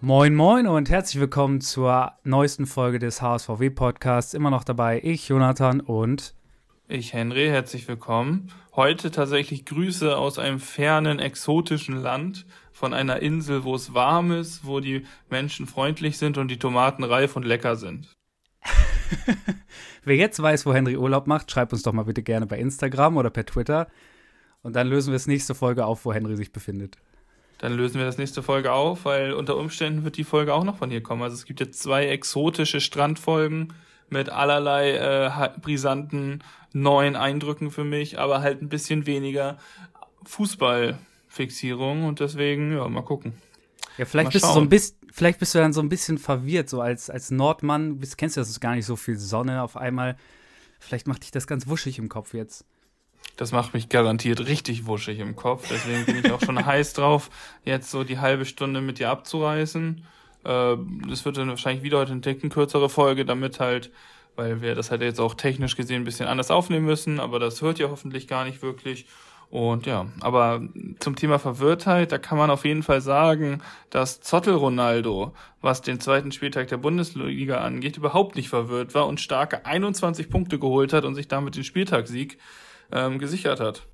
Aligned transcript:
Moin 0.00 0.34
Moin 0.34 0.66
und 0.66 0.90
herzlich 0.90 1.20
willkommen 1.20 1.62
zur 1.62 2.12
neuesten 2.24 2.66
Folge 2.66 2.98
des 2.98 3.22
HSVW 3.22 3.70
Podcasts. 3.70 4.34
Immer 4.34 4.50
noch 4.50 4.64
dabei 4.64 5.00
ich, 5.02 5.28
Jonathan 5.28 5.80
und 5.80 6.34
ich, 6.86 7.14
Henry. 7.14 7.46
Herzlich 7.48 7.88
willkommen. 7.88 8.52
Heute 8.76 9.10
tatsächlich 9.10 9.64
Grüße 9.64 10.18
aus 10.18 10.38
einem 10.38 10.60
fernen, 10.60 11.18
exotischen 11.18 11.96
Land, 11.96 12.44
von 12.72 12.92
einer 12.92 13.20
Insel, 13.20 13.64
wo 13.64 13.74
es 13.74 13.94
warm 13.94 14.32
ist, 14.32 14.66
wo 14.66 14.80
die 14.80 15.06
Menschen 15.30 15.66
freundlich 15.66 16.18
sind 16.18 16.36
und 16.36 16.48
die 16.48 16.58
Tomaten 16.58 17.04
reif 17.04 17.36
und 17.36 17.46
lecker 17.46 17.76
sind. 17.76 18.14
Wer 20.08 20.16
jetzt 20.16 20.40
weiß, 20.40 20.64
wo 20.64 20.72
Henry 20.72 20.96
Urlaub 20.96 21.26
macht, 21.26 21.50
schreibt 21.50 21.74
uns 21.74 21.82
doch 21.82 21.92
mal 21.92 22.04
bitte 22.04 22.22
gerne 22.22 22.46
bei 22.46 22.58
Instagram 22.58 23.18
oder 23.18 23.28
per 23.28 23.44
Twitter. 23.44 23.88
Und 24.62 24.74
dann 24.74 24.88
lösen 24.88 25.08
wir 25.08 25.16
das 25.16 25.26
nächste 25.26 25.54
Folge 25.54 25.84
auf, 25.84 26.06
wo 26.06 26.14
Henry 26.14 26.34
sich 26.34 26.50
befindet. 26.50 26.96
Dann 27.58 27.74
lösen 27.74 27.98
wir 27.98 28.06
das 28.06 28.16
nächste 28.16 28.42
Folge 28.42 28.72
auf, 28.72 29.04
weil 29.04 29.34
unter 29.34 29.58
Umständen 29.58 30.04
wird 30.04 30.16
die 30.16 30.24
Folge 30.24 30.54
auch 30.54 30.64
noch 30.64 30.78
von 30.78 30.88
hier 30.88 31.02
kommen. 31.02 31.22
Also 31.22 31.34
es 31.34 31.44
gibt 31.44 31.60
jetzt 31.60 31.82
zwei 31.82 32.06
exotische 32.06 32.80
Strandfolgen 32.80 33.74
mit 34.08 34.30
allerlei 34.30 34.92
äh, 34.92 35.50
brisanten 35.60 36.42
neuen 36.72 37.14
Eindrücken 37.14 37.70
für 37.70 37.84
mich, 37.84 38.18
aber 38.18 38.40
halt 38.40 38.62
ein 38.62 38.70
bisschen 38.70 39.04
weniger 39.04 39.58
Fußballfixierung 40.24 42.04
und 42.04 42.20
deswegen, 42.20 42.72
ja, 42.72 42.88
mal 42.88 43.02
gucken. 43.02 43.34
Ja, 43.98 44.04
vielleicht 44.04 44.32
bist 44.32 44.44
du 44.44 44.52
so 44.52 44.60
ein 44.60 44.68
bisschen, 44.68 44.96
vielleicht 45.12 45.40
bist 45.40 45.54
du 45.54 45.58
dann 45.58 45.72
so 45.72 45.80
ein 45.80 45.88
bisschen 45.88 46.18
verwirrt, 46.18 46.68
so 46.68 46.80
als, 46.80 47.10
als 47.10 47.30
Nordmann, 47.30 47.98
bist, 47.98 48.16
kennst 48.16 48.36
du 48.36 48.40
das 48.40 48.48
ist 48.48 48.60
gar 48.60 48.74
nicht 48.74 48.86
so 48.86 48.96
viel 48.96 49.18
Sonne 49.18 49.62
auf 49.62 49.76
einmal. 49.76 50.16
Vielleicht 50.78 51.08
macht 51.08 51.24
dich 51.24 51.32
das 51.32 51.48
ganz 51.48 51.66
wuschig 51.66 51.98
im 51.98 52.08
Kopf 52.08 52.32
jetzt. 52.32 52.64
Das 53.36 53.52
macht 53.52 53.74
mich 53.74 53.88
garantiert 53.88 54.46
richtig 54.46 54.86
wuschig 54.86 55.18
im 55.18 55.36
Kopf. 55.36 55.68
Deswegen 55.68 56.06
bin 56.06 56.24
ich 56.24 56.32
auch 56.32 56.40
schon 56.40 56.64
heiß 56.66 56.92
drauf, 56.92 57.30
jetzt 57.64 57.90
so 57.90 58.04
die 58.04 58.18
halbe 58.18 58.44
Stunde 58.44 58.80
mit 58.80 59.00
dir 59.00 59.10
abzureißen. 59.10 60.04
Äh, 60.44 60.76
das 61.08 61.24
wird 61.24 61.36
dann 61.36 61.48
wahrscheinlich 61.48 61.82
wieder 61.82 61.98
heute 61.98 62.12
eine 62.12 62.20
Ticken 62.20 62.50
kürzere 62.50 62.88
Folge, 62.88 63.24
damit 63.24 63.58
halt, 63.58 63.90
weil 64.36 64.60
wir 64.62 64.76
das 64.76 64.92
halt 64.92 65.02
jetzt 65.02 65.20
auch 65.20 65.34
technisch 65.34 65.76
gesehen 65.76 66.02
ein 66.02 66.04
bisschen 66.04 66.26
anders 66.28 66.52
aufnehmen 66.52 66.86
müssen, 66.86 67.18
aber 67.18 67.40
das 67.40 67.62
hört 67.62 67.80
ihr 67.80 67.90
hoffentlich 67.90 68.28
gar 68.28 68.44
nicht 68.44 68.62
wirklich. 68.62 69.06
Und 69.50 69.86
ja, 69.86 70.06
aber 70.20 70.62
zum 70.98 71.16
Thema 71.16 71.38
Verwirrtheit, 71.38 72.12
da 72.12 72.18
kann 72.18 72.36
man 72.36 72.50
auf 72.50 72.66
jeden 72.66 72.82
Fall 72.82 73.00
sagen, 73.00 73.62
dass 73.88 74.20
Zottel 74.20 74.54
Ronaldo, 74.54 75.32
was 75.62 75.80
den 75.80 76.00
zweiten 76.00 76.32
Spieltag 76.32 76.68
der 76.68 76.76
Bundesliga 76.76 77.58
angeht, 77.58 77.96
überhaupt 77.96 78.36
nicht 78.36 78.50
verwirrt 78.50 78.94
war 78.94 79.06
und 79.06 79.20
starke 79.20 79.64
21 79.64 80.28
Punkte 80.28 80.58
geholt 80.58 80.92
hat 80.92 81.04
und 81.04 81.14
sich 81.14 81.28
damit 81.28 81.56
den 81.56 81.64
Spieltagssieg 81.64 82.38
ähm, 82.92 83.18
gesichert 83.18 83.58
hat. 83.60 83.86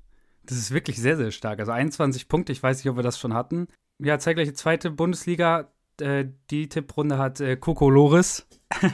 Das 0.43 0.57
ist 0.57 0.71
wirklich 0.71 0.97
sehr, 0.97 1.15
sehr 1.15 1.31
stark. 1.31 1.59
Also 1.59 1.71
21 1.71 2.27
Punkte, 2.27 2.51
ich 2.51 2.61
weiß 2.61 2.77
nicht, 2.77 2.89
ob 2.89 2.97
wir 2.97 3.03
das 3.03 3.17
schon 3.17 3.33
hatten. 3.33 3.67
Ja, 3.99 4.19
zeitgleiche 4.19 4.53
zweite 4.53 4.91
Bundesliga. 4.91 5.71
Äh, 6.01 6.25
die 6.51 6.67
Tipprunde 6.67 7.17
hat 7.17 7.39
äh, 7.39 7.55
Coco 7.55 7.89
Loris 7.89 8.45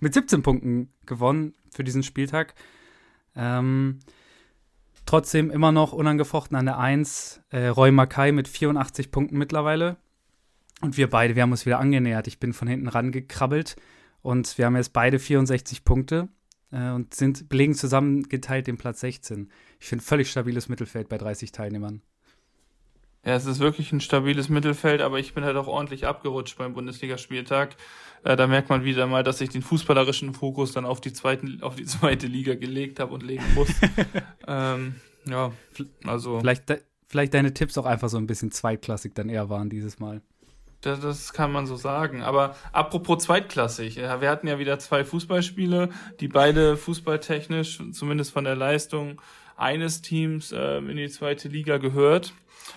mit 0.00 0.14
17 0.14 0.42
Punkten 0.42 0.90
gewonnen 1.04 1.54
für 1.70 1.84
diesen 1.84 2.02
Spieltag. 2.02 2.54
Ähm, 3.34 3.98
trotzdem 5.06 5.50
immer 5.50 5.72
noch 5.72 5.92
unangefochten 5.92 6.56
an 6.56 6.66
der 6.66 6.78
1. 6.78 7.40
Äh, 7.50 7.68
Roy 7.68 7.90
Mackay 7.90 8.32
mit 8.32 8.48
84 8.48 9.10
Punkten 9.10 9.38
mittlerweile. 9.38 9.96
Und 10.82 10.96
wir 10.98 11.08
beide, 11.08 11.34
wir 11.34 11.42
haben 11.42 11.52
uns 11.52 11.64
wieder 11.64 11.78
angenähert. 11.78 12.26
Ich 12.26 12.38
bin 12.38 12.52
von 12.52 12.68
hinten 12.68 12.88
rangekrabbelt 12.88 13.76
und 14.20 14.58
wir 14.58 14.66
haben 14.66 14.76
jetzt 14.76 14.92
beide 14.92 15.18
64 15.18 15.84
Punkte 15.84 16.28
äh, 16.70 16.90
und 16.90 17.14
sind, 17.14 17.48
belegen 17.48 17.74
zusammengeteilt 17.74 18.66
den 18.66 18.76
Platz 18.76 19.00
16. 19.00 19.50
Ich 19.80 19.86
finde 19.86 20.04
völlig 20.04 20.30
stabiles 20.30 20.68
Mittelfeld 20.68 21.08
bei 21.08 21.16
30 21.16 21.52
Teilnehmern. 21.52 22.02
Ja, 23.26 23.34
es 23.34 23.44
ist 23.44 23.58
wirklich 23.58 23.90
ein 23.90 24.00
stabiles 24.00 24.48
Mittelfeld, 24.48 25.02
aber 25.02 25.18
ich 25.18 25.34
bin 25.34 25.44
halt 25.44 25.56
auch 25.56 25.66
ordentlich 25.66 26.06
abgerutscht 26.06 26.56
beim 26.58 26.74
Bundesligaspieltag. 26.74 27.74
Äh, 28.22 28.36
da 28.36 28.46
merkt 28.46 28.70
man 28.70 28.84
wieder 28.84 29.08
mal, 29.08 29.24
dass 29.24 29.40
ich 29.40 29.48
den 29.48 29.62
fußballerischen 29.62 30.32
Fokus 30.32 30.70
dann 30.70 30.84
auf 30.84 31.00
die, 31.00 31.12
zweiten, 31.12 31.60
auf 31.60 31.74
die 31.74 31.84
zweite 31.86 32.28
Liga 32.28 32.54
gelegt 32.54 33.00
habe 33.00 33.12
und 33.12 33.24
legen 33.24 33.42
muss. 33.56 33.68
ähm, 34.46 34.94
ja, 35.24 35.50
also. 36.04 36.38
Vielleicht, 36.38 36.68
de 36.68 36.78
vielleicht 37.08 37.34
deine 37.34 37.52
Tipps 37.52 37.76
auch 37.76 37.84
einfach 37.84 38.08
so 38.08 38.16
ein 38.16 38.28
bisschen 38.28 38.52
zweitklassig 38.52 39.14
dann 39.14 39.28
eher 39.28 39.50
waren 39.50 39.70
dieses 39.70 39.98
Mal. 39.98 40.22
Das, 40.82 41.00
das 41.00 41.32
kann 41.32 41.50
man 41.50 41.66
so 41.66 41.74
sagen. 41.74 42.22
Aber 42.22 42.54
apropos 42.70 43.24
zweitklassig, 43.24 43.96
wir 43.96 44.30
hatten 44.30 44.46
ja 44.46 44.60
wieder 44.60 44.78
zwei 44.78 45.04
Fußballspiele, 45.04 45.88
die 46.20 46.28
beide 46.28 46.76
fußballtechnisch, 46.76 47.82
zumindest 47.90 48.30
von 48.30 48.44
der 48.44 48.54
Leistung 48.54 49.20
eines 49.56 50.02
Teams, 50.02 50.52
äh, 50.52 50.78
in 50.78 50.96
die 50.96 51.08
zweite 51.08 51.48
Liga 51.48 51.78
gehört. 51.78 52.32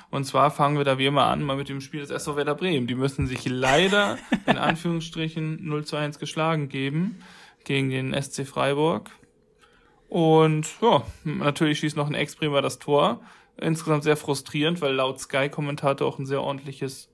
Und 0.10 0.26
zwar 0.26 0.52
fangen 0.52 0.78
wir 0.78 0.86
da 0.86 0.98
wie 0.98 1.06
immer 1.06 1.26
an, 1.26 1.44
mal 1.44 1.58
mit 1.58 1.70
dem 1.70 1.82
Spiel 1.82 2.02
des 2.02 2.10
SV 2.10 2.36
Werder 2.36 2.56
Bremen. 2.56 2.88
Die 2.88 2.96
müssen 2.96 3.28
sich 3.28 3.48
leider 3.48 4.18
in 4.46 4.58
Anführungsstrichen 4.58 5.66
0 5.66 5.86
zu 5.86 5.96
1 5.96 6.20
geschlagen 6.20 6.70
geben 6.70 7.20
gegen 7.64 7.90
den 7.90 8.20
SC 8.20 8.46
Freiburg. 8.46 9.12
Und 10.08 10.68
ja, 10.82 11.04
natürlich 11.24 11.80
schießt 11.80 11.96
noch 11.96 12.08
ein 12.08 12.16
Ex-Bremer 12.16 12.62
das 12.62 12.80
Tor. 12.80 13.22
Insgesamt 13.58 14.04
sehr 14.04 14.18
frustrierend, 14.18 14.82
weil 14.82 14.94
laut 14.94 15.20
Sky-Kommentator 15.20 16.08
auch 16.08 16.18
ein 16.18 16.26
sehr 16.26 16.42
ordentliches 16.42 17.10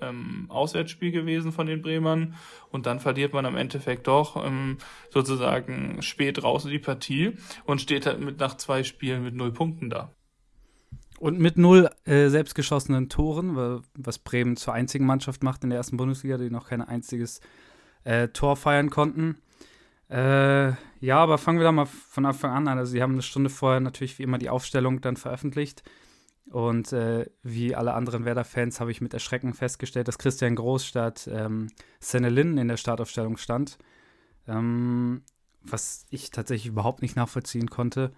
ähm, 0.00 0.46
Auswärtsspiel 0.48 1.10
gewesen 1.10 1.52
von 1.52 1.66
den 1.66 1.82
Bremern 1.82 2.34
und 2.70 2.86
dann 2.86 3.00
verliert 3.00 3.32
man 3.32 3.46
am 3.46 3.56
Endeffekt 3.56 4.06
doch 4.06 4.42
ähm, 4.44 4.78
sozusagen 5.10 6.02
spät 6.02 6.42
raus 6.42 6.64
in 6.64 6.70
die 6.70 6.78
Partie 6.78 7.32
und 7.64 7.80
steht 7.80 8.06
halt 8.06 8.20
mit 8.20 8.38
nach 8.38 8.56
zwei 8.56 8.82
Spielen 8.82 9.22
mit 9.22 9.34
null 9.34 9.52
Punkten 9.52 9.90
da. 9.90 10.14
Und 11.20 11.38
mit 11.38 11.58
null 11.58 11.90
äh, 12.06 12.28
selbstgeschossenen 12.28 13.10
Toren, 13.10 13.82
was 13.94 14.18
Bremen 14.18 14.56
zur 14.56 14.72
einzigen 14.72 15.04
Mannschaft 15.04 15.42
macht 15.42 15.62
in 15.64 15.68
der 15.68 15.76
ersten 15.76 15.98
Bundesliga, 15.98 16.38
die 16.38 16.48
noch 16.48 16.66
kein 16.66 16.80
einziges 16.80 17.42
äh, 18.04 18.28
Tor 18.28 18.56
feiern 18.56 18.88
konnten. 18.88 19.36
Äh, 20.08 20.70
ja, 21.00 21.18
aber 21.18 21.36
fangen 21.36 21.58
wir 21.58 21.64
da 21.64 21.72
mal 21.72 21.84
von 21.84 22.24
Anfang 22.24 22.52
an 22.52 22.68
an. 22.68 22.78
Also, 22.78 22.92
sie 22.92 23.02
haben 23.02 23.12
eine 23.12 23.20
Stunde 23.20 23.50
vorher 23.50 23.80
natürlich 23.80 24.18
wie 24.18 24.22
immer 24.22 24.38
die 24.38 24.48
Aufstellung 24.48 25.02
dann 25.02 25.18
veröffentlicht. 25.18 25.82
Und 26.50 26.94
äh, 26.94 27.26
wie 27.42 27.74
alle 27.74 27.92
anderen 27.92 28.24
Werder-Fans 28.24 28.80
habe 28.80 28.90
ich 28.90 29.02
mit 29.02 29.12
Erschrecken 29.12 29.52
festgestellt, 29.52 30.08
dass 30.08 30.16
Christian 30.16 30.56
Groß 30.56 30.86
statt 30.86 31.28
ähm, 31.30 31.68
Sennelin 32.00 32.56
in 32.56 32.68
der 32.68 32.78
Startaufstellung 32.78 33.36
stand. 33.36 33.76
Ähm, 34.48 35.20
was 35.60 36.06
ich 36.08 36.30
tatsächlich 36.30 36.68
überhaupt 36.68 37.02
nicht 37.02 37.14
nachvollziehen 37.14 37.68
konnte. 37.68 38.10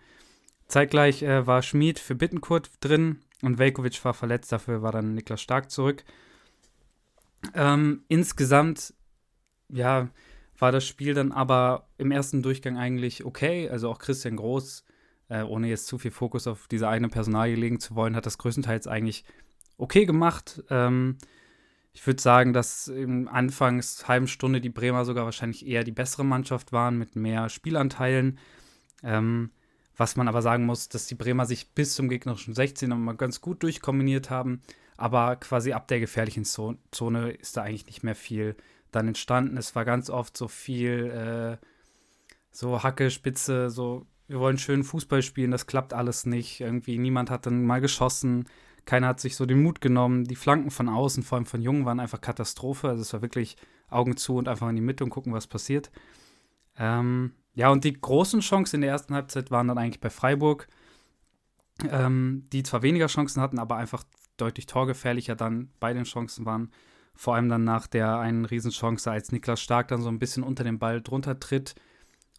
Zeitgleich 0.72 1.22
äh, 1.22 1.46
war 1.46 1.62
Schmid 1.62 1.98
für 1.98 2.14
Bittenkurt 2.14 2.70
drin 2.80 3.20
und 3.42 3.58
Velkovic 3.58 4.04
war 4.04 4.14
verletzt, 4.14 4.52
dafür 4.52 4.82
war 4.82 4.92
dann 4.92 5.14
Niklas 5.14 5.42
Stark 5.42 5.70
zurück. 5.70 6.04
Ähm, 7.54 8.04
insgesamt, 8.08 8.94
ja, 9.68 10.08
war 10.58 10.72
das 10.72 10.86
Spiel 10.86 11.12
dann 11.12 11.32
aber 11.32 11.88
im 11.98 12.10
ersten 12.10 12.42
Durchgang 12.42 12.78
eigentlich 12.78 13.24
okay. 13.24 13.68
Also 13.68 13.90
auch 13.90 13.98
Christian 13.98 14.36
Groß 14.36 14.84
äh, 15.28 15.42
ohne 15.42 15.68
jetzt 15.68 15.86
zu 15.86 15.98
viel 15.98 16.10
Fokus 16.10 16.46
auf 16.46 16.68
diese 16.68 16.88
eine 16.88 17.08
Personalie 17.08 17.56
legen 17.56 17.80
zu 17.80 17.94
wollen, 17.94 18.16
hat 18.16 18.26
das 18.26 18.38
größtenteils 18.38 18.86
eigentlich 18.86 19.24
okay 19.78 20.04
gemacht. 20.06 20.62
Ähm, 20.70 21.18
ich 21.92 22.06
würde 22.06 22.22
sagen, 22.22 22.52
dass 22.52 22.88
im 22.88 23.28
Anfangs 23.28 24.08
halben 24.08 24.26
Stunde 24.26 24.60
die 24.60 24.70
Bremer 24.70 25.04
sogar 25.04 25.24
wahrscheinlich 25.26 25.66
eher 25.66 25.84
die 25.84 25.92
bessere 25.92 26.24
Mannschaft 26.24 26.72
waren 26.72 26.96
mit 26.96 27.16
mehr 27.16 27.48
Spielanteilen. 27.48 28.38
Ähm, 29.02 29.50
was 29.97 30.16
man 30.16 30.28
aber 30.28 30.42
sagen 30.42 30.66
muss, 30.66 30.88
dass 30.88 31.06
die 31.06 31.14
Bremer 31.14 31.47
sich 31.47 31.70
bis 31.72 31.94
zum 31.94 32.08
gegnerischen 32.08 32.54
16 32.54 32.88
nochmal 32.88 33.16
ganz 33.16 33.41
gut 33.41 33.62
durchkombiniert 33.62 34.30
haben. 34.30 34.62
Aber 34.97 35.36
quasi 35.36 35.72
ab 35.72 35.88
der 35.88 36.00
gefährlichen 36.00 36.44
Zone 36.44 37.30
ist 37.32 37.56
da 37.56 37.62
eigentlich 37.62 37.86
nicht 37.86 38.02
mehr 38.02 38.14
viel 38.14 38.56
dann 38.91 39.08
entstanden. 39.08 39.56
Es 39.56 39.75
war 39.75 39.84
ganz 39.84 40.10
oft 40.10 40.36
so 40.36 40.48
viel 40.48 41.58
äh, 41.60 41.66
so 42.50 42.82
Hacke, 42.82 43.10
Spitze, 43.10 43.70
so 43.70 44.06
wir 44.28 44.38
wollen 44.38 44.58
schön 44.58 44.84
Fußball 44.84 45.22
spielen, 45.22 45.50
das 45.50 45.66
klappt 45.66 45.93
alles 45.93 46.26
nicht. 46.26 46.61
Irgendwie 46.61 46.99
niemand 46.99 47.31
hat 47.31 47.46
dann 47.46 47.64
mal 47.64 47.81
geschossen, 47.81 48.46
keiner 48.84 49.08
hat 49.08 49.20
sich 49.20 49.37
so 49.37 49.46
den 49.46 49.62
Mut 49.62 49.81
genommen. 49.81 50.25
Die 50.25 50.37
Flanken 50.37 50.70
von 50.70 50.88
außen, 50.88 51.22
vor 51.22 51.37
allem 51.37 51.46
von 51.46 51.62
Jungen, 51.62 51.84
waren 51.84 52.00
einfach 52.00 52.20
Katastrophe. 52.20 52.88
Also 52.88 53.02
es 53.02 53.12
war 53.12 53.22
wirklich 53.22 53.56
Augen 53.90 54.16
zu 54.16 54.37
und 54.37 54.49
einfach 54.49 54.69
in 54.69 54.76
die 54.76 54.82
Mitte 54.82 55.05
und 55.05 55.11
gucken, 55.11 55.32
was 55.32 55.46
passiert. 55.46 55.90
Ähm, 56.78 57.32
ja, 57.54 57.70
und 57.70 57.84
die 57.84 57.93
großen 57.93 58.40
Chancen 58.40 58.76
in 58.76 58.81
der 58.82 58.90
ersten 58.90 59.14
Halbzeit 59.14 59.50
waren 59.50 59.69
dann 59.69 59.78
eigentlich 59.78 60.00
bei 60.00 60.10
Freiburg, 60.10 60.69
ähm, 61.90 62.46
die 62.52 62.62
zwar 62.62 62.82
weniger 62.82 63.06
Chancen 63.08 63.43
hatten, 63.43 63.58
aber 63.58 63.76
einfach 63.76 64.04
deutlich 64.37 64.66
torgefährlicher 64.66 65.37
dann 65.37 65.70
bei 65.78 65.93
den 65.93 66.04
Chancen 66.04 66.46
waren. 66.46 66.70
Vor 67.14 67.34
allem 67.34 67.49
dann 67.49 67.64
nach 67.64 67.87
der 67.87 68.19
einen 68.19 68.46
Riesenchance, 68.46 69.10
als 69.10 69.32
Niklas 69.32 69.60
Stark 69.60 69.88
dann 69.88 70.00
so 70.00 70.08
ein 70.08 70.19
bisschen 70.19 70.43
unter 70.43 70.64
den 70.64 70.78
Ball 70.78 71.02
drunter 71.02 71.38
tritt 71.38 71.75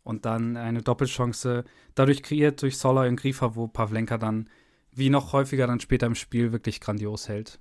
und 0.04 0.26
dann 0.26 0.58
eine 0.58 0.82
Doppelchance 0.82 1.64
dadurch 1.96 2.24
kreiert 2.24 2.62
durch 2.62 2.78
Sola 2.78 3.08
und 3.08 3.16
Griefer, 3.16 3.56
wo 3.56 3.68
Pavlenka 3.68 4.18
dann 4.18 4.50
wie 4.92 5.10
noch 5.10 5.34
häufiger 5.34 5.68
dann 5.68 5.80
später 5.80 6.08
im 6.08 6.16
Spiel 6.16 6.52
wirklich 6.52 6.80
grandios 6.80 7.30
hält. 7.30 7.60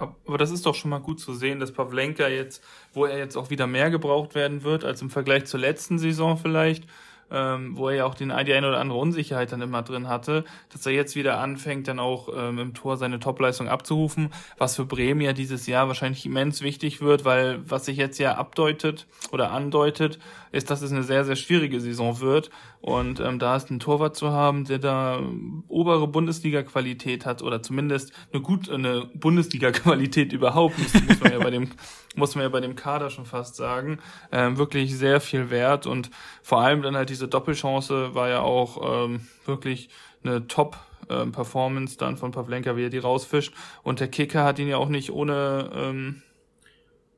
Aber 0.00 0.38
das 0.38 0.50
ist 0.50 0.66
doch 0.66 0.74
schon 0.74 0.90
mal 0.90 1.00
gut 1.00 1.20
zu 1.20 1.34
sehen, 1.34 1.60
dass 1.60 1.72
Pavlenka 1.72 2.28
jetzt, 2.28 2.62
wo 2.92 3.04
er 3.04 3.18
jetzt 3.18 3.36
auch 3.36 3.50
wieder 3.50 3.66
mehr 3.66 3.90
gebraucht 3.90 4.34
werden 4.34 4.62
wird 4.62 4.84
als 4.84 5.02
im 5.02 5.10
Vergleich 5.10 5.46
zur 5.46 5.60
letzten 5.60 5.98
Saison 5.98 6.36
vielleicht, 6.36 6.84
ähm, 7.30 7.76
wo 7.76 7.88
er 7.88 7.96
ja 7.96 8.04
auch 8.06 8.14
den, 8.14 8.28
die 8.28 8.52
eine 8.52 8.68
oder 8.68 8.80
andere 8.80 8.98
Unsicherheit 8.98 9.52
dann 9.52 9.60
immer 9.60 9.82
drin 9.82 10.08
hatte, 10.08 10.44
dass 10.72 10.86
er 10.86 10.92
jetzt 10.92 11.16
wieder 11.16 11.38
anfängt, 11.38 11.88
dann 11.88 11.98
auch 11.98 12.28
ähm, 12.34 12.58
im 12.58 12.74
Tor 12.74 12.96
seine 12.96 13.18
Topleistung 13.18 13.68
abzurufen, 13.68 14.30
was 14.56 14.76
für 14.76 14.84
Bremen 14.84 15.20
ja 15.20 15.32
dieses 15.32 15.66
Jahr 15.66 15.88
wahrscheinlich 15.88 16.24
immens 16.26 16.62
wichtig 16.62 17.00
wird, 17.00 17.24
weil 17.24 17.60
was 17.68 17.84
sich 17.84 17.96
jetzt 17.96 18.18
ja 18.18 18.36
abdeutet 18.36 19.06
oder 19.32 19.50
andeutet, 19.50 20.18
ist, 20.52 20.70
dass 20.70 20.82
es 20.82 20.92
eine 20.92 21.02
sehr, 21.02 21.24
sehr 21.24 21.36
schwierige 21.36 21.80
Saison 21.80 22.20
wird. 22.20 22.50
Und 22.80 23.20
ähm, 23.20 23.38
da 23.38 23.56
ist 23.56 23.70
ein 23.70 23.80
Torwart 23.80 24.16
zu 24.16 24.30
haben, 24.30 24.64
der 24.64 24.78
da 24.78 25.20
obere 25.66 26.06
Bundesliga-Qualität 26.06 27.26
hat 27.26 27.42
oder 27.42 27.62
zumindest 27.62 28.12
eine 28.32 28.40
gut 28.40 28.70
eine 28.70 29.06
Bundesliga-Qualität 29.14 30.32
überhaupt, 30.32 30.78
muss, 30.78 30.94
muss 30.94 31.20
man 31.20 31.32
ja 31.32 31.38
bei 31.38 31.50
dem 31.50 31.70
muss 32.16 32.34
man 32.34 32.42
ja 32.42 32.48
bei 32.48 32.60
dem 32.60 32.74
Kader 32.74 33.10
schon 33.10 33.26
fast 33.26 33.56
sagen, 33.56 33.98
ähm, 34.32 34.58
wirklich 34.58 34.96
sehr 34.96 35.20
viel 35.20 35.50
wert 35.50 35.86
und 35.86 36.10
vor 36.42 36.60
allem 36.60 36.82
dann 36.82 36.96
halt 36.96 37.10
diese 37.18 37.28
Doppelchance 37.28 38.14
war 38.14 38.28
ja 38.28 38.42
auch 38.42 39.06
ähm, 39.06 39.26
wirklich 39.44 39.88
eine 40.22 40.46
Top 40.46 40.78
ähm, 41.08 41.32
Performance 41.32 41.98
dann 41.98 42.16
von 42.16 42.30
Pavlenka, 42.30 42.76
wie 42.76 42.84
er 42.84 42.90
die 42.90 42.98
rausfischt 42.98 43.52
und 43.82 43.98
der 43.98 44.06
Kicker 44.06 44.44
hat 44.44 44.60
ihn 44.60 44.68
ja 44.68 44.76
auch 44.76 44.88
nicht 44.88 45.10
ohne 45.10 45.68
ähm, 45.74 46.22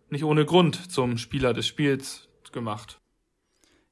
nicht 0.09 0.25
ohne 0.25 0.47
Grund 0.47 0.91
zum 0.91 1.19
Spieler 1.19 1.53
des 1.53 1.67
Spiels 1.67 2.29
gemacht. 2.51 2.99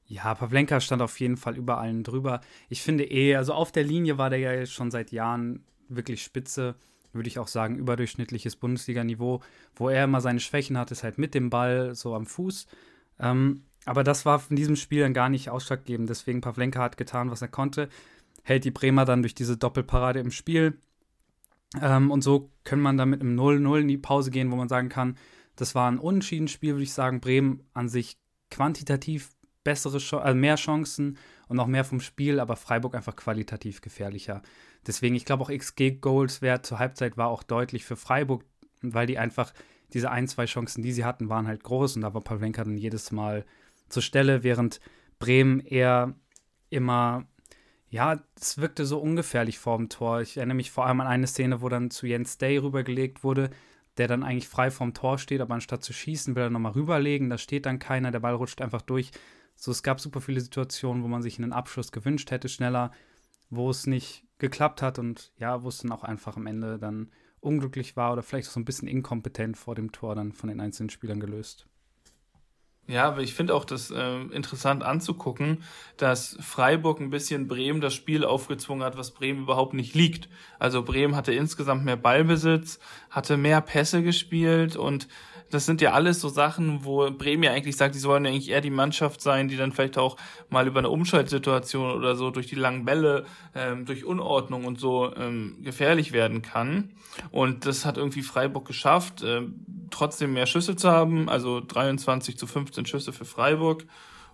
Ja, 0.05 0.33
Pavlenka 0.33 0.81
stand 0.81 1.03
auf 1.03 1.19
jeden 1.19 1.37
Fall 1.37 1.55
über 1.55 1.77
allen 1.77 2.03
drüber. 2.03 2.41
Ich 2.69 2.81
finde 2.81 3.03
eh, 3.05 3.35
also 3.35 3.53
auf 3.53 3.71
der 3.71 3.83
Linie 3.83 4.17
war 4.17 4.31
der 4.31 4.39
ja 4.39 4.65
schon 4.65 4.89
seit 4.89 5.11
Jahren 5.11 5.63
wirklich 5.89 6.23
spitze 6.23 6.75
würde 7.11 7.27
ich 7.27 7.39
auch 7.39 7.47
sagen, 7.47 7.75
überdurchschnittliches 7.75 8.55
Bundesliga-Niveau. 8.55 9.41
Wo 9.75 9.89
er 9.89 10.03
immer 10.03 10.21
seine 10.21 10.39
Schwächen 10.39 10.77
hat, 10.77 10.91
ist 10.91 11.03
halt 11.03 11.17
mit 11.17 11.33
dem 11.33 11.49
Ball 11.49 11.95
so 11.95 12.13
am 12.13 12.27
Fuß. 12.27 12.67
Ähm, 13.19 13.63
aber 13.85 14.03
das 14.03 14.25
war 14.25 14.41
in 14.49 14.55
diesem 14.55 14.75
Spiel 14.75 15.01
dann 15.01 15.13
gar 15.13 15.29
nicht 15.29 15.49
ausschlaggebend. 15.49 16.09
Deswegen 16.09 16.41
Pavlenka 16.41 16.81
hat 16.81 16.97
getan, 16.97 17.31
was 17.31 17.41
er 17.41 17.47
konnte. 17.47 17.89
Hält 18.43 18.65
die 18.65 18.71
Bremer 18.71 19.05
dann 19.05 19.21
durch 19.21 19.35
diese 19.35 19.57
Doppelparade 19.57 20.19
im 20.19 20.31
Spiel. 20.31 20.77
Ähm, 21.81 22.11
und 22.11 22.23
so 22.23 22.51
kann 22.63 22.79
man 22.79 22.97
dann 22.97 23.09
mit 23.09 23.21
einem 23.21 23.39
0-0 23.39 23.81
in 23.81 23.87
die 23.87 23.97
Pause 23.97 24.31
gehen, 24.31 24.51
wo 24.51 24.55
man 24.55 24.69
sagen 24.69 24.89
kann, 24.89 25.17
das 25.55 25.75
war 25.75 25.91
ein 25.91 25.99
Unentschieden-Spiel, 25.99 26.73
würde 26.73 26.83
ich 26.83 26.93
sagen. 26.93 27.19
Bremen 27.19 27.63
an 27.73 27.89
sich 27.89 28.17
quantitativ 28.49 29.31
bessere, 29.63 29.99
also 30.21 30.37
mehr 30.37 30.55
Chancen 30.55 31.17
und 31.47 31.59
auch 31.59 31.67
mehr 31.67 31.83
vom 31.83 31.99
Spiel, 31.99 32.39
aber 32.39 32.55
Freiburg 32.55 32.95
einfach 32.95 33.15
qualitativ 33.15 33.81
gefährlicher. 33.81 34.41
Deswegen, 34.87 35.15
ich 35.15 35.25
glaube 35.25 35.43
auch 35.43 35.51
XG-Goals-Wert 35.51 36.65
zur 36.65 36.79
Halbzeit 36.79 37.17
war 37.17 37.27
auch 37.27 37.43
deutlich 37.43 37.83
für 37.83 37.95
Freiburg, 37.95 38.45
weil 38.81 39.07
die 39.07 39.17
einfach 39.17 39.53
diese 39.93 40.11
ein, 40.11 40.27
zwei 40.27 40.45
Chancen, 40.45 40.81
die 40.81 40.93
sie 40.93 41.03
hatten, 41.05 41.29
waren 41.29 41.47
halt 41.47 41.63
groß 41.63 41.95
und 41.95 42.03
da 42.03 42.13
war 42.13 42.21
Pavlenka 42.21 42.63
dann 42.63 42.77
jedes 42.77 43.11
Mal 43.11 43.45
zur 43.89 44.03
Stelle, 44.03 44.43
während 44.43 44.79
Bremen 45.19 45.59
eher 45.59 46.15
immer, 46.69 47.25
ja, 47.89 48.21
es 48.39 48.57
wirkte 48.57 48.85
so 48.85 48.99
ungefährlich 48.99 49.59
vor 49.59 49.77
dem 49.77 49.89
Tor. 49.89 50.21
Ich 50.21 50.37
erinnere 50.37 50.55
mich 50.55 50.71
vor 50.71 50.85
allem 50.85 51.01
an 51.01 51.07
eine 51.07 51.27
Szene, 51.27 51.61
wo 51.61 51.69
dann 51.69 51.91
zu 51.91 52.07
Jens 52.07 52.37
Day 52.37 52.57
rübergelegt 52.57 53.23
wurde, 53.23 53.49
der 53.97 54.07
dann 54.07 54.23
eigentlich 54.23 54.47
frei 54.47 54.71
vorm 54.71 54.93
Tor 54.93 55.17
steht, 55.17 55.41
aber 55.41 55.53
anstatt 55.53 55.83
zu 55.83 55.91
schießen, 55.91 56.35
will 56.35 56.43
er 56.43 56.49
nochmal 56.49 56.71
rüberlegen, 56.71 57.29
da 57.29 57.37
steht 57.37 57.65
dann 57.65 57.79
keiner, 57.79 58.11
der 58.11 58.21
Ball 58.21 58.35
rutscht 58.35 58.61
einfach 58.61 58.81
durch. 58.81 59.11
So, 59.55 59.71
es 59.71 59.83
gab 59.83 59.99
super 59.99 60.21
viele 60.21 60.39
Situationen, 60.39 61.03
wo 61.03 61.07
man 61.07 61.21
sich 61.21 61.37
einen 61.37 61.51
Abschluss 61.51 61.91
gewünscht 61.91 62.31
hätte, 62.31 62.47
schneller, 62.47 62.91
wo 63.49 63.69
es 63.69 63.87
nicht 63.87 64.23
geklappt 64.37 64.81
hat 64.81 64.99
und 64.99 65.33
ja, 65.37 65.63
wo 65.63 65.67
es 65.67 65.79
dann 65.79 65.91
auch 65.91 66.03
einfach 66.03 66.37
am 66.37 66.47
Ende 66.47 66.79
dann 66.79 67.11
unglücklich 67.41 67.97
war 67.97 68.13
oder 68.13 68.23
vielleicht 68.23 68.47
auch 68.47 68.53
so 68.53 68.59
ein 68.59 68.65
bisschen 68.65 68.87
inkompetent 68.87 69.57
vor 69.57 69.75
dem 69.75 69.91
Tor 69.91 70.15
dann 70.15 70.31
von 70.31 70.47
den 70.47 70.61
einzelnen 70.61 70.89
Spielern 70.89 71.19
gelöst. 71.19 71.67
Ja, 72.89 73.05
aber 73.05 73.21
ich 73.21 73.35
finde 73.35 73.53
auch 73.53 73.65
das 73.65 73.91
äh, 73.91 74.19
interessant 74.31 74.81
anzugucken, 74.81 75.61
dass 75.97 76.35
Freiburg 76.41 76.99
ein 76.99 77.11
bisschen 77.11 77.47
Bremen 77.47 77.81
das 77.81 77.93
Spiel 77.93 78.25
aufgezwungen 78.25 78.83
hat, 78.83 78.97
was 78.97 79.11
Bremen 79.11 79.43
überhaupt 79.43 79.75
nicht 79.75 79.93
liegt. 79.93 80.27
Also 80.57 80.81
Bremen 80.81 81.15
hatte 81.15 81.31
insgesamt 81.31 81.85
mehr 81.85 81.97
Ballbesitz, 81.97 82.79
hatte 83.11 83.37
mehr 83.37 83.61
Pässe 83.61 84.01
gespielt 84.01 84.75
und 84.75 85.07
das 85.49 85.65
sind 85.65 85.81
ja 85.81 85.91
alles 85.91 86.21
so 86.21 86.29
Sachen, 86.29 86.83
wo 86.83 87.09
Bremen 87.11 87.43
ja 87.43 87.51
eigentlich 87.51 87.77
sagt, 87.77 87.95
die 87.95 87.99
sollen 87.99 88.25
eigentlich 88.25 88.49
eher 88.49 88.61
die 88.61 88.69
Mannschaft 88.69 89.21
sein, 89.21 89.47
die 89.47 89.57
dann 89.57 89.71
vielleicht 89.71 89.97
auch 89.97 90.17
mal 90.49 90.67
über 90.67 90.79
eine 90.79 90.89
Umschaltsituation 90.89 91.91
oder 91.91 92.15
so 92.15 92.29
durch 92.31 92.47
die 92.47 92.55
langen 92.55 92.85
Bälle, 92.85 93.25
ähm, 93.55 93.85
durch 93.85 94.05
Unordnung 94.05 94.65
und 94.65 94.79
so 94.79 95.13
ähm, 95.15 95.57
gefährlich 95.61 96.11
werden 96.11 96.41
kann. 96.41 96.91
Und 97.31 97.65
das 97.65 97.85
hat 97.85 97.97
irgendwie 97.97 98.21
Freiburg 98.21 98.65
geschafft, 98.65 99.23
ähm, 99.25 99.55
trotzdem 99.89 100.33
mehr 100.33 100.45
Schüsse 100.45 100.75
zu 100.75 100.89
haben, 100.89 101.29
also 101.29 101.59
23 101.61 102.37
zu 102.37 102.47
15 102.47 102.85
Schüsse 102.85 103.13
für 103.13 103.25
Freiburg. 103.25 103.85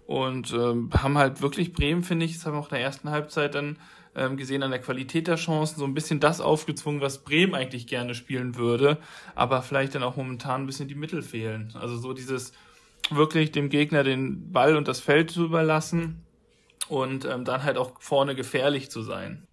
Und 0.06 0.53
ähm, 0.53 0.91
haben 0.95 1.17
halt 1.17 1.41
wirklich 1.41 1.73
Bremen, 1.73 2.03
finde 2.03 2.25
ich, 2.25 2.33
das 2.33 2.45
haben 2.45 2.53
wir 2.53 2.59
auch 2.59 2.69
in 2.69 2.75
der 2.75 2.81
ersten 2.81 3.09
Halbzeit 3.09 3.56
dann 3.56 3.77
ähm, 4.15 4.38
gesehen 4.38 4.63
an 4.63 4.71
der 4.71 4.79
Qualität 4.79 5.27
der 5.27 5.35
Chancen, 5.35 5.79
so 5.79 5.85
ein 5.85 5.94
bisschen 5.94 6.19
das 6.19 6.41
aufgezwungen, 6.41 7.01
was 7.01 7.23
Bremen 7.23 7.53
eigentlich 7.53 7.88
gerne 7.88 8.15
spielen 8.15 8.56
würde, 8.56 8.97
aber 9.35 9.62
vielleicht 9.62 9.95
dann 9.95 10.03
auch 10.03 10.15
momentan 10.15 10.62
ein 10.62 10.65
bisschen 10.67 10.88
die 10.88 10.95
Mittel 10.95 11.21
fehlen. 11.21 11.73
Also 11.75 11.97
so 11.97 12.13
dieses 12.13 12.53
wirklich 13.09 13.51
dem 13.51 13.69
Gegner 13.69 14.03
den 14.03 14.51
Ball 14.51 14.75
und 14.75 14.88
das 14.88 15.00
Feld 15.00 15.31
zu 15.31 15.45
überlassen 15.45 16.23
und 16.88 17.25
ähm, 17.25 17.45
dann 17.45 17.63
halt 17.63 17.77
auch 17.77 18.01
vorne 18.01 18.35
gefährlich 18.35 18.89
zu 18.89 19.01
sein. 19.01 19.47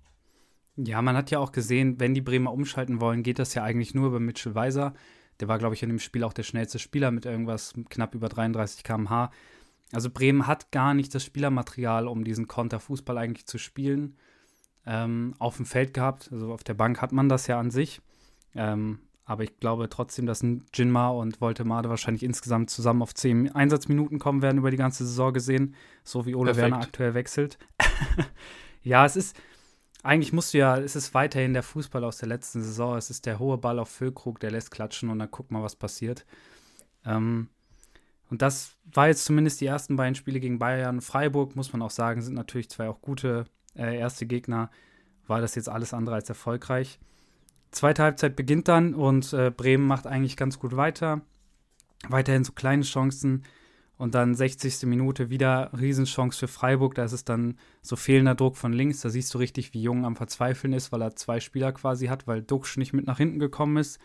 Ja, 0.77 1.03
man 1.03 1.17
hat 1.17 1.31
ja 1.31 1.39
auch 1.39 1.53
gesehen, 1.53 2.01
wenn 2.01 2.15
die 2.15 2.23
Bremer 2.23 2.53
umschalten 2.53 3.01
wollen, 3.01 3.23
geht 3.23 3.39
das 3.39 3.55
ja 3.55 3.63
eigentlich 3.63 3.95
nur 3.95 4.07
über 4.07 4.21
Mitchell 4.21 4.55
Weiser. 4.55 4.95
Der 5.41 5.49
war, 5.49 5.59
glaube 5.59 5.75
ich, 5.75 5.83
in 5.83 5.91
dem 5.91 5.99
Spiel 5.99 6.25
auch 6.25 6.33
der 6.33 6.45
schnellste 6.45 6.79
Spieler 6.79 7.11
mit 7.11 7.27
irgendwas 7.27 7.75
knapp 7.91 8.15
über 8.15 8.29
33 8.29 8.85
km/h. 8.85 9.31
Also 9.93 10.09
Bremen 10.09 10.47
hat 10.47 10.71
gar 10.71 10.95
nicht 10.95 11.15
das 11.15 11.25
Spielermaterial, 11.25 12.09
um 12.09 12.25
diesen 12.25 12.49
Konterfußball 12.49 13.19
eigentlich 13.19 13.47
zu 13.47 13.59
spielen 13.59 14.17
ähm, 14.87 15.35
auf 15.39 15.57
dem 15.57 15.67
Feld 15.67 15.95
gehabt. 15.95 16.31
Also 16.33 16.53
auf 16.53 16.65
der 16.65 16.75
Bank 16.75 17.01
hat 17.01 17.13
man 17.13 17.29
das 17.29 17.47
ja 17.47 17.59
an 17.59 17.71
sich. 17.71 18.01
Ähm, 18.55 19.01
aber 19.25 19.45
ich 19.45 19.59
glaube 19.61 19.89
trotzdem, 19.89 20.27
dass 20.27 20.45
Jinma 20.75 21.09
und 21.09 21.41
Voltemade 21.41 21.89
wahrscheinlich 21.89 22.23
insgesamt 22.23 22.71
zusammen 22.71 23.03
auf 23.03 23.15
zehn 23.15 23.55
Einsatzminuten 23.55 24.19
kommen 24.19 24.43
werden 24.43 24.59
über 24.59 24.71
die 24.71 24.77
ganze 24.77 25.07
Saison 25.07 25.33
gesehen, 25.33 25.75
so 26.03 26.27
wie 26.27 26.35
Ole 26.35 26.53
Perfekt. 26.53 26.73
Werner 26.73 26.85
aktuell 26.85 27.15
wechselt. 27.15 27.59
ja, 28.83 29.07
es 29.07 29.15
ist, 29.15 29.37
eigentlich 30.03 30.33
musst 30.33 30.55
du 30.55 30.59
ja, 30.59 30.77
es 30.77 30.97
ist 30.97 31.15
weiterhin 31.15 31.53
der 31.53 31.63
Fußball 31.63 32.03
aus 32.03 32.19
der 32.19 32.29
letzten 32.29 32.63
Saison. 32.63 32.97
Es 32.97 33.11
ist 33.11 33.25
der 33.25 33.39
hohe 33.39 33.59
Ball 33.59 33.79
auf 33.79 33.89
Füllkrug, 33.89 34.41
der 34.41 34.51
lässt 34.51 34.73
klatschen 34.73 35.09
und 35.09 35.21
dann 35.21 35.31
guck 35.31 35.51
mal, 35.53 35.63
was 35.63 35.77
passiert. 35.77 36.27
Ähm, 37.07 37.49
und 38.29 38.43
das 38.43 38.77
war 38.93 39.07
jetzt 39.07 39.25
zumindest 39.25 39.61
die 39.61 39.67
ersten 39.67 39.95
beiden 39.95 40.15
Spiele 40.15 40.41
gegen 40.41 40.59
Bayern. 40.59 41.01
Freiburg, 41.01 41.55
muss 41.55 41.73
man 41.73 41.83
auch 41.83 41.91
sagen, 41.91 42.23
sind 42.23 42.35
natürlich 42.35 42.71
zwei 42.71 42.89
auch 42.89 43.01
gute 43.01 43.45
äh, 43.77 43.99
erste 43.99 44.27
Gegner, 44.27 44.71
war 45.27 45.41
das 45.41 45.55
jetzt 45.55 45.69
alles 45.69 45.95
andere 45.95 46.17
als 46.17 46.29
erfolgreich. 46.29 46.99
Zweite 47.71 48.03
Halbzeit 48.03 48.37
beginnt 48.37 48.69
dann 48.69 48.95
und 48.95 49.33
äh, 49.33 49.51
Bremen 49.51 49.87
macht 49.87 50.07
eigentlich 50.07 50.37
ganz 50.37 50.59
gut 50.59 50.77
weiter. 50.77 51.23
Weiterhin 52.09 52.45
so 52.45 52.53
kleine 52.53 52.83
Chancen 52.83 53.45
und 53.97 54.15
dann 54.15 54.35
60. 54.35 54.83
Minute 54.87 55.31
wieder 55.31 55.71
Riesenchance 55.79 56.39
für 56.39 56.49
Freiburg. 56.49 56.97
Da 56.97 57.05
ist 57.05 57.13
es 57.13 57.25
dann 57.25 57.57
so 57.83 57.97
fehlender 57.97 58.35
Druck 58.35 58.57
von 58.57 58.73
links. 58.73 59.01
Da 59.01 59.11
siehst 59.11 59.33
du 59.33 59.39
richtig, 59.39 59.75
wie 59.75 59.83
Jung 59.83 60.05
am 60.05 60.17
Verzweifeln 60.17 60.73
ist, 60.73 60.93
weil 60.93 61.03
er 61.03 61.17
zwei 61.17 61.41
Spieler 61.41 61.73
quasi 61.73 62.09
hat, 62.09 62.27
weil 62.27 62.43
Duxch 62.43 62.77
nicht 62.77 62.93
mit 62.93 63.07
nach 63.07 63.19
hinten 63.19 63.39
gekommen 63.39 63.77
ist. 63.77 64.01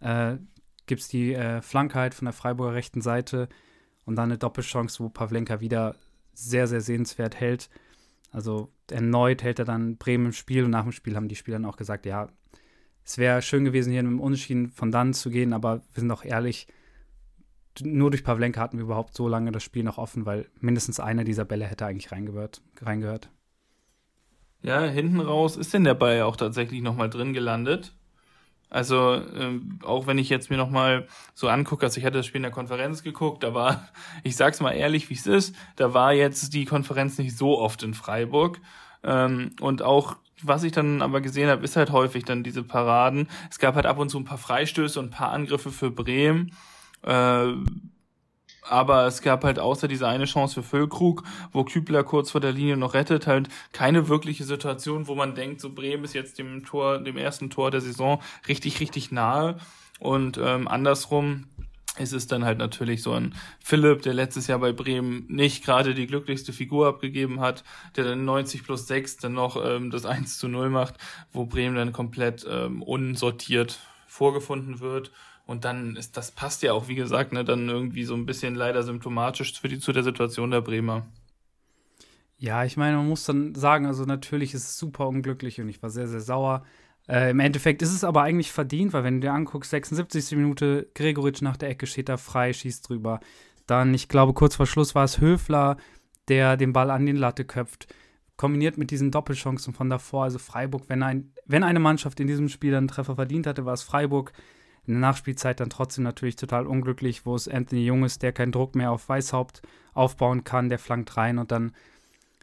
Äh, 0.00 0.38
Gibt 0.86 1.02
es 1.02 1.08
die 1.08 1.32
äh, 1.32 1.62
Flanke 1.62 1.98
halt 1.98 2.14
von 2.14 2.26
der 2.26 2.32
Freiburger 2.32 2.74
rechten 2.74 3.00
Seite 3.00 3.48
und 4.04 4.16
dann 4.16 4.30
eine 4.30 4.38
Doppelchance, 4.38 4.98
wo 4.98 5.08
Pavlenka 5.08 5.60
wieder 5.60 5.94
sehr, 6.34 6.66
sehr 6.66 6.80
sehenswert 6.80 7.38
hält. 7.38 7.70
Also 8.30 8.72
erneut 8.90 9.42
hält 9.42 9.58
er 9.58 9.64
dann 9.64 9.96
Bremen 9.96 10.26
im 10.26 10.32
Spiel 10.32 10.64
und 10.64 10.70
nach 10.70 10.84
dem 10.84 10.92
Spiel 10.92 11.16
haben 11.16 11.28
die 11.28 11.36
Spieler 11.36 11.56
dann 11.56 11.66
auch 11.66 11.76
gesagt, 11.76 12.06
ja, 12.06 12.28
es 13.04 13.18
wäre 13.18 13.42
schön 13.42 13.64
gewesen, 13.64 13.92
hier 13.92 14.02
mit 14.02 14.12
dem 14.12 14.20
Unentschieden 14.20 14.70
von 14.70 14.92
dann 14.92 15.14
zu 15.14 15.30
gehen, 15.30 15.52
aber 15.52 15.82
wir 15.92 16.00
sind 16.00 16.10
auch 16.10 16.24
ehrlich, 16.24 16.68
nur 17.80 18.10
durch 18.10 18.24
Pavlenka 18.24 18.60
hatten 18.60 18.78
wir 18.78 18.84
überhaupt 18.84 19.14
so 19.14 19.28
lange 19.28 19.52
das 19.52 19.62
Spiel 19.62 19.82
noch 19.82 19.98
offen, 19.98 20.26
weil 20.26 20.48
mindestens 20.60 21.00
einer 21.00 21.24
dieser 21.24 21.44
Bälle 21.44 21.66
hätte 21.66 21.86
eigentlich 21.86 22.12
reingehört. 22.12 22.62
reingehört. 22.82 23.30
Ja, 24.62 24.82
hinten 24.84 25.20
raus 25.20 25.56
ist 25.56 25.72
denn 25.72 25.84
der 25.84 25.94
Ball 25.94 26.18
ja 26.18 26.26
auch 26.26 26.36
tatsächlich 26.36 26.82
nochmal 26.82 27.08
drin 27.08 27.32
gelandet. 27.32 27.94
Also 28.70 29.20
ähm, 29.36 29.80
auch 29.82 30.06
wenn 30.06 30.16
ich 30.16 30.28
jetzt 30.28 30.48
mir 30.48 30.56
nochmal 30.56 31.08
so 31.34 31.48
angucke, 31.48 31.84
also 31.84 31.98
ich 31.98 32.04
hatte 32.04 32.18
das 32.18 32.26
Spiel 32.26 32.38
in 32.38 32.44
der 32.44 32.52
Konferenz 32.52 33.02
geguckt, 33.02 33.42
da 33.42 33.52
war, 33.52 33.88
ich 34.22 34.36
sag's 34.36 34.60
mal 34.60 34.72
ehrlich, 34.72 35.10
wie 35.10 35.14
es 35.14 35.26
ist, 35.26 35.54
da 35.76 35.92
war 35.92 36.12
jetzt 36.12 36.54
die 36.54 36.64
Konferenz 36.64 37.18
nicht 37.18 37.36
so 37.36 37.58
oft 37.58 37.82
in 37.82 37.94
Freiburg. 37.94 38.60
Ähm, 39.02 39.50
und 39.60 39.82
auch 39.82 40.16
was 40.42 40.62
ich 40.62 40.72
dann 40.72 41.02
aber 41.02 41.20
gesehen 41.20 41.50
habe, 41.50 41.64
ist 41.64 41.76
halt 41.76 41.90
häufig 41.90 42.24
dann 42.24 42.42
diese 42.42 42.62
Paraden. 42.62 43.28
Es 43.50 43.58
gab 43.58 43.74
halt 43.74 43.86
ab 43.86 43.98
und 43.98 44.08
zu 44.08 44.18
ein 44.18 44.24
paar 44.24 44.38
Freistöße 44.38 44.98
und 44.98 45.06
ein 45.06 45.10
paar 45.10 45.32
Angriffe 45.32 45.70
für 45.70 45.90
Bremen. 45.90 46.52
Äh, 47.02 47.52
aber 48.68 49.06
es 49.06 49.22
gab 49.22 49.44
halt 49.44 49.58
außer 49.58 49.88
dieser 49.88 50.08
eine 50.08 50.24
Chance 50.24 50.54
für 50.54 50.62
Füllkrug, 50.62 51.22
wo 51.52 51.64
Kübler 51.64 52.04
kurz 52.04 52.30
vor 52.30 52.40
der 52.40 52.52
Linie 52.52 52.76
noch 52.76 52.94
rettet, 52.94 53.26
halt 53.26 53.48
keine 53.72 54.08
wirkliche 54.08 54.44
Situation, 54.44 55.06
wo 55.06 55.14
man 55.14 55.34
denkt, 55.34 55.60
so 55.60 55.70
Bremen 55.70 56.04
ist 56.04 56.14
jetzt 56.14 56.38
dem 56.38 56.64
Tor, 56.64 56.98
dem 56.98 57.16
ersten 57.16 57.50
Tor 57.50 57.70
der 57.70 57.80
Saison 57.80 58.20
richtig, 58.48 58.80
richtig 58.80 59.12
nahe. 59.12 59.56
Und 59.98 60.38
ähm, 60.38 60.66
andersrum 60.68 61.46
ist 61.98 62.12
es 62.12 62.26
dann 62.26 62.44
halt 62.44 62.58
natürlich 62.58 63.02
so 63.02 63.12
ein 63.12 63.34
Philipp, 63.58 64.02
der 64.02 64.14
letztes 64.14 64.46
Jahr 64.46 64.58
bei 64.58 64.72
Bremen 64.72 65.26
nicht 65.28 65.64
gerade 65.64 65.94
die 65.94 66.06
glücklichste 66.06 66.52
Figur 66.52 66.86
abgegeben 66.86 67.40
hat, 67.40 67.64
der 67.96 68.04
dann 68.04 68.24
90 68.24 68.64
plus 68.64 68.86
6 68.86 69.18
dann 69.18 69.32
noch 69.32 69.62
ähm, 69.62 69.90
das 69.90 70.06
1 70.06 70.38
zu 70.38 70.48
0 70.48 70.70
macht, 70.70 70.94
wo 71.32 71.46
Bremen 71.46 71.76
dann 71.76 71.92
komplett 71.92 72.46
ähm, 72.48 72.82
unsortiert 72.82 73.80
vorgefunden 74.06 74.80
wird. 74.80 75.10
Und 75.50 75.64
dann 75.64 75.96
ist 75.96 76.16
das 76.16 76.30
passt 76.30 76.62
ja 76.62 76.72
auch, 76.72 76.86
wie 76.86 76.94
gesagt, 76.94 77.32
ne, 77.32 77.44
dann 77.44 77.68
irgendwie 77.68 78.04
so 78.04 78.14
ein 78.14 78.24
bisschen 78.24 78.54
leider 78.54 78.84
symptomatisch 78.84 79.60
für 79.60 79.66
die, 79.66 79.80
zu 79.80 79.90
der 79.90 80.04
Situation 80.04 80.52
der 80.52 80.60
Bremer. 80.60 81.08
Ja, 82.38 82.64
ich 82.64 82.76
meine, 82.76 82.98
man 82.98 83.08
muss 83.08 83.24
dann 83.24 83.56
sagen, 83.56 83.84
also 83.84 84.04
natürlich 84.04 84.54
ist 84.54 84.62
es 84.62 84.78
super 84.78 85.08
unglücklich 85.08 85.60
und 85.60 85.68
ich 85.68 85.82
war 85.82 85.90
sehr, 85.90 86.06
sehr 86.06 86.20
sauer. 86.20 86.62
Äh, 87.08 87.32
Im 87.32 87.40
Endeffekt 87.40 87.82
ist 87.82 87.92
es 87.92 88.04
aber 88.04 88.22
eigentlich 88.22 88.52
verdient, 88.52 88.92
weil 88.92 89.02
wenn 89.02 89.20
du 89.20 89.26
dir 89.26 89.32
anguckst, 89.32 89.72
76. 89.72 90.36
Minute, 90.36 90.88
Gregoritsch 90.94 91.42
nach 91.42 91.56
der 91.56 91.70
Ecke 91.70 91.88
steht 91.88 92.08
da 92.08 92.16
frei, 92.16 92.52
schießt 92.52 92.88
drüber. 92.88 93.18
Dann, 93.66 93.92
ich 93.92 94.06
glaube, 94.06 94.34
kurz 94.34 94.54
vor 94.54 94.66
Schluss 94.66 94.94
war 94.94 95.02
es 95.02 95.20
Höfler, 95.20 95.78
der 96.28 96.56
den 96.56 96.72
Ball 96.72 96.92
an 96.92 97.06
den 97.06 97.16
Latte 97.16 97.44
köpft. 97.44 97.92
Kombiniert 98.36 98.78
mit 98.78 98.92
diesen 98.92 99.10
Doppelchancen 99.10 99.74
von 99.74 99.90
davor, 99.90 100.22
also 100.22 100.38
Freiburg, 100.38 100.84
wenn, 100.86 101.02
ein, 101.02 101.32
wenn 101.44 101.64
eine 101.64 101.80
Mannschaft 101.80 102.20
in 102.20 102.28
diesem 102.28 102.48
Spiel 102.48 102.72
einen 102.72 102.86
Treffer 102.86 103.16
verdient 103.16 103.48
hatte, 103.48 103.64
war 103.64 103.74
es 103.74 103.82
Freiburg. 103.82 104.32
In 104.90 105.00
der 105.00 105.08
Nachspielzeit 105.08 105.60
dann 105.60 105.70
trotzdem 105.70 106.04
natürlich 106.04 106.36
total 106.36 106.66
unglücklich, 106.66 107.24
wo 107.24 107.34
es 107.34 107.46
Anthony 107.46 107.84
Jung 107.84 108.04
ist, 108.04 108.22
der 108.22 108.32
keinen 108.32 108.52
Druck 108.52 108.74
mehr 108.74 108.90
auf 108.90 109.08
Weißhaupt 109.08 109.62
aufbauen 109.94 110.44
kann, 110.44 110.68
der 110.68 110.78
flankt 110.78 111.16
rein 111.16 111.38
und 111.38 111.52
dann 111.52 111.72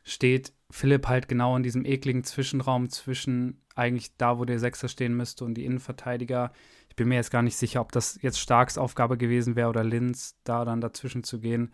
steht 0.03 0.53
Philipp 0.69 1.07
halt 1.07 1.27
genau 1.27 1.57
in 1.57 1.63
diesem 1.63 1.85
ekligen 1.85 2.23
Zwischenraum 2.23 2.89
zwischen 2.89 3.61
eigentlich 3.75 4.15
da, 4.17 4.39
wo 4.39 4.45
der 4.45 4.59
Sechser 4.59 4.87
stehen 4.87 5.15
müsste 5.15 5.43
und 5.43 5.55
die 5.55 5.65
Innenverteidiger. 5.65 6.51
Ich 6.89 6.95
bin 6.95 7.09
mir 7.09 7.15
jetzt 7.15 7.31
gar 7.31 7.41
nicht 7.41 7.57
sicher, 7.57 7.81
ob 7.81 7.91
das 7.91 8.17
jetzt 8.21 8.39
Starks 8.39 8.77
Aufgabe 8.77 9.17
gewesen 9.17 9.55
wäre 9.55 9.69
oder 9.69 9.83
Linz, 9.83 10.35
da 10.45 10.63
dann 10.63 10.81
dazwischen 10.81 11.23
zu 11.23 11.39
gehen. 11.39 11.73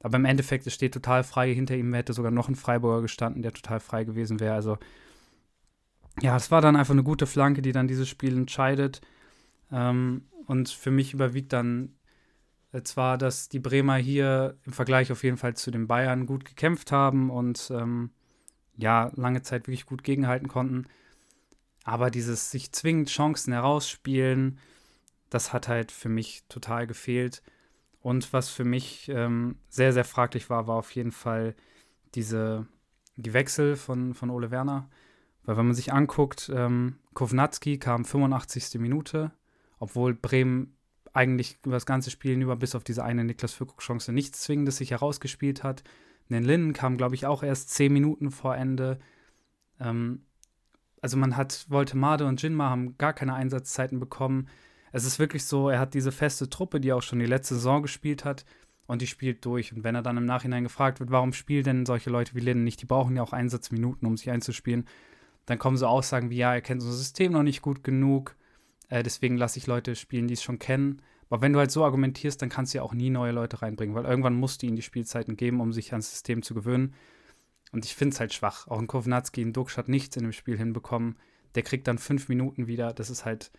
Aber 0.00 0.16
im 0.16 0.24
Endeffekt, 0.24 0.66
es 0.66 0.74
steht 0.74 0.94
total 0.94 1.24
frei. 1.24 1.52
Hinter 1.52 1.76
ihm 1.76 1.92
hätte 1.94 2.12
sogar 2.12 2.30
noch 2.30 2.48
ein 2.48 2.56
Freiburger 2.56 3.02
gestanden, 3.02 3.42
der 3.42 3.52
total 3.52 3.80
frei 3.80 4.04
gewesen 4.04 4.40
wäre. 4.40 4.54
Also, 4.54 4.78
ja, 6.20 6.36
es 6.36 6.50
war 6.50 6.60
dann 6.60 6.76
einfach 6.76 6.94
eine 6.94 7.04
gute 7.04 7.26
Flanke, 7.26 7.62
die 7.62 7.72
dann 7.72 7.88
dieses 7.88 8.08
Spiel 8.08 8.36
entscheidet. 8.36 9.00
Ähm, 9.72 10.26
und 10.46 10.68
für 10.68 10.90
mich 10.90 11.14
überwiegt 11.14 11.52
dann 11.52 11.94
zwar, 12.84 13.18
dass 13.18 13.48
die 13.48 13.58
Bremer 13.58 13.96
hier 13.96 14.56
im 14.64 14.72
Vergleich 14.72 15.12
auf 15.12 15.24
jeden 15.24 15.36
Fall 15.36 15.54
zu 15.54 15.70
den 15.70 15.86
Bayern 15.86 16.26
gut 16.26 16.44
gekämpft 16.44 16.90
haben 16.90 17.30
und 17.30 17.70
ähm, 17.74 18.10
ja, 18.76 19.10
lange 19.14 19.42
Zeit 19.42 19.66
wirklich 19.66 19.86
gut 19.86 20.04
gegenhalten 20.04 20.48
konnten. 20.48 20.86
Aber 21.84 22.10
dieses 22.10 22.50
sich 22.50 22.72
zwingend 22.72 23.10
Chancen 23.10 23.52
herausspielen, 23.52 24.58
das 25.28 25.52
hat 25.52 25.68
halt 25.68 25.92
für 25.92 26.08
mich 26.08 26.44
total 26.48 26.86
gefehlt. 26.86 27.42
Und 28.00 28.32
was 28.32 28.48
für 28.48 28.64
mich 28.64 29.08
ähm, 29.08 29.56
sehr, 29.68 29.92
sehr 29.92 30.04
fraglich 30.04 30.48
war, 30.48 30.66
war 30.66 30.76
auf 30.76 30.90
jeden 30.92 31.12
Fall 31.12 31.54
diese, 32.14 32.66
die 33.16 33.32
Wechsel 33.32 33.76
von, 33.76 34.14
von 34.14 34.30
Ole 34.30 34.50
Werner. 34.50 34.88
Weil 35.44 35.56
wenn 35.56 35.66
man 35.66 35.74
sich 35.74 35.92
anguckt, 35.92 36.50
ähm, 36.54 36.98
Kovnatski 37.14 37.78
kam 37.78 38.04
85. 38.04 38.80
Minute, 38.80 39.32
obwohl 39.82 40.14
Bremen 40.14 40.76
eigentlich 41.12 41.58
über 41.64 41.74
das 41.74 41.86
ganze 41.86 42.12
Spiel 42.12 42.40
über 42.40 42.54
bis 42.54 42.76
auf 42.76 42.84
diese 42.84 43.02
eine 43.02 43.24
Niklas 43.24 43.52
Füllkrug-Chance 43.52 44.12
nichts 44.12 44.42
Zwingendes 44.42 44.76
sich 44.76 44.92
herausgespielt 44.92 45.64
hat. 45.64 45.82
Nen 46.28 46.44
Linden 46.44 46.72
kam, 46.72 46.96
glaube 46.96 47.16
ich, 47.16 47.26
auch 47.26 47.42
erst 47.42 47.70
10 47.70 47.92
Minuten 47.92 48.30
vor 48.30 48.56
Ende. 48.56 49.00
Ähm, 49.80 50.24
also 51.00 51.16
man 51.16 51.36
hat, 51.36 51.66
Voltemade 51.68 52.26
und 52.26 52.40
Jinma 52.40 52.70
haben 52.70 52.96
gar 52.96 53.12
keine 53.12 53.34
Einsatzzeiten 53.34 53.98
bekommen. 53.98 54.46
Es 54.92 55.04
ist 55.04 55.18
wirklich 55.18 55.46
so, 55.46 55.68
er 55.68 55.80
hat 55.80 55.94
diese 55.94 56.12
feste 56.12 56.48
Truppe, 56.48 56.80
die 56.80 56.92
auch 56.92 57.02
schon 57.02 57.18
die 57.18 57.26
letzte 57.26 57.56
Saison 57.56 57.82
gespielt 57.82 58.24
hat 58.24 58.44
und 58.86 59.02
die 59.02 59.08
spielt 59.08 59.44
durch. 59.44 59.72
Und 59.72 59.82
wenn 59.82 59.96
er 59.96 60.02
dann 60.02 60.16
im 60.16 60.26
Nachhinein 60.26 60.62
gefragt 60.62 61.00
wird, 61.00 61.10
warum 61.10 61.32
spielen 61.32 61.64
denn 61.64 61.86
solche 61.86 62.08
Leute 62.08 62.36
wie 62.36 62.40
Linden 62.40 62.62
nicht, 62.62 62.80
die 62.80 62.86
brauchen 62.86 63.16
ja 63.16 63.22
auch 63.24 63.32
Einsatzminuten, 63.32 64.06
um 64.06 64.16
sich 64.16 64.30
einzuspielen, 64.30 64.86
dann 65.46 65.58
kommen 65.58 65.76
so 65.76 65.88
Aussagen 65.88 66.30
wie, 66.30 66.36
ja, 66.36 66.54
er 66.54 66.62
kennt 66.62 66.82
unser 66.82 66.96
System 66.96 67.32
noch 67.32 67.42
nicht 67.42 67.62
gut 67.62 67.82
genug, 67.82 68.36
äh, 68.92 69.02
deswegen 69.02 69.38
lasse 69.38 69.58
ich 69.58 69.66
Leute 69.66 69.96
spielen, 69.96 70.28
die 70.28 70.34
es 70.34 70.42
schon 70.42 70.58
kennen. 70.58 71.00
Aber 71.30 71.40
wenn 71.40 71.54
du 71.54 71.58
halt 71.58 71.70
so 71.70 71.82
argumentierst, 71.82 72.42
dann 72.42 72.50
kannst 72.50 72.74
du 72.74 72.78
ja 72.78 72.82
auch 72.82 72.92
nie 72.92 73.08
neue 73.08 73.32
Leute 73.32 73.62
reinbringen, 73.62 73.94
weil 73.94 74.04
irgendwann 74.04 74.34
musst 74.34 74.60
du 74.60 74.66
ihnen 74.66 74.76
die 74.76 74.82
Spielzeiten 74.82 75.34
geben, 75.36 75.62
um 75.62 75.72
sich 75.72 75.92
ans 75.92 76.10
System 76.10 76.42
zu 76.42 76.52
gewöhnen. 76.52 76.94
Und 77.72 77.86
ich 77.86 77.94
finde 77.94 78.12
es 78.12 78.20
halt 78.20 78.34
schwach. 78.34 78.68
Auch 78.68 78.78
ein 78.78 78.86
Kovnatski, 78.86 79.40
ein 79.40 79.54
Duxch 79.54 79.78
hat 79.78 79.88
nichts 79.88 80.14
in 80.16 80.24
dem 80.24 80.32
Spiel 80.32 80.58
hinbekommen. 80.58 81.16
Der 81.54 81.62
kriegt 81.62 81.88
dann 81.88 81.96
fünf 81.96 82.28
Minuten 82.28 82.66
wieder. 82.66 82.92
Das 82.92 83.08
ist 83.08 83.24
halt, 83.24 83.50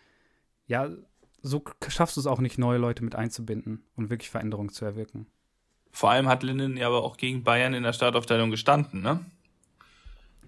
ja, 0.68 0.88
so 1.42 1.64
schaffst 1.88 2.16
du 2.16 2.20
es 2.20 2.28
auch 2.28 2.38
nicht, 2.38 2.56
neue 2.56 2.78
Leute 2.78 3.02
mit 3.02 3.16
einzubinden 3.16 3.82
und 3.96 4.10
wirklich 4.10 4.30
Veränderungen 4.30 4.70
zu 4.70 4.84
erwirken. 4.84 5.26
Vor 5.90 6.12
allem 6.12 6.28
hat 6.28 6.44
Linden 6.44 6.76
ja 6.76 6.86
aber 6.86 7.02
auch 7.02 7.16
gegen 7.16 7.42
Bayern 7.42 7.74
in 7.74 7.82
der 7.82 7.92
Startaufteilung 7.92 8.52
gestanden, 8.52 9.02
ne? 9.02 9.26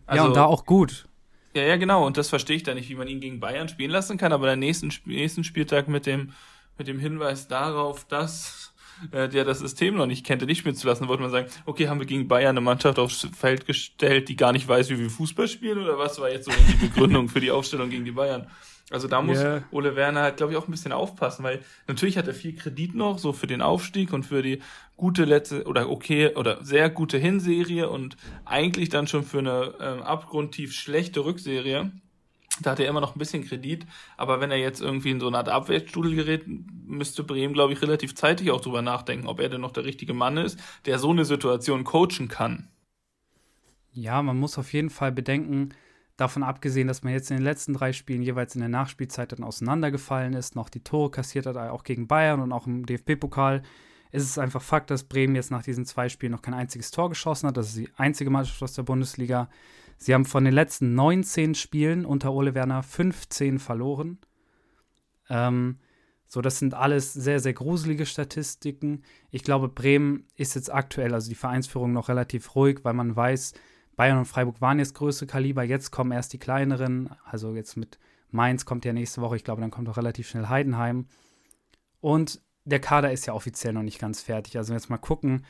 Also, 0.06 0.22
ja, 0.22 0.28
und 0.28 0.36
da 0.36 0.44
auch 0.44 0.64
gut. 0.64 1.08
Ja, 1.56 1.62
ja, 1.62 1.76
genau. 1.76 2.04
Und 2.04 2.18
das 2.18 2.28
verstehe 2.28 2.56
ich 2.56 2.64
da 2.64 2.74
nicht, 2.74 2.90
wie 2.90 2.94
man 2.94 3.08
ihn 3.08 3.18
gegen 3.18 3.40
Bayern 3.40 3.66
spielen 3.70 3.90
lassen 3.90 4.18
kann. 4.18 4.30
Aber 4.34 4.44
der 4.44 4.56
nächsten, 4.56 4.92
nächsten 5.06 5.42
Spieltag 5.42 5.88
mit 5.88 6.04
dem, 6.04 6.32
mit 6.76 6.86
dem 6.86 6.98
Hinweis 6.98 7.48
darauf, 7.48 8.04
dass 8.06 8.74
äh, 9.10 9.26
der 9.26 9.46
das 9.46 9.60
System 9.60 9.96
noch 9.96 10.04
nicht 10.04 10.26
kennt, 10.26 10.44
nicht 10.44 10.58
spielen 10.58 10.74
zu 10.74 10.86
lassen, 10.86 11.08
wollte 11.08 11.22
man 11.22 11.30
sagen, 11.30 11.48
okay, 11.64 11.88
haben 11.88 11.98
wir 11.98 12.06
gegen 12.06 12.28
Bayern 12.28 12.50
eine 12.50 12.60
Mannschaft 12.60 12.98
aufs 12.98 13.26
Feld 13.34 13.64
gestellt, 13.64 14.28
die 14.28 14.36
gar 14.36 14.52
nicht 14.52 14.68
weiß, 14.68 14.90
wie 14.90 14.98
wir 14.98 15.08
Fußball 15.08 15.48
spielen, 15.48 15.78
oder 15.78 15.98
was 15.98 16.20
war 16.20 16.30
jetzt 16.30 16.44
so 16.44 16.52
die 16.52 16.86
Begründung 16.88 17.30
für 17.30 17.40
die 17.40 17.50
Aufstellung 17.50 17.88
gegen 17.88 18.04
die 18.04 18.12
Bayern? 18.12 18.50
Also 18.90 19.08
da 19.08 19.20
muss 19.20 19.38
yeah. 19.38 19.64
Ole 19.72 19.96
Werner 19.96 20.22
halt, 20.22 20.36
glaube 20.36 20.52
ich, 20.52 20.58
auch 20.58 20.68
ein 20.68 20.70
bisschen 20.70 20.92
aufpassen, 20.92 21.42
weil 21.42 21.60
natürlich 21.88 22.16
hat 22.18 22.28
er 22.28 22.34
viel 22.34 22.54
Kredit 22.54 22.94
noch, 22.94 23.18
so 23.18 23.32
für 23.32 23.48
den 23.48 23.60
Aufstieg 23.60 24.12
und 24.12 24.22
für 24.22 24.42
die 24.42 24.62
gute 24.96 25.24
letzte 25.24 25.64
oder 25.64 25.90
okay 25.90 26.34
oder 26.36 26.64
sehr 26.64 26.88
gute 26.88 27.18
Hinserie 27.18 27.88
und 27.88 28.16
eigentlich 28.44 28.88
dann 28.88 29.08
schon 29.08 29.24
für 29.24 29.40
eine 29.40 29.74
ähm, 29.80 30.02
abgrundtief 30.02 30.72
schlechte 30.72 31.24
Rückserie. 31.24 31.90
Da 32.60 32.70
hat 32.70 32.80
er 32.80 32.86
immer 32.86 33.00
noch 33.00 33.16
ein 33.16 33.18
bisschen 33.18 33.44
Kredit, 33.44 33.86
aber 34.16 34.40
wenn 34.40 34.52
er 34.52 34.56
jetzt 34.56 34.80
irgendwie 34.80 35.10
in 35.10 35.20
so 35.20 35.26
eine 35.26 35.38
Art 35.38 35.48
Abwärtsstudel 35.48 36.14
gerät, 36.14 36.44
müsste 36.46 37.24
Bremen, 37.24 37.54
glaube 37.54 37.72
ich, 37.72 37.82
relativ 37.82 38.14
zeitig 38.14 38.52
auch 38.52 38.60
drüber 38.60 38.82
nachdenken, 38.82 39.26
ob 39.26 39.40
er 39.40 39.48
denn 39.48 39.60
noch 39.60 39.72
der 39.72 39.84
richtige 39.84 40.14
Mann 40.14 40.36
ist, 40.36 40.58
der 40.86 41.00
so 41.00 41.10
eine 41.10 41.24
Situation 41.24 41.82
coachen 41.82 42.28
kann. 42.28 42.68
Ja, 43.92 44.22
man 44.22 44.38
muss 44.38 44.58
auf 44.58 44.72
jeden 44.72 44.90
Fall 44.90 45.10
bedenken, 45.10 45.70
davon 46.16 46.42
abgesehen, 46.42 46.88
dass 46.88 47.02
man 47.02 47.12
jetzt 47.12 47.30
in 47.30 47.36
den 47.36 47.44
letzten 47.44 47.74
drei 47.74 47.92
Spielen 47.92 48.22
jeweils 48.22 48.54
in 48.54 48.60
der 48.60 48.70
Nachspielzeit 48.70 49.32
dann 49.32 49.44
auseinandergefallen 49.44 50.34
ist, 50.34 50.56
noch 50.56 50.68
die 50.68 50.82
Tore 50.82 51.10
kassiert 51.10 51.46
hat, 51.46 51.56
auch 51.56 51.84
gegen 51.84 52.06
Bayern 52.06 52.40
und 52.40 52.52
auch 52.52 52.66
im 52.66 52.86
DFB-Pokal, 52.86 53.62
ist 54.12 54.22
es 54.22 54.38
einfach 54.38 54.62
Fakt, 54.62 54.90
dass 54.90 55.04
Bremen 55.04 55.34
jetzt 55.34 55.50
nach 55.50 55.62
diesen 55.62 55.84
zwei 55.84 56.08
Spielen 56.08 56.32
noch 56.32 56.42
kein 56.42 56.54
einziges 56.54 56.90
Tor 56.90 57.10
geschossen 57.10 57.48
hat. 57.48 57.56
Das 57.56 57.68
ist 57.68 57.76
die 57.76 57.90
einzige 57.96 58.30
Mannschaft 58.30 58.62
aus 58.62 58.72
der 58.72 58.84
Bundesliga. 58.84 59.50
Sie 59.98 60.14
haben 60.14 60.24
von 60.24 60.44
den 60.44 60.54
letzten 60.54 60.94
19 60.94 61.54
Spielen 61.54 62.06
unter 62.06 62.32
Ole 62.32 62.54
Werner 62.54 62.82
15 62.82 63.58
verloren. 63.58 64.18
Ähm, 65.28 65.78
so, 66.28 66.40
das 66.40 66.58
sind 66.58 66.74
alles 66.74 67.12
sehr, 67.12 67.40
sehr 67.40 67.52
gruselige 67.52 68.06
Statistiken. 68.06 69.02
Ich 69.30 69.42
glaube, 69.42 69.68
Bremen 69.68 70.26
ist 70.34 70.54
jetzt 70.54 70.72
aktuell, 70.72 71.14
also 71.14 71.28
die 71.28 71.36
Vereinsführung, 71.36 71.92
noch 71.92 72.08
relativ 72.08 72.54
ruhig, 72.54 72.80
weil 72.82 72.94
man 72.94 73.14
weiß, 73.14 73.54
Bayern 73.96 74.18
und 74.18 74.26
Freiburg 74.26 74.60
waren 74.60 74.78
jetzt 74.78 74.94
größte 74.94 75.26
Kaliber, 75.26 75.62
jetzt 75.62 75.90
kommen 75.90 76.12
erst 76.12 76.32
die 76.32 76.38
kleineren. 76.38 77.10
Also 77.24 77.54
jetzt 77.54 77.76
mit 77.76 77.98
Mainz 78.30 78.64
kommt 78.64 78.84
ja 78.84 78.92
nächste 78.92 79.22
Woche, 79.22 79.36
ich 79.36 79.44
glaube, 79.44 79.62
dann 79.62 79.70
kommt 79.70 79.88
auch 79.88 79.96
relativ 79.96 80.28
schnell 80.28 80.48
Heidenheim. 80.48 81.06
Und 82.00 82.40
der 82.64 82.80
Kader 82.80 83.12
ist 83.12 83.26
ja 83.26 83.32
offiziell 83.32 83.72
noch 83.72 83.82
nicht 83.82 83.98
ganz 83.98 84.20
fertig. 84.20 84.58
Also 84.58 84.74
jetzt 84.74 84.90
mal 84.90 84.98
gucken, 84.98 85.44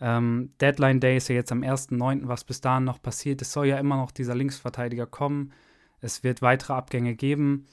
ähm, 0.00 0.52
Deadline 0.60 1.00
Day 1.00 1.16
ist 1.16 1.28
ja 1.28 1.36
jetzt 1.36 1.52
am 1.52 1.60
1.9., 1.60 2.26
was 2.26 2.44
bis 2.44 2.60
dahin 2.60 2.84
noch 2.84 3.00
passiert. 3.00 3.40
Es 3.40 3.52
soll 3.52 3.66
ja 3.66 3.78
immer 3.78 3.96
noch 3.96 4.10
dieser 4.10 4.34
Linksverteidiger 4.34 5.06
kommen. 5.06 5.52
Es 6.00 6.24
wird 6.24 6.42
weitere 6.42 6.72
Abgänge 6.72 7.14
geben. 7.14 7.66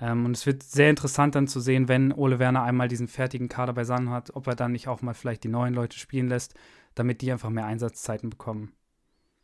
Ähm, 0.00 0.24
und 0.24 0.36
es 0.36 0.46
wird 0.46 0.62
sehr 0.62 0.88
interessant 0.88 1.34
dann 1.34 1.46
zu 1.46 1.60
sehen, 1.60 1.88
wenn 1.88 2.12
Ole 2.12 2.38
Werner 2.38 2.62
einmal 2.62 2.88
diesen 2.88 3.08
fertigen 3.08 3.48
Kader 3.48 3.74
beisammen 3.74 4.10
hat, 4.10 4.34
ob 4.34 4.46
er 4.46 4.54
dann 4.54 4.72
nicht 4.72 4.88
auch 4.88 5.02
mal 5.02 5.14
vielleicht 5.14 5.44
die 5.44 5.48
neuen 5.48 5.74
Leute 5.74 5.98
spielen 5.98 6.28
lässt, 6.28 6.54
damit 6.94 7.20
die 7.20 7.30
einfach 7.30 7.50
mehr 7.50 7.66
Einsatzzeiten 7.66 8.30
bekommen. 8.30 8.72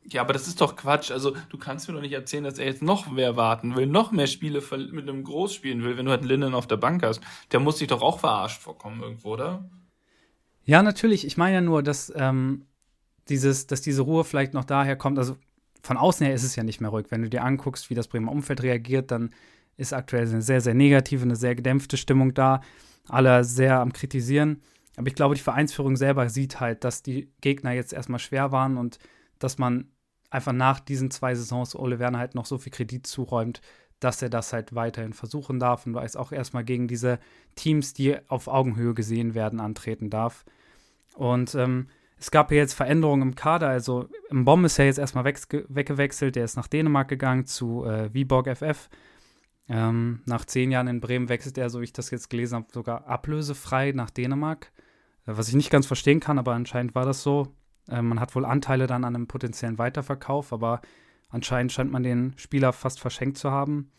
Ja, 0.04 0.23
aber 0.23 0.33
das 0.33 0.49
ist 0.49 0.61
doch 0.61 0.76
Quatsch. 0.76 1.11
Also, 1.11 1.37
du 1.50 1.59
kannst 1.59 1.87
mir 1.88 1.95
doch 1.95 2.00
nicht 2.00 2.12
erzählen, 2.12 2.45
dass 2.45 2.59
er 2.59 2.66
jetzt 2.66 2.83
noch 2.83 3.11
mehr 3.11 3.37
warten 3.37 3.76
will, 3.76 3.87
noch 3.87 4.12
mehr 4.12 4.26
Spiele 4.26 4.62
mit 4.92 5.09
einem 5.09 5.25
Groß 5.25 5.54
spielen 5.54 5.85
will, 5.85 5.97
wenn 5.97 6.07
du 6.07 6.11
halt 6.11 6.25
Linden 6.25 6.54
auf 6.54 6.66
der 6.66 6.78
Bank 6.78 7.02
hast. 7.02 7.21
Der 7.52 7.61
muss 7.61 7.78
sich 7.78 7.88
doch 7.88 8.02
auch 8.02 8.19
verarscht 8.21 8.61
vorkommen 8.61 9.02
irgendwo, 9.02 9.33
oder? 9.33 9.69
Ja, 10.64 10.83
natürlich. 10.83 11.26
Ich 11.26 11.37
meine 11.37 11.57
ja 11.57 11.61
nur, 11.61 11.83
dass, 11.83 12.12
ähm, 12.16 12.66
dieses, 13.28 13.66
dass 13.66 13.83
diese 13.83 14.02
Ruhe 14.02 14.25
vielleicht 14.25 14.54
noch 14.54 14.64
daher 14.64 14.97
kommt. 14.97 15.19
Also 15.19 15.37
von 15.83 15.97
außen 15.97 16.26
her 16.26 16.35
ist 16.35 16.45
es 16.45 16.57
ja 16.57 16.62
nicht 16.62 16.80
mehr 16.80 16.90
ruhig. 16.90 17.07
Wenn 17.11 17.23
du 17.23 17.28
dir 17.28 17.45
anguckst, 17.45 17.90
wie 17.90 17.95
das 17.95 18.09
Bremer 18.09 18.33
Umfeld 18.33 18.62
reagiert, 18.62 19.11
dann 19.11 19.30
ist 19.76 19.92
aktuell 19.92 20.28
eine 20.28 20.42
sehr, 20.42 20.61
sehr 20.61 20.75
negative, 20.75 21.23
eine 21.23 21.37
sehr 21.37 21.54
gedämpfte 21.54 21.97
Stimmung 21.97 22.35
da. 22.35 22.61
Alle 23.09 23.45
sehr 23.45 23.80
am 23.80 23.92
Kritisieren. 23.92 24.62
Aber 24.97 25.09
ich 25.09 25.14
glaube, 25.14 25.35
die 25.35 25.40
Vereinsführung 25.40 25.97
selber 25.97 26.28
sieht 26.28 26.61
halt, 26.61 26.85
dass 26.85 27.02
die 27.02 27.30
Gegner 27.40 27.73
jetzt 27.73 27.92
erstmal 27.92 28.19
schwer 28.19 28.52
waren 28.52 28.76
und 28.76 28.99
dass 29.41 29.59
man 29.59 29.91
einfach 30.31 30.53
nach 30.53 30.79
diesen 30.81 31.11
zwei 31.11 31.35
Saisons 31.35 31.75
Ole 31.75 31.99
Werner 31.99 32.19
halt 32.19 32.35
noch 32.35 32.47
so 32.47 32.59
viel 32.59 32.73
Kredit 32.73 33.07
zuräumt, 33.07 33.61
dass 33.99 34.23
er 34.23 34.31
das 34.31 34.53
halt 34.53 34.75
weiterhin 34.75 35.13
versuchen 35.13 35.59
darf 35.59 35.87
und 35.87 35.95
weiß 35.95 36.17
auch 36.17 36.33
erstmal 36.33 36.65
gegen 36.65 36.89
diese 36.89 37.19
Teams, 37.57 37.93
die 37.93 38.17
auf 38.29 38.49
Augenhöhe 38.49 38.95
gesehen 38.95 39.35
werden, 39.35 39.61
antreten 39.61 40.09
darf. 40.09 40.45
Und 41.15 41.55
ähm, 41.55 41.89
es 42.19 42.31
gab 42.31 42.51
ja 42.51 42.59
jetzt 42.59 42.75
Veränderungen 42.75 43.23
im 43.23 43.35
Kader. 43.35 43.69
Also 43.69 44.09
im 44.31 44.45
Bomb 44.45 44.65
ist 44.65 44.77
ja 44.77 44.85
jetzt 44.85 44.99
erstmal 44.99 45.25
weggewechselt. 45.25 46.37
Der 46.37 46.45
ist 46.45 46.57
nach 46.57 46.69
Dänemark 46.69 47.09
gegangen 47.09 47.47
zu 47.47 47.85
äh, 47.85 48.13
Viborg 48.13 48.49
FF. 48.57 48.89
Ähm, 49.69 50.21
nach 50.27 50.45
zehn 50.45 50.71
Jahren 50.71 50.89
in 50.89 51.01
Bremen 51.01 51.29
wechselt 51.29 51.57
er, 51.57 51.71
so 51.71 51.81
wie 51.81 51.85
ich 51.85 51.93
das 51.93 52.11
jetzt 52.11 52.29
gelesen 52.29 52.57
habe, 52.57 52.67
sogar 52.73 53.07
ablösefrei 53.07 53.93
nach 53.93 54.11
Dänemark. 54.11 54.73
Äh, 55.27 55.37
was 55.37 55.49
ich 55.49 55.55
nicht 55.55 55.71
ganz 55.71 55.87
verstehen 55.87 56.21
kann, 56.21 56.39
aber 56.39 56.53
anscheinend 56.53 56.95
war 56.95 57.05
das 57.05 57.23
so. 57.23 57.55
Äh, 57.91 58.03
man 58.03 58.21
hat 58.21 58.35
wohl 58.35 58.45
Anteile 58.45 58.87
dann 58.87 59.05
an 59.05 59.15
einem 59.15 59.27
potenziellen 59.27 59.79
Weiterverkauf, 59.79 60.53
aber 60.53 60.81
anscheinend 61.29 61.73
scheint 61.73 61.91
man 61.91 62.03
den 62.03 62.35
Spieler 62.37 62.73
fast 62.73 63.01
verschenkt 63.01 63.39
zu 63.39 63.51
haben. 63.51 63.91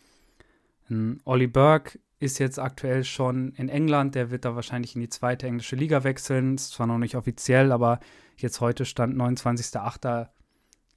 Ähm, 0.90 1.20
Olli 1.24 1.46
Burke 1.46 1.98
ist 2.18 2.38
jetzt 2.38 2.58
aktuell 2.58 3.04
schon 3.04 3.52
in 3.52 3.68
England. 3.68 4.14
Der 4.14 4.30
wird 4.30 4.44
da 4.44 4.54
wahrscheinlich 4.54 4.94
in 4.94 5.00
die 5.00 5.08
zweite 5.08 5.46
englische 5.46 5.76
Liga 5.76 6.04
wechseln. 6.04 6.54
Ist 6.54 6.70
zwar 6.70 6.86
noch 6.86 6.98
nicht 6.98 7.16
offiziell, 7.16 7.72
aber 7.72 7.98
jetzt 8.36 8.60
heute 8.60 8.84
stand 8.84 9.16
29.08. 9.16 10.28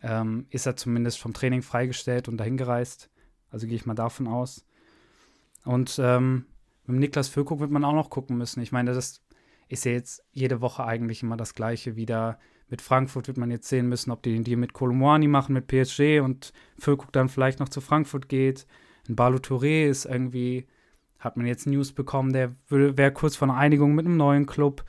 Ähm, 0.04 0.46
ist 0.52 0.68
er 0.68 0.75
zumindest 0.75 1.20
vom 1.20 1.34
Training 1.34 1.64
freigestellt 1.64 2.28
und 2.28 2.38
dahin 2.38 2.58
gereist. 2.58 3.10
Also 3.50 3.66
gehe 3.66 3.75
ich 3.75 3.88
mal 3.88 3.96
davon 3.96 4.28
aus. 4.28 4.66
Und 5.64 6.00
ähm, 6.00 6.46
mit 6.86 7.00
Niklas 7.00 7.28
Füllkrug 7.28 7.60
wird 7.60 7.72
man 7.72 7.84
auch 7.84 7.94
noch 7.94 8.12
gucken 8.12 8.38
müssen. 8.38 8.62
Ich 8.62 8.72
meine, 8.72 8.94
das 8.94 9.24
ist 9.68 9.86
ja 9.86 9.94
jetzt 9.94 10.24
jede 10.32 10.62
Woche 10.62 10.86
eigentlich 10.86 11.24
immer 11.24 11.38
das 11.38 11.56
Gleiche 11.56 11.96
wieder. 11.96 12.38
Mit 12.69 12.81
Frankfurt 12.81 13.27
wird 13.27 13.38
man 13.38 13.51
jetzt 13.51 13.69
sehen 13.69 13.89
müssen, 13.89 14.12
ob 14.12 14.24
die 14.24 14.34
den 14.34 14.43
Deal 14.43 14.57
mit 14.57 14.74
Colomwani 14.74 15.27
machen, 15.27 15.53
mit 15.53 15.67
PSG 15.67 16.19
und 16.22 16.51
Füllkrug 16.79 17.12
dann 17.12 17.29
vielleicht 17.29 17.60
noch 17.60 17.69
zu 17.69 17.81
Frankfurt 17.81 18.27
geht. 18.27 18.65
Ein 19.07 19.15
Balu 19.15 19.38
Touré 19.38 19.86
ist 19.86 20.05
irgendwie 20.05 20.65
hat 21.25 21.38
man 21.38 21.48
jetzt 21.48 21.65
News 21.67 21.91
bekommen, 21.91 22.31
der 22.31 22.55
wäre 22.69 23.12
kurz 23.12 23.36
vor 23.36 23.50
einer 23.50 23.57
Einigung 23.57 23.95
mit 23.95 24.05
einem 24.05 24.15
neuen 24.15 24.45
Club, 24.45 24.86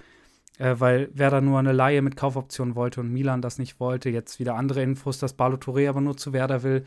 äh, 0.58 0.76
weil 0.78 1.08
Werder 1.14 1.40
nur 1.40 1.58
eine 1.58 1.72
Laie 1.72 2.02
mit 2.02 2.14
Kaufoption 2.16 2.74
wollte 2.74 3.00
und 3.00 3.12
Milan 3.12 3.42
das 3.42 3.58
nicht 3.58 3.80
wollte. 3.80 4.10
Jetzt 4.10 4.38
wieder 4.38 4.54
andere 4.54 4.82
Infos, 4.82 5.18
dass 5.18 5.32
Balo 5.32 5.56
Touré 5.56 5.88
aber 5.88 6.00
nur 6.00 6.16
zu 6.16 6.32
Werder 6.32 6.62
will. 6.62 6.84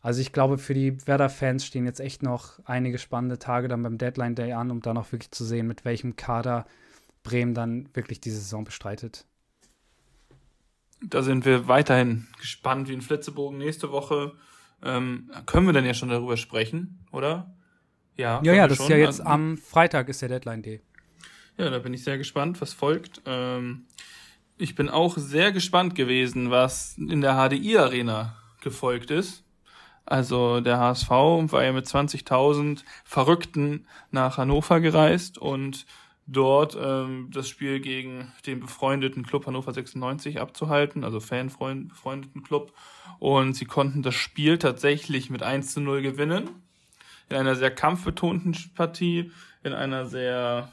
Also 0.00 0.20
ich 0.20 0.32
glaube, 0.32 0.58
für 0.58 0.74
die 0.74 1.06
Werder-Fans 1.06 1.64
stehen 1.64 1.86
jetzt 1.86 2.00
echt 2.00 2.24
noch 2.24 2.58
einige 2.64 2.98
spannende 2.98 3.38
Tage 3.38 3.68
dann 3.68 3.84
beim 3.84 3.98
Deadline 3.98 4.34
Day 4.34 4.52
an, 4.52 4.72
um 4.72 4.82
dann 4.82 4.98
auch 4.98 5.12
wirklich 5.12 5.30
zu 5.30 5.44
sehen, 5.44 5.68
mit 5.68 5.84
welchem 5.84 6.16
Kader 6.16 6.66
Bremen 7.22 7.54
dann 7.54 7.88
wirklich 7.94 8.20
diese 8.20 8.38
Saison 8.38 8.64
bestreitet. 8.64 9.26
Da 11.04 11.22
sind 11.22 11.44
wir 11.44 11.68
weiterhin 11.68 12.28
gespannt 12.38 12.88
wie 12.88 12.94
ein 12.94 13.02
Flitzebogen. 13.02 13.58
Nächste 13.58 13.90
Woche 13.90 14.32
ähm, 14.82 15.30
können 15.46 15.66
wir 15.66 15.72
dann 15.72 15.84
ja 15.84 15.94
schon 15.94 16.08
darüber 16.08 16.36
sprechen, 16.36 17.04
oder? 17.12 17.54
Ja, 18.16 18.40
ja, 18.42 18.52
ja 18.52 18.68
das 18.68 18.78
schon. 18.78 18.86
ist 18.86 18.90
ja 18.90 18.96
jetzt 18.96 19.20
also, 19.20 19.24
am 19.24 19.58
Freitag 19.58 20.08
ist 20.08 20.22
der 20.22 20.28
Deadline 20.28 20.62
Day. 20.62 20.80
Ja, 21.56 21.70
da 21.70 21.78
bin 21.78 21.94
ich 21.94 22.04
sehr 22.04 22.18
gespannt, 22.18 22.60
was 22.60 22.72
folgt. 22.72 23.22
Ähm, 23.26 23.86
ich 24.56 24.74
bin 24.74 24.88
auch 24.88 25.16
sehr 25.16 25.52
gespannt 25.52 25.94
gewesen, 25.94 26.50
was 26.50 26.96
in 26.98 27.20
der 27.20 27.34
HDI 27.34 27.78
Arena 27.78 28.36
gefolgt 28.60 29.10
ist. 29.10 29.44
Also 30.04 30.60
der 30.60 30.78
HSV 30.78 31.10
war 31.10 31.64
ja 31.64 31.72
mit 31.72 31.86
20.000 31.86 32.82
Verrückten 33.04 33.86
nach 34.10 34.36
Hannover 34.36 34.80
gereist 34.80 35.38
und 35.38 35.86
dort 36.26 36.76
ähm, 36.80 37.28
das 37.32 37.48
Spiel 37.48 37.80
gegen 37.80 38.32
den 38.46 38.60
befreundeten 38.60 39.24
Club 39.24 39.46
Hannover 39.46 39.72
96 39.72 40.40
abzuhalten, 40.40 41.04
also 41.04 41.20
fanbefreundeten 41.20 42.42
Club. 42.42 42.72
Und 43.18 43.54
sie 43.54 43.64
konnten 43.64 44.02
das 44.02 44.14
Spiel 44.14 44.58
tatsächlich 44.58 45.30
mit 45.30 45.42
1 45.42 45.74
zu 45.74 45.80
0 45.80 46.02
gewinnen 46.02 46.50
in 47.28 47.36
einer 47.36 47.56
sehr 47.56 47.70
kampfbetonten 47.70 48.54
Partie, 48.74 49.30
in 49.62 49.72
einer 49.72 50.06
sehr 50.06 50.72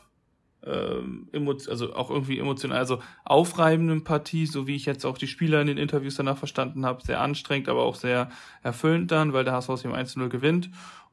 ähm, 0.65 1.27
also 1.67 1.93
auch 1.95 2.09
irgendwie 2.09 2.39
emotional, 2.39 2.77
also 2.77 2.99
aufreibenden 3.23 4.03
Partie, 4.03 4.45
so 4.45 4.67
wie 4.67 4.75
ich 4.75 4.85
jetzt 4.85 5.05
auch 5.05 5.17
die 5.17 5.27
Spieler 5.27 5.61
in 5.61 5.67
den 5.67 5.77
Interviews 5.77 6.15
danach 6.15 6.37
verstanden 6.37 6.85
habe, 6.85 7.03
sehr 7.03 7.21
anstrengend, 7.21 7.69
aber 7.69 7.83
auch 7.83 7.95
sehr 7.95 8.29
erfüllend 8.61 9.11
dann, 9.11 9.33
weil 9.33 9.43
der 9.43 9.53
HSV 9.53 9.69
aus 9.69 9.81
dem 9.83 9.93
1-0 9.93 10.27
gewinnt 10.27 10.69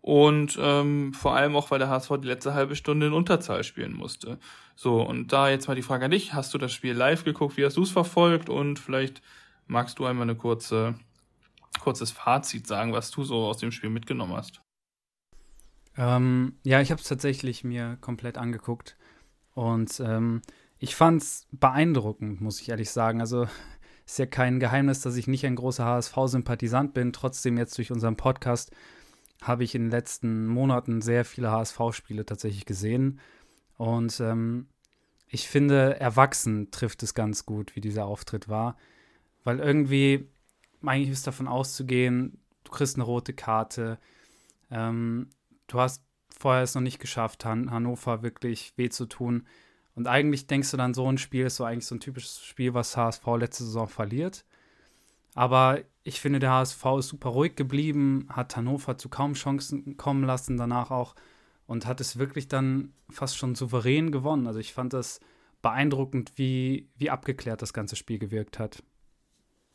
und 0.07 0.57
ähm, 0.61 1.13
vor 1.15 1.35
allem 1.35 1.57
auch, 1.57 1.73
weil 1.73 1.81
der 1.81 1.89
HSV 1.89 2.13
die 2.23 2.29
letzte 2.29 2.55
halbe 2.55 2.77
Stunde 2.77 3.09
in 3.09 3.13
Unterzahl 3.13 3.65
spielen 3.65 3.93
musste. 3.93 4.39
So, 4.77 5.03
und 5.03 5.33
da 5.33 5.49
jetzt 5.49 5.67
mal 5.67 5.75
die 5.75 5.83
Frage 5.83 6.05
an 6.05 6.13
dich, 6.13 6.33
hast 6.33 6.55
du 6.55 6.59
das 6.59 6.73
Spiel 6.73 6.95
live 6.95 7.25
geguckt, 7.25 7.57
wie 7.57 7.65
hast 7.65 7.77
du 7.77 7.83
es 7.83 7.91
verfolgt 7.91 8.49
und 8.49 8.79
vielleicht 8.79 9.21
magst 9.67 9.99
du 9.99 10.05
einmal 10.05 10.23
eine 10.23 10.37
kurze, 10.37 10.95
kurzes 11.81 12.13
Fazit 12.13 12.69
sagen, 12.69 12.93
was 12.93 13.11
du 13.11 13.25
so 13.25 13.47
aus 13.47 13.59
dem 13.59 13.73
Spiel 13.73 13.91
mitgenommen 13.91 14.37
hast? 14.37 14.63
Ähm, 15.97 16.55
ja, 16.63 16.81
ich 16.81 16.93
habe 16.93 17.01
es 17.01 17.09
tatsächlich 17.09 17.65
mir 17.65 17.99
komplett 18.01 18.39
angeguckt 18.39 18.96
und 19.57 20.01
ähm, 20.01 20.43
ich 20.79 20.95
fand 20.95 21.23
es 21.23 21.47
beeindruckend, 21.51 22.43
muss 22.43 22.61
ich 22.61 22.69
ehrlich 22.69 22.91
sagen. 22.91 23.21
Also 23.21 23.47
ist 24.07 24.19
ja 24.19 24.27
kein 24.27 24.61
Geheimnis, 24.61 25.01
dass 25.01 25.17
ich 25.17 25.27
nicht 25.27 25.47
ein 25.47 25.57
großer 25.57 25.85
HSV-Sympathisant 25.85 26.93
bin. 26.93 27.15
Trotzdem 27.15 27.57
jetzt 27.57 27.77
durch 27.79 27.91
unseren 27.91 28.17
Podcast 28.17 28.71
habe 29.41 29.65
ich 29.65 29.75
in 29.75 29.85
den 29.85 29.91
letzten 29.91 30.47
Monaten 30.47 31.01
sehr 31.01 31.25
viele 31.25 31.51
HSV-Spiele 31.51 32.27
tatsächlich 32.27 32.67
gesehen 32.67 33.19
und 33.79 34.21
ähm, 34.21 34.69
ich 35.29 35.49
finde, 35.49 35.99
erwachsen 35.99 36.71
trifft 36.71 37.03
es 37.03 37.15
ganz 37.15 37.47
gut, 37.47 37.75
wie 37.75 37.81
dieser 37.81 38.07
Auftritt 38.07 38.49
war, 38.49 38.77
weil 39.45 39.59
irgendwie 39.59 40.29
eigentlich 40.85 41.11
ist 41.11 41.27
davon 41.27 41.49
auszugehen, 41.49 42.39
du 42.65 42.73
kriegst 42.73 42.97
eine 42.97 43.05
rote 43.05 43.33
Karte. 43.33 43.99
Ähm, 44.71 45.31
du 45.67 45.81
hast 45.81 46.06
vorher 46.39 46.63
es 46.63 46.75
noch 46.75 46.83
nicht 46.83 47.01
geschafft, 47.01 47.45
Han 47.45 47.71
Hannover 47.71 48.23
wirklich 48.23 48.73
weh 48.77 48.89
zu 48.89 49.07
tun. 49.07 49.47
Und 49.95 50.07
eigentlich 50.07 50.47
denkst 50.47 50.71
du 50.71 50.77
dann, 50.77 50.95
so 50.95 51.11
ein 51.11 51.19
Spiel 51.19 51.47
ist 51.47 51.57
so 51.57 51.65
eigentlich 51.65 51.87
so 51.87 51.95
ein 51.95 52.01
typisches 52.01 52.45
Spiel, 52.45 52.75
was 52.75 52.97
HSV 52.97 53.27
letzte 53.39 53.65
Saison 53.65 53.89
verliert. 53.89 54.45
Aber 55.35 55.81
ich 56.03 56.21
finde, 56.21 56.39
der 56.39 56.53
HSV 56.53 56.85
ist 56.99 57.09
super 57.09 57.31
ruhig 57.31 57.57
geblieben, 57.57 58.27
hat 58.31 58.57
Hannover 58.57 58.99
zu 58.99 59.09
kaum 59.09 59.35
Chancen 59.35 59.97
kommen 59.97 60.25
lassen, 60.25 60.57
danach 60.57 60.91
auch 60.91 61.15
und 61.67 61.87
hat 61.87 62.01
es 62.01 62.19
wirklich 62.19 62.49
dann 62.49 62.93
fast 63.11 63.37
schon 63.37 63.55
souverän 63.55 64.13
gewonnen. 64.13 64.47
Also 64.47 64.61
ich 64.61 64.73
fand 64.73 64.93
das 64.93 65.21
beeindruckend, 65.63 66.33
wie, 66.37 66.89
wie 66.97 67.11
abgeklärt 67.11 67.63
das 67.63 67.73
ganze 67.73 67.97
Spiel 67.97 68.19
gewirkt 68.19 68.59
hat. 68.59 68.83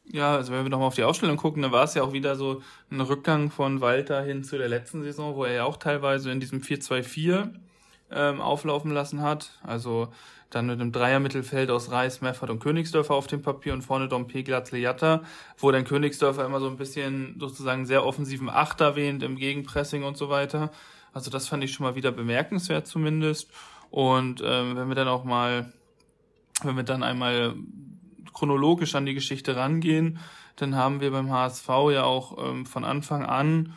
Ja, 0.06 0.36
also 0.36 0.52
wenn 0.52 0.64
wir 0.64 0.70
nochmal 0.70 0.88
auf 0.88 0.96
die 0.96 1.04
Ausstellung 1.04 1.38
gucken, 1.38 1.62
dann 1.62 1.72
war 1.72 1.84
es 1.84 1.94
ja 1.94 2.04
auch 2.04 2.12
wieder 2.12 2.36
so 2.36 2.62
ein 2.90 3.00
Rückgang 3.00 3.52
von 3.52 3.82
Walter 3.82 4.22
hin 4.24 4.44
zu 4.44 4.58
der 4.58 4.68
letzten 4.68 5.04
Saison, 5.04 5.36
wo 5.36 5.46
er 5.46 5.54
ja 5.54 5.64
auch 5.64 5.78
teilweise 5.78 6.32
in 6.32 6.40
diesem 6.40 6.62
4-2-4 6.62 7.54
ähm, 8.12 8.42
auflaufen 8.42 8.92
lassen 8.92 9.22
hat. 9.22 9.60
Also 9.64 10.10
dann 10.50 10.66
mit 10.66 10.82
einem 10.82 10.92
Dreier-Mittelfeld 10.92 11.72
aus 11.72 11.92
Reis, 11.92 12.20
Meffert 12.22 12.50
und 12.50 12.60
Königsdörfer 12.60 13.14
auf 13.14 13.28
dem 13.28 13.42
Papier 13.42 13.74
und 13.74 13.84
vorne 13.84 14.10
Dompe, 14.10 14.44
Glatzle, 14.44 14.80
Jatta, 14.80 15.24
wo 15.58 15.72
dann 15.72 15.86
Königsdörfer 15.86 16.46
immer 16.46 16.60
so 16.60 16.68
ein 16.68 16.78
bisschen 16.78 17.38
sozusagen 17.40 17.86
sehr 17.86 18.06
offensiven 18.06 18.50
Achter 18.50 18.96
wähnt 18.96 19.24
im 19.24 19.38
Gegenpressing 19.38 20.04
und 20.04 20.18
so 20.18 20.30
weiter. 20.30 20.72
Also 21.14 21.32
das 21.32 21.48
fand 21.48 21.64
ich 21.64 21.74
schon 21.74 21.86
mal 21.86 21.96
wieder 21.96 22.12
bemerkenswert 22.12 22.86
zumindest. 22.86 23.50
Und 23.90 24.42
ähm, 24.46 24.76
wenn 24.76 24.88
wir 24.90 24.96
dann 24.96 25.08
auch 25.08 25.24
mal, 25.24 25.72
wenn 26.64 26.76
wir 26.76 26.84
dann 26.84 27.04
einmal 27.04 27.56
chronologisch 28.34 28.96
an 28.96 29.06
die 29.06 29.14
Geschichte 29.14 29.56
rangehen, 29.56 30.20
dann 30.56 30.76
haben 30.76 31.02
wir 31.02 31.12
beim 31.12 31.32
HSV 31.32 31.68
ja 31.92 32.04
auch 32.04 32.38
ähm, 32.44 32.66
von 32.66 32.84
Anfang 32.84 33.26
an, 33.26 33.74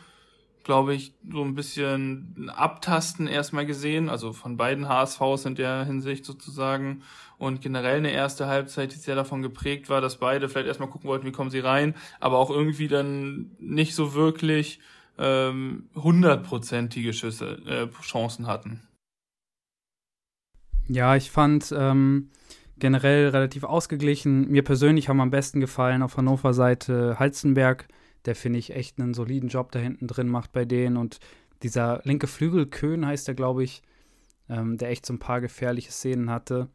glaube 0.65 0.95
ich, 0.95 1.13
so 1.31 1.43
ein 1.43 1.55
bisschen 1.55 2.51
Abtasten 2.55 3.27
erstmal 3.27 3.67
gesehen, 3.67 4.09
also 4.09 4.33
von 4.33 4.57
beiden 4.57 4.89
HSVs 4.89 5.45
in 5.45 5.55
der 5.55 5.85
Hinsicht 5.85 6.25
sozusagen 6.25 7.03
und 7.39 7.61
generell 7.61 7.99
eine 7.99 8.11
erste 8.11 8.47
Halbzeit, 8.47 8.93
die 8.93 8.99
sehr 8.99 9.15
davon 9.15 9.43
geprägt 9.43 9.89
war, 9.89 10.01
dass 10.01 10.17
beide 10.17 10.49
vielleicht 10.49 10.69
erstmal 10.69 10.89
gucken 10.89 11.09
wollten, 11.09 11.27
wie 11.27 11.33
kommen 11.33 11.51
sie 11.51 11.61
rein, 11.61 11.95
aber 12.21 12.39
auch 12.39 12.51
irgendwie 12.51 12.89
dann 12.89 13.51
nicht 13.59 13.95
so 13.95 14.15
wirklich 14.15 14.81
ähm, 15.19 15.89
hundertprozentige 15.95 17.13
Schüsse, 17.13 17.59
äh, 17.67 18.03
Chancen 18.03 18.47
hatten. 18.47 18.83
Ja, 20.89 21.17
ich 21.17 21.31
fand, 21.31 21.73
ähm, 21.77 22.31
generell 22.79 23.29
relativ 23.29 23.65
ausgeglichen. 23.65 24.49
Mir 24.51 24.63
persönlich 24.63 25.09
haben 25.09 25.21
am 25.21 25.31
besten 25.31 25.61
gefallen 25.61 26.03
auf 26.03 26.17
Hannover 26.17 26.55
Seite 26.55 27.19
Halzenberg. 27.19 27.89
Der 28.25 28.35
finde 28.35 28.59
ich 28.59 28.75
echt 28.75 28.99
einen 28.99 29.15
soliden 29.15 29.49
Job 29.49 29.73
da 29.73 29.79
hinten 29.79 30.07
drin 30.07 30.29
macht 30.29 30.53
bei 30.53 30.65
denen. 30.65 30.97
Und 30.97 31.19
dieser 31.63 32.01
linke 32.05 32.27
Flügel, 32.27 32.67
Köhn 32.67 33.07
heißt 33.07 33.29
der, 33.29 33.35
glaube 33.35 33.65
ich, 33.65 33.83
ähm, 34.49 34.77
der 34.77 34.91
echt 34.91 35.07
so 35.07 35.15
ein 35.15 35.19
paar 35.19 35.41
gefährliche 35.41 35.93
Szenen 35.93 36.31
hatte. 36.31 36.69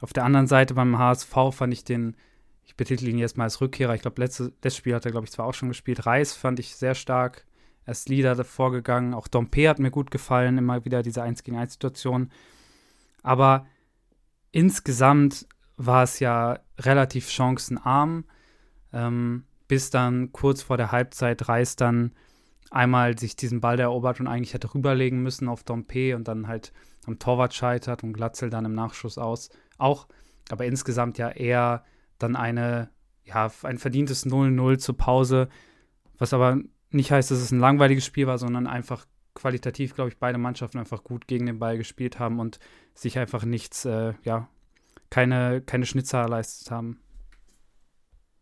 Auf 0.00 0.12
der 0.12 0.24
anderen 0.24 0.46
Seite 0.46 0.74
beim 0.74 0.98
HSV 0.98 1.34
fand 1.52 1.72
ich 1.72 1.84
den, 1.84 2.16
ich 2.64 2.76
betitel 2.76 3.08
ihn 3.08 3.18
jetzt 3.18 3.36
mal 3.36 3.44
als 3.44 3.60
Rückkehrer, 3.60 3.94
ich 3.94 4.02
glaube, 4.02 4.20
letztes, 4.20 4.48
letztes 4.48 4.76
Spiel 4.76 4.94
hat 4.94 5.04
er, 5.04 5.12
glaube 5.12 5.26
ich, 5.26 5.32
zwar 5.32 5.46
auch 5.46 5.54
schon 5.54 5.68
gespielt. 5.68 6.06
Reis 6.06 6.34
fand 6.34 6.58
ich 6.58 6.76
sehr 6.76 6.94
stark. 6.94 7.46
Er 7.86 7.92
ist 7.92 8.08
Leader 8.08 8.34
davor 8.34 8.72
gegangen. 8.72 9.14
Auch 9.14 9.28
Dompe 9.28 9.68
hat 9.68 9.78
mir 9.78 9.90
gut 9.90 10.10
gefallen, 10.10 10.58
immer 10.58 10.84
wieder 10.84 11.02
diese 11.02 11.22
1 11.22 11.42
gegen 11.42 11.58
1 11.58 11.74
Situation. 11.74 12.30
Aber 13.22 13.66
insgesamt 14.54 15.48
war 15.76 16.04
es 16.04 16.20
ja 16.20 16.60
relativ 16.78 17.28
chancenarm, 17.28 18.24
ähm, 18.92 19.44
bis 19.66 19.90
dann 19.90 20.30
kurz 20.30 20.62
vor 20.62 20.76
der 20.76 20.92
Halbzeit 20.92 21.48
Reis 21.48 21.74
dann 21.74 22.12
einmal 22.70 23.18
sich 23.18 23.34
diesen 23.34 23.60
Ball 23.60 23.80
erobert 23.80 24.20
und 24.20 24.28
eigentlich 24.28 24.54
hätte 24.54 24.72
rüberlegen 24.72 25.22
müssen 25.22 25.48
auf 25.48 25.64
Dompe 25.64 26.14
und 26.14 26.28
dann 26.28 26.46
halt 26.46 26.72
am 27.04 27.18
Torwart 27.18 27.52
scheitert 27.52 28.04
und 28.04 28.12
Glatzel 28.12 28.48
dann 28.48 28.64
im 28.64 28.74
Nachschuss 28.74 29.18
aus. 29.18 29.50
Auch, 29.76 30.06
aber 30.50 30.66
insgesamt 30.66 31.18
ja 31.18 31.30
eher 31.30 31.84
dann 32.18 32.36
eine, 32.36 32.90
ja, 33.24 33.50
ein 33.64 33.78
verdientes 33.78 34.24
0-0 34.24 34.78
zur 34.78 34.96
Pause, 34.96 35.48
was 36.16 36.32
aber 36.32 36.58
nicht 36.90 37.10
heißt, 37.10 37.32
dass 37.32 37.38
es 37.38 37.50
ein 37.50 37.58
langweiliges 37.58 38.04
Spiel 38.06 38.28
war, 38.28 38.38
sondern 38.38 38.68
einfach 38.68 39.04
qualitativ, 39.34 39.94
glaube 39.94 40.10
ich, 40.10 40.18
beide 40.18 40.38
Mannschaften 40.38 40.78
einfach 40.78 41.04
gut 41.04 41.26
gegen 41.26 41.46
den 41.46 41.58
Ball 41.58 41.76
gespielt 41.76 42.18
haben 42.18 42.40
und 42.40 42.58
sich 42.94 43.18
einfach 43.18 43.44
nichts, 43.44 43.84
äh, 43.84 44.14
ja, 44.22 44.48
keine, 45.10 45.60
keine 45.60 45.86
Schnitzer 45.86 46.20
erleistet 46.20 46.70
haben. 46.70 47.00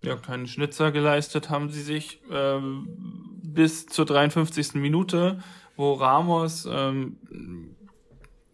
Ja, 0.02 0.16
keinen 0.16 0.46
Schnitzer 0.46 0.90
geleistet 0.90 1.48
haben 1.48 1.70
sie 1.70 1.83
sich 1.83 2.20
ähm, 2.31 2.88
bis 3.42 3.87
zur 3.87 4.05
53. 4.05 4.74
Minute, 4.74 5.42
wo 5.76 5.92
Ramos 5.94 6.68
ähm, 6.70 7.18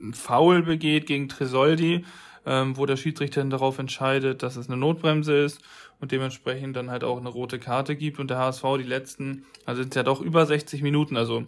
ein 0.01 0.15
Foul 0.15 0.63
begeht 0.63 1.07
gegen 1.07 1.29
Tresoldi, 1.29 2.05
ähm, 2.45 2.77
wo 2.77 2.87
der 2.87 2.97
Schiedsrichter 2.97 3.41
dann 3.41 3.51
darauf 3.51 3.79
entscheidet, 3.79 4.43
dass 4.43 4.57
es 4.57 4.69
eine 4.69 4.77
Notbremse 4.77 5.37
ist 5.37 5.63
und 6.01 6.13
dementsprechend 6.13 6.77
dann 6.77 6.91
halt 6.91 7.03
auch 7.03 7.19
eine 7.19 7.31
rote 7.31 7.59
Karte 7.59 7.97
gibt 7.97 8.19
und 8.19 8.29
der 8.31 8.39
HSV 8.39 8.65
die 8.79 8.85
letzten, 8.85 9.45
also 9.65 9.83
sind 9.83 9.93
es 9.93 9.97
ja 9.97 10.03
doch 10.03 10.21
über 10.21 10.45
60 10.45 10.83
Minuten, 10.83 11.17
also 11.17 11.47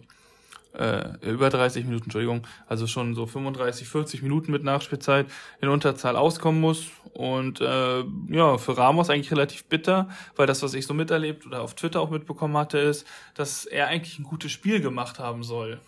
äh, 0.73 1.09
über 1.29 1.49
30 1.49 1.85
Minuten, 1.85 2.05
Entschuldigung, 2.05 2.47
also 2.67 2.87
schon 2.87 3.15
so 3.15 3.25
35, 3.25 3.87
40 3.87 4.21
Minuten 4.21 4.51
mit 4.51 4.63
Nachspielzeit 4.63 5.27
in 5.61 5.69
Unterzahl 5.69 6.15
auskommen 6.15 6.61
muss. 6.61 6.87
Und 7.13 7.61
äh, 7.61 8.03
ja, 8.29 8.57
für 8.57 8.77
Ramos 8.77 9.09
eigentlich 9.09 9.31
relativ 9.31 9.65
bitter, 9.65 10.09
weil 10.35 10.47
das, 10.47 10.63
was 10.63 10.73
ich 10.73 10.85
so 10.85 10.93
miterlebt 10.93 11.45
oder 11.45 11.61
auf 11.61 11.75
Twitter 11.75 12.01
auch 12.01 12.09
mitbekommen 12.09 12.55
hatte, 12.57 12.77
ist, 12.77 13.05
dass 13.35 13.65
er 13.65 13.87
eigentlich 13.87 14.19
ein 14.19 14.23
gutes 14.23 14.51
Spiel 14.51 14.81
gemacht 14.81 15.19
haben 15.19 15.43
soll. 15.43 15.79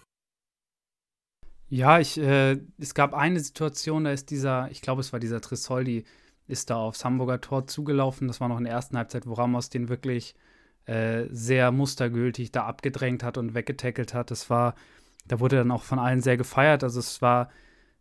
Ja, 1.70 2.00
ich, 2.00 2.20
äh, 2.20 2.60
es 2.78 2.94
gab 2.94 3.14
eine 3.14 3.40
Situation, 3.40 4.04
da 4.04 4.12
ist 4.12 4.30
dieser, 4.30 4.70
ich 4.70 4.82
glaube, 4.82 5.02
es 5.02 5.12
war 5.12 5.20
dieser 5.20 5.42
Trisoldi, 5.42 6.04
ist 6.46 6.70
da 6.70 6.76
aufs 6.76 7.04
Hamburger 7.04 7.42
Tor 7.42 7.68
zugelaufen. 7.68 8.28
Das 8.28 8.42
war 8.42 8.48
noch 8.48 8.58
in 8.58 8.66
der 8.66 8.74
ersten 8.74 8.98
Halbzeit, 8.98 9.26
wo 9.26 9.34
Ramos 9.34 9.70
den 9.70 9.90
wirklich 9.90 10.36
äh, 10.86 11.26
sehr 11.30 11.72
mustergültig 11.72 12.52
da 12.52 12.66
abgedrängt 12.66 13.24
hat 13.24 13.38
und 13.38 13.54
weggetackelt 13.54 14.14
hat. 14.14 14.32
Das 14.32 14.50
war, 14.50 14.76
da 15.28 15.40
wurde 15.40 15.58
dann 15.58 15.72
auch 15.72 15.84
von 15.84 16.00
allen 16.00 16.22
sehr 16.22 16.38
gefeiert. 16.38 16.84
Also 16.84 17.00
es 17.00 17.22
war, 17.22 17.50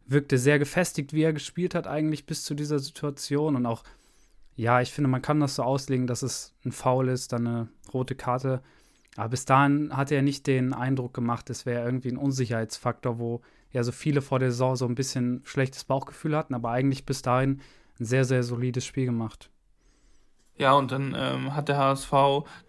wirkte 0.06 0.38
sehr 0.38 0.58
gefestigt, 0.58 1.12
wie 1.12 1.22
er 1.22 1.32
gespielt 1.32 1.74
hat, 1.74 1.86
eigentlich 1.86 2.26
bis 2.26 2.44
zu 2.44 2.54
dieser 2.54 2.78
Situation. 2.78 3.56
Und 3.56 3.66
auch, 3.66 3.84
ja, 4.56 4.80
ich 4.80 4.92
finde, 4.92 5.08
man 5.08 5.22
kann 5.22 5.40
das 5.40 5.56
so 5.56 5.62
auslegen, 5.62 6.06
dass 6.06 6.22
es 6.22 6.54
ein 6.64 6.72
Foul 6.72 7.08
ist, 7.08 7.32
dann 7.32 7.46
eine 7.46 7.68
rote 7.92 8.14
Karte. 8.14 8.62
Aber 9.16 9.30
bis 9.30 9.44
dahin 9.44 9.96
hat 9.96 10.10
er 10.10 10.22
nicht 10.22 10.46
den 10.46 10.72
Eindruck 10.72 11.14
gemacht, 11.14 11.50
es 11.50 11.66
wäre 11.66 11.84
irgendwie 11.84 12.08
ein 12.08 12.16
Unsicherheitsfaktor, 12.16 13.18
wo 13.18 13.42
ja 13.70 13.82
so 13.82 13.92
viele 13.92 14.22
vor 14.22 14.38
der 14.38 14.50
Saison 14.50 14.76
so 14.76 14.86
ein 14.86 14.94
bisschen 14.94 15.42
schlechtes 15.44 15.84
Bauchgefühl 15.84 16.36
hatten, 16.36 16.54
aber 16.54 16.70
eigentlich 16.70 17.04
bis 17.04 17.22
dahin 17.22 17.60
ein 18.00 18.04
sehr, 18.04 18.24
sehr 18.24 18.42
solides 18.42 18.86
Spiel 18.86 19.06
gemacht. 19.06 19.50
Ja, 20.62 20.74
und 20.74 20.92
dann 20.92 21.16
ähm, 21.18 21.56
hat 21.56 21.68
der 21.68 21.76
HSV 21.76 22.12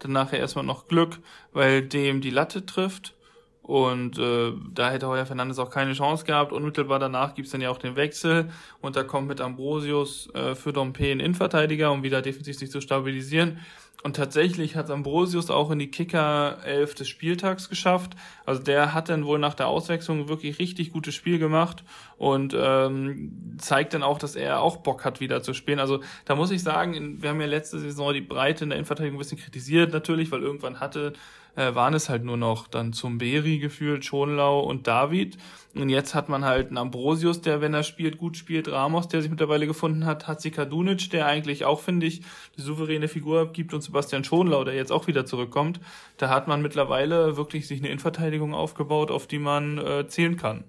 dann 0.00 0.10
nachher 0.10 0.40
erstmal 0.40 0.64
noch 0.64 0.88
Glück, 0.88 1.20
weil 1.52 1.80
dem 1.80 2.20
die 2.20 2.30
Latte 2.30 2.66
trifft. 2.66 3.14
Und 3.62 4.18
äh, 4.18 4.52
da 4.74 4.90
hätte 4.90 5.06
Heuer 5.06 5.26
Fernandes 5.26 5.60
auch 5.60 5.70
keine 5.70 5.92
Chance 5.92 6.24
gehabt. 6.24 6.52
Unmittelbar 6.52 6.98
danach 6.98 7.36
gibt's 7.36 7.52
dann 7.52 7.60
ja 7.60 7.70
auch 7.70 7.78
den 7.78 7.94
Wechsel. 7.94 8.50
Und 8.80 8.96
da 8.96 9.04
kommt 9.04 9.28
mit 9.28 9.40
Ambrosius 9.40 10.28
äh, 10.34 10.56
für 10.56 10.72
Dompe 10.72 11.04
ein 11.04 11.20
Innenverteidiger, 11.20 11.92
um 11.92 12.02
wieder 12.02 12.20
defensiv 12.20 12.58
sich 12.58 12.68
zu 12.68 12.80
stabilisieren. 12.80 13.60
Und 14.02 14.16
tatsächlich 14.16 14.76
hat 14.76 14.90
Ambrosius 14.90 15.50
auch 15.50 15.70
in 15.70 15.78
die 15.78 15.90
Kicker 15.90 16.58
11 16.64 16.94
des 16.94 17.08
Spieltags 17.08 17.70
geschafft. 17.70 18.14
Also 18.44 18.62
der 18.62 18.92
hat 18.92 19.08
dann 19.08 19.24
wohl 19.24 19.38
nach 19.38 19.54
der 19.54 19.68
Auswechslung 19.68 20.28
wirklich 20.28 20.58
richtig 20.58 20.92
gutes 20.92 21.14
Spiel 21.14 21.38
gemacht 21.38 21.84
und 22.18 22.54
ähm, 22.54 23.56
zeigt 23.56 23.94
dann 23.94 24.02
auch, 24.02 24.18
dass 24.18 24.36
er 24.36 24.60
auch 24.60 24.78
Bock 24.78 25.06
hat, 25.06 25.20
wieder 25.20 25.42
zu 25.42 25.54
spielen. 25.54 25.78
Also 25.78 26.00
da 26.26 26.34
muss 26.34 26.50
ich 26.50 26.62
sagen, 26.62 27.22
wir 27.22 27.30
haben 27.30 27.40
ja 27.40 27.46
letzte 27.46 27.78
Saison 27.78 28.12
die 28.12 28.20
Breite 28.20 28.64
in 28.64 28.70
der 28.70 28.78
Innenverteidigung 28.78 29.16
ein 29.16 29.22
bisschen 29.22 29.38
kritisiert 29.38 29.94
natürlich, 29.94 30.30
weil 30.30 30.42
irgendwann 30.42 30.80
hatte 30.80 31.14
äh, 31.56 31.74
waren 31.74 31.94
es 31.94 32.08
halt 32.08 32.24
nur 32.24 32.36
noch 32.36 32.66
dann 32.66 32.92
zum 32.92 33.18
Beri 33.18 33.58
gefühlt, 33.58 34.04
Schonlau 34.04 34.60
und 34.60 34.86
David. 34.86 35.38
Und 35.74 35.88
jetzt 35.88 36.14
hat 36.14 36.28
man 36.28 36.44
halt 36.44 36.68
einen 36.68 36.78
Ambrosius, 36.78 37.40
der, 37.40 37.60
wenn 37.60 37.74
er 37.74 37.82
spielt, 37.82 38.18
gut 38.18 38.36
spielt, 38.36 38.70
Ramos, 38.70 39.08
der 39.08 39.22
sich 39.22 39.30
mittlerweile 39.30 39.66
gefunden 39.66 40.06
hat, 40.06 40.26
Hatzika 40.26 40.64
Dunic, 40.64 41.10
der 41.10 41.26
eigentlich 41.26 41.64
auch, 41.64 41.80
finde 41.80 42.06
ich, 42.06 42.22
die 42.56 42.62
souveräne 42.62 43.08
Figur 43.08 43.40
abgibt 43.40 43.74
und 43.74 43.82
Sebastian 43.82 44.24
Schonlau, 44.24 44.64
der 44.64 44.74
jetzt 44.74 44.92
auch 44.92 45.06
wieder 45.06 45.26
zurückkommt. 45.26 45.80
Da 46.16 46.28
hat 46.28 46.48
man 46.48 46.62
mittlerweile 46.62 47.36
wirklich 47.36 47.66
sich 47.66 47.80
eine 47.80 47.88
Innenverteidigung 47.88 48.54
aufgebaut, 48.54 49.10
auf 49.10 49.26
die 49.26 49.38
man 49.38 49.78
äh, 49.78 50.06
zählen 50.08 50.36
kann. 50.36 50.64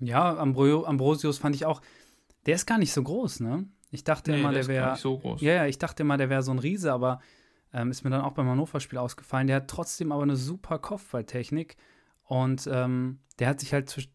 Ja, 0.00 0.36
Ambro 0.36 0.84
Ambrosius 0.84 1.38
fand 1.38 1.54
ich 1.54 1.64
auch, 1.64 1.80
der 2.46 2.56
ist 2.56 2.66
gar 2.66 2.78
nicht 2.78 2.92
so 2.92 3.02
groß, 3.02 3.40
ne? 3.40 3.66
Ich 3.92 4.04
dachte 4.04 4.32
nee, 4.32 4.40
immer, 4.40 4.52
der, 4.52 4.62
der 4.62 4.68
wäre. 4.68 4.96
So 4.96 5.36
ja, 5.38 5.52
ja, 5.52 5.66
ich 5.66 5.78
dachte 5.78 6.02
immer, 6.02 6.16
der 6.16 6.30
wäre 6.30 6.42
so 6.42 6.50
ein 6.50 6.58
Riese, 6.58 6.92
aber 6.92 7.20
ähm, 7.72 7.90
ist 7.90 8.04
mir 8.04 8.10
dann 8.10 8.22
auch 8.22 8.32
beim 8.32 8.48
Hannover-Spiel 8.48 8.98
ausgefallen. 8.98 9.46
Der 9.46 9.56
hat 9.56 9.68
trotzdem 9.68 10.12
aber 10.12 10.22
eine 10.22 10.36
super 10.36 10.78
Kopfballtechnik. 10.78 11.76
Und 12.24 12.68
ähm, 12.70 13.20
der 13.38 13.48
hat 13.48 13.60
sich 13.60 13.72
halt 13.72 13.88
zwisch 13.88 14.08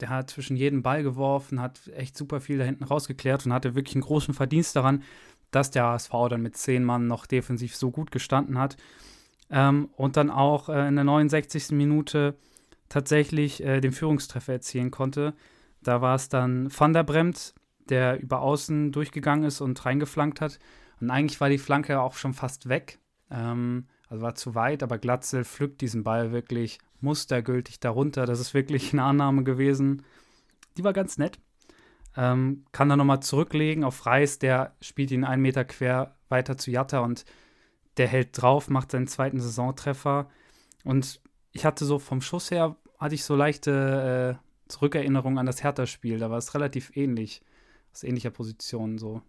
der 0.00 0.08
hat 0.08 0.30
zwischen 0.30 0.56
jedem 0.56 0.82
Ball 0.82 1.02
geworfen, 1.02 1.60
hat 1.60 1.88
echt 1.94 2.16
super 2.16 2.40
viel 2.40 2.58
da 2.58 2.64
hinten 2.64 2.84
rausgeklärt 2.84 3.46
und 3.46 3.52
hatte 3.52 3.74
wirklich 3.74 3.94
einen 3.94 4.02
großen 4.02 4.34
Verdienst 4.34 4.76
daran, 4.76 5.02
dass 5.50 5.70
der 5.70 5.84
HSV 5.84 6.10
dann 6.30 6.42
mit 6.42 6.56
zehn 6.56 6.84
Mann 6.84 7.06
noch 7.06 7.26
defensiv 7.26 7.76
so 7.76 7.90
gut 7.90 8.10
gestanden 8.10 8.58
hat. 8.58 8.76
Ähm, 9.50 9.88
und 9.96 10.16
dann 10.16 10.30
auch 10.30 10.68
äh, 10.68 10.88
in 10.88 10.96
der 10.96 11.04
69. 11.04 11.70
Minute 11.70 12.36
tatsächlich 12.88 13.62
äh, 13.62 13.80
den 13.80 13.92
Führungstreffer 13.92 14.54
erzielen 14.54 14.90
konnte. 14.90 15.34
Da 15.82 16.00
war 16.00 16.16
es 16.16 16.28
dann 16.28 16.68
Van 16.76 16.92
der 16.92 17.04
Bremt, 17.04 17.54
der 17.88 18.20
über 18.20 18.40
außen 18.40 18.90
durchgegangen 18.90 19.44
ist 19.44 19.60
und 19.60 19.84
reingeflankt 19.84 20.40
hat. 20.40 20.58
Und 21.00 21.10
eigentlich 21.10 21.40
war 21.40 21.50
die 21.50 21.58
Flanke 21.58 22.00
auch 22.00 22.14
schon 22.14 22.34
fast 22.34 22.68
weg. 22.68 22.98
Ähm, 23.30 23.86
also 24.08 24.22
war 24.22 24.34
zu 24.34 24.54
weit, 24.54 24.82
aber 24.82 24.98
Glatzel 24.98 25.44
pflückt 25.44 25.80
diesen 25.80 26.04
Ball 26.04 26.32
wirklich 26.32 26.78
mustergültig 27.00 27.80
darunter. 27.80 28.26
Das 28.26 28.40
ist 28.40 28.54
wirklich 28.54 28.92
eine 28.92 29.02
Annahme 29.02 29.44
gewesen. 29.44 30.02
Die 30.76 30.84
war 30.84 30.92
ganz 30.92 31.18
nett. 31.18 31.38
Ähm, 32.16 32.64
kann 32.72 32.88
dann 32.88 32.98
nochmal 32.98 33.20
zurücklegen 33.20 33.82
auf 33.82 34.06
Reis, 34.06 34.38
der 34.38 34.76
spielt 34.80 35.10
ihn 35.10 35.24
einen 35.24 35.42
Meter 35.42 35.64
quer 35.64 36.14
weiter 36.28 36.56
zu 36.56 36.70
Jatta 36.70 37.00
und 37.00 37.24
der 37.96 38.06
hält 38.06 38.40
drauf, 38.40 38.70
macht 38.70 38.92
seinen 38.92 39.08
zweiten 39.08 39.40
Saisontreffer. 39.40 40.28
Und 40.84 41.20
ich 41.52 41.64
hatte 41.64 41.84
so 41.84 41.98
vom 41.98 42.20
Schuss 42.20 42.50
her, 42.50 42.76
hatte 42.98 43.16
ich 43.16 43.24
so 43.24 43.34
leichte 43.34 44.38
äh, 44.38 44.70
Zurückerinnerungen 44.70 45.38
an 45.38 45.46
das 45.46 45.62
Hertha-Spiel. 45.62 46.18
Da 46.18 46.30
war 46.30 46.38
es 46.38 46.54
relativ 46.54 46.96
ähnlich, 46.96 47.42
aus 47.92 48.04
ähnlicher 48.04 48.30
Position 48.30 48.98
so. 48.98 49.22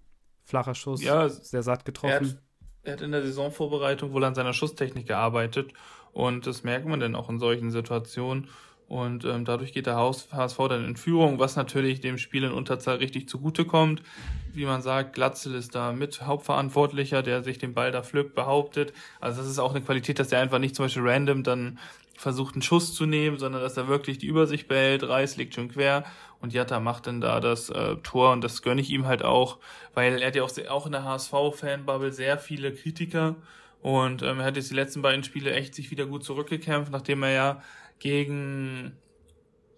Flacher 0.44 0.76
Schuss, 0.76 1.02
ja, 1.02 1.28
sehr 1.28 1.64
satt 1.64 1.86
getroffen 1.86 2.40
er 2.86 2.94
hat 2.94 3.02
in 3.02 3.12
der 3.12 3.24
Saisonvorbereitung 3.24 4.14
wohl 4.14 4.24
an 4.24 4.36
seiner 4.36 4.54
Schusstechnik 4.54 5.08
gearbeitet 5.08 5.74
und 6.14 6.48
das 6.48 6.64
merkt 6.64 6.88
man 6.88 7.00
dann 7.00 7.16
auch 7.16 7.30
in 7.30 7.40
solchen 7.40 7.72
Situationen. 7.72 8.48
Und 8.88 9.26
ähm, 9.26 9.46
dadurch 9.46 9.74
geht 9.74 9.88
der 9.88 9.98
HSV 9.98 10.58
dann 10.70 10.86
in 10.86 10.96
Führung, 10.96 11.40
was 11.40 11.56
natürlich 11.56 12.02
dem 12.02 12.20
Spiel 12.20 12.44
in 12.44 12.52
Unterzahl 12.52 12.98
richtig 12.98 13.28
zugutekommt. 13.28 14.04
Wie 14.54 14.66
man 14.66 14.84
sagt, 14.84 15.14
Glatzel 15.14 15.56
ist 15.56 15.74
da 15.74 15.92
mit 15.92 16.22
Hauptverantwortlicher, 16.22 17.24
der 17.24 17.44
sich 17.44 17.58
den 17.58 17.74
Ball 17.74 17.92
da 17.92 18.04
pflückt, 18.04 18.36
behauptet. 18.36 18.94
Also 19.20 19.42
das 19.42 19.50
ist 19.50 19.58
auch 19.58 19.72
eine 19.72 19.84
Qualität, 19.84 20.20
dass 20.20 20.30
der 20.30 20.40
einfach 20.40 20.60
nicht 20.60 20.76
zum 20.76 20.86
Beispiel 20.86 21.04
random 21.04 21.42
dann 21.42 21.80
versucht, 22.16 22.54
einen 22.56 22.62
Schuss 22.62 22.94
zu 22.94 23.08
nehmen, 23.08 23.40
sondern 23.40 23.62
dass 23.62 23.76
er 23.76 23.88
wirklich 23.88 24.20
die 24.20 24.28
Übersicht 24.28 24.68
behält. 24.68 25.04
Reis 25.04 25.36
liegt 25.36 25.56
schon 25.56 25.70
quer 25.70 26.06
und 26.46 26.54
Jatta 26.54 26.80
macht 26.80 27.08
dann 27.08 27.22
da 27.22 27.40
das 27.40 27.72
äh, 27.72 27.96
Tor 28.04 28.32
und 28.32 28.44
das 28.44 28.62
gönne 28.62 28.80
ich 28.80 28.92
ihm 28.92 29.08
halt 29.08 29.24
auch, 29.24 29.58
weil 29.96 30.22
er 30.22 30.28
hat 30.28 30.36
ja 30.36 30.44
auch, 30.44 30.52
auch 30.70 30.86
in 30.86 30.92
der 30.92 31.04
HSV-Fanbubble 31.04 32.12
sehr 32.12 32.38
viele 32.38 32.72
Kritiker. 32.72 33.36
Und 33.82 34.22
ähm, 34.22 34.40
er 34.40 34.46
hat 34.46 34.56
jetzt 34.56 34.70
die 34.70 34.76
letzten 34.76 35.02
beiden 35.02 35.24
Spiele 35.24 35.52
echt 35.54 35.74
sich 35.74 35.90
wieder 35.90 36.06
gut 36.06 36.24
zurückgekämpft, 36.24 36.92
nachdem 36.92 37.24
er 37.24 37.32
ja 37.32 37.62
gegen 37.98 38.96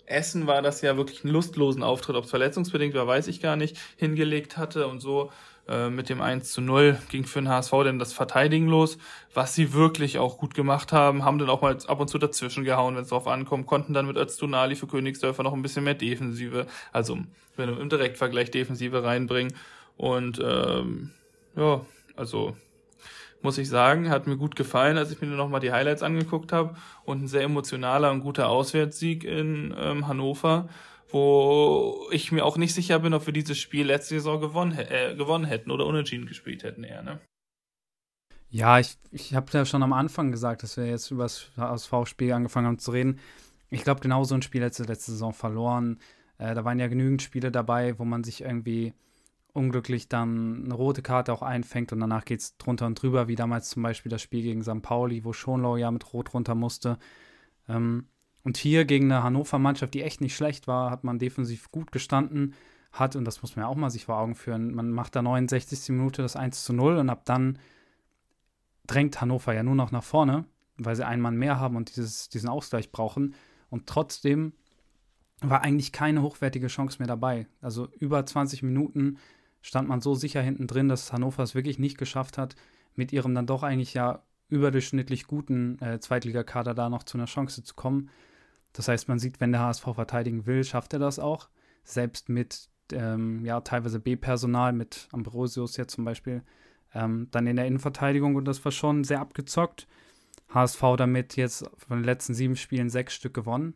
Essen 0.06 0.46
war 0.46 0.62
das 0.62 0.82
ja 0.82 0.98
wirklich 0.98 1.24
einen 1.24 1.32
lustlosen 1.32 1.84
Auftritt, 1.84 2.18
ob 2.18 2.26
es 2.26 2.30
verletzungsbedingt 2.30 2.96
war, 2.96 3.08
weiß 3.08 3.28
ich 3.28 3.42
gar 3.42 3.56
nicht, 3.56 3.78
hingelegt 3.96 4.58
hatte 4.58 4.88
und 4.88 5.00
so 5.00 5.32
äh, 5.68 5.90
mit 5.90 6.10
dem 6.10 6.22
1 6.22 6.52
zu 6.52 6.62
0 6.62 6.98
ging 7.10 7.26
für 7.26 7.40
den 7.40 7.50
HSV 7.50 7.72
denn 7.84 8.00
das 8.00 8.14
Verteidigen 8.14 8.68
los, 8.68 8.98
was 9.34 9.54
sie 9.54 9.74
wirklich 9.74 10.18
auch 10.18 10.38
gut 10.38 10.54
gemacht 10.54 10.94
haben, 10.94 11.26
haben 11.26 11.38
dann 11.38 11.50
auch 11.50 11.62
mal 11.62 11.78
ab 11.88 12.00
und 12.00 12.08
zu 12.08 12.18
dazwischen 12.18 12.64
gehauen, 12.64 12.96
wenn 12.96 13.04
es 13.04 13.10
drauf 13.10 13.28
ankommt, 13.28 13.68
konnten 13.68 13.94
dann 13.94 14.08
mit 14.08 14.18
Öztunali 14.18 14.76
für 14.76 14.88
Königsdörfer 14.88 15.44
noch 15.44 15.54
ein 15.54 15.62
bisschen 15.62 15.84
mehr 15.84 15.94
Defensive, 15.94 16.68
also 16.94 17.18
wenn 17.56 17.70
im 17.70 17.90
Direktvergleich 17.90 18.52
Defensive 18.52 19.04
reinbringen. 19.04 19.54
Und 19.98 20.40
ähm, 20.44 21.12
ja, 21.56 21.82
also 22.16 22.56
muss 23.42 23.58
ich 23.58 23.70
sagen, 23.70 24.10
hat 24.10 24.28
mir 24.28 24.38
gut 24.38 24.56
gefallen, 24.56 24.98
als 24.98 25.12
ich 25.12 25.22
mir 25.22 25.28
nochmal 25.28 25.60
die 25.60 25.72
Highlights 25.72 26.04
angeguckt 26.04 26.52
habe 26.52 26.76
und 27.06 27.24
ein 27.24 27.28
sehr 27.28 27.44
emotionaler 27.44 28.12
und 28.12 28.22
guter 28.22 28.50
Auswärtssieg 28.50 29.24
in 29.24 29.76
ähm, 29.78 30.08
Hannover 30.08 30.70
wo 31.10 32.08
ich 32.12 32.32
mir 32.32 32.46
auch 32.46 32.58
nicht 32.58 32.74
sicher 32.74 33.00
bin, 33.00 33.14
ob 33.14 33.26
wir 33.26 33.34
dieses 33.34 33.58
Spiel 33.58 33.86
letzte 33.86 34.16
Saison 34.16 34.42
gewonnen, 34.42 34.78
äh, 34.78 35.16
gewonnen 35.16 35.46
hätten 35.46 35.72
oder 35.72 35.86
unentschieden 35.86 36.26
gespielt 36.26 36.64
hätten 36.64 36.84
eher, 36.84 37.04
ne? 37.04 37.20
Ja, 38.50 38.80
ich, 38.80 38.98
ich 39.12 39.36
habe 39.36 39.52
ja 39.52 39.66
schon 39.66 39.84
am 39.84 39.94
Anfang 39.94 40.32
gesagt, 40.32 40.64
dass 40.64 40.78
wir 40.78 40.86
jetzt 40.86 41.12
über 41.12 41.24
das 41.24 41.50
HSV-Spiel 41.58 42.32
angefangen 42.32 42.68
haben 42.68 42.80
zu 42.80 42.92
reden. 42.92 43.20
Ich 43.70 43.84
glaube, 43.84 44.00
genau 44.00 44.24
so 44.24 44.36
ein 44.36 44.42
Spiel 44.42 44.62
letzte, 44.62 44.84
letzte 44.84 45.12
Saison 45.12 45.34
verloren. 45.34 46.00
Äh, 46.38 46.56
da 46.56 46.64
waren 46.64 46.80
ja 46.80 46.88
genügend 46.88 47.22
Spiele 47.22 47.52
dabei, 47.52 48.00
wo 48.00 48.06
man 48.06 48.24
sich 48.24 48.42
irgendwie 48.42 48.94
unglücklich 49.54 50.08
dann 50.08 50.66
eine 50.66 50.74
rote 50.76 51.02
Karte 51.02 51.34
auch 51.34 51.42
einfängt 51.42 51.92
und 51.92 52.00
danach 52.00 52.26
geht 52.26 52.40
es 52.40 52.58
drunter 52.58 52.86
und 52.86 53.02
drüber, 53.02 53.28
wie 53.28 53.36
damals 53.36 53.70
zum 53.70 53.82
Beispiel 53.82 54.10
das 54.10 54.22
Spiel 54.22 54.44
gegen 54.44 54.64
St. 54.64 54.82
Pauli, 54.82 55.26
wo 55.26 55.34
Schonlau 55.34 55.78
ja 55.78 55.90
mit 55.90 56.14
Rot 56.14 56.34
runter 56.34 56.56
musste. 56.56 57.00
Ähm, 57.68 58.08
und 58.48 58.56
hier 58.56 58.86
gegen 58.86 59.12
eine 59.12 59.24
Hannover-Mannschaft, 59.24 59.94
die 59.94 60.04
echt 60.04 60.22
nicht 60.22 60.34
schlecht 60.34 60.68
war, 60.68 60.90
hat 60.90 61.04
man 61.04 61.20
defensiv 61.20 61.70
gut 61.70 61.92
gestanden, 61.92 62.54
hat, 62.94 63.18
und 63.18 63.26
das 63.26 63.42
muss 63.42 63.58
man 63.58 63.64
ja 63.64 63.68
auch 63.68 63.76
mal 63.76 63.90
sich 63.90 64.06
vor 64.06 64.18
Augen 64.18 64.36
führen, 64.36 64.74
man 64.74 64.90
macht 64.90 65.18
da 65.18 65.22
69. 65.22 65.90
Minute 65.90 66.22
das 66.22 66.38
1 66.38 66.64
zu 66.64 66.72
0 66.72 66.96
und 66.96 67.10
ab 67.10 67.26
dann 67.26 67.60
drängt 68.88 69.20
Hannover 69.20 69.54
ja 69.54 69.64
nur 69.64 69.76
noch 69.76 69.92
nach 69.92 70.06
vorne, 70.06 70.46
weil 70.78 70.96
sie 70.96 71.06
einen 71.06 71.22
Mann 71.22 71.36
mehr 71.36 71.60
haben 71.60 71.76
und 71.76 71.94
dieses, 71.94 72.30
diesen 72.30 72.48
Ausgleich 72.48 72.90
brauchen. 72.90 73.36
Und 73.70 73.86
trotzdem 73.86 74.54
war 75.42 75.62
eigentlich 75.62 75.92
keine 75.92 76.22
hochwertige 76.22 76.68
Chance 76.68 77.00
mehr 77.00 77.08
dabei. 77.08 77.48
Also 77.60 77.90
über 78.00 78.26
20 78.26 78.64
Minuten 78.64 79.18
stand 79.62 79.90
man 79.90 80.00
so 80.00 80.16
sicher 80.16 80.42
hinten 80.42 80.68
drin, 80.68 80.88
dass 80.88 81.12
Hannover 81.12 81.44
es 81.44 81.54
wirklich 81.54 81.80
nicht 81.80 81.98
geschafft 81.98 82.38
hat, 82.38 82.56
mit 82.96 83.12
ihrem 83.12 83.36
dann 83.36 83.46
doch 83.46 83.64
eigentlich 83.64 83.94
ja 83.94 84.24
überdurchschnittlich 84.48 85.28
guten 85.28 85.78
äh, 85.82 86.00
Zweitligakader 86.00 86.74
da 86.74 86.90
noch 86.90 87.04
zu 87.04 87.18
einer 87.18 87.26
Chance 87.26 87.62
zu 87.62 87.76
kommen. 87.76 88.10
Das 88.78 88.88
heißt, 88.88 89.08
man 89.08 89.18
sieht, 89.18 89.42
wenn 89.42 89.52
der 89.52 89.62
HSV 89.62 89.84
verteidigen 89.96 90.46
will, 90.46 90.64
schafft 90.64 90.94
er 90.94 91.00
das 91.00 91.18
auch. 91.18 91.50
Selbst 91.84 92.30
mit 92.30 92.70
ähm, 92.92 93.44
ja, 93.44 93.60
teilweise 93.62 94.00
B-Personal, 94.00 94.72
mit 94.72 95.08
Ambrosius 95.12 95.78
jetzt 95.78 95.96
zum 95.96 96.06
Beispiel, 96.06 96.44
ähm, 96.94 97.28
dann 97.32 97.48
in 97.48 97.56
der 97.56 97.66
Innenverteidigung 97.66 98.36
und 98.36 98.46
das 98.46 98.64
war 98.64 98.72
schon 98.72 99.04
sehr 99.04 99.20
abgezockt. 99.20 99.88
HSV 100.50 100.80
damit 100.96 101.38
jetzt 101.38 101.66
von 101.76 101.98
den 101.98 102.04
letzten 102.04 102.36
sieben 102.36 102.56
Spielen 102.56 102.92
sechs 102.92 103.16
Stück 103.16 103.34
gewonnen. 103.34 103.74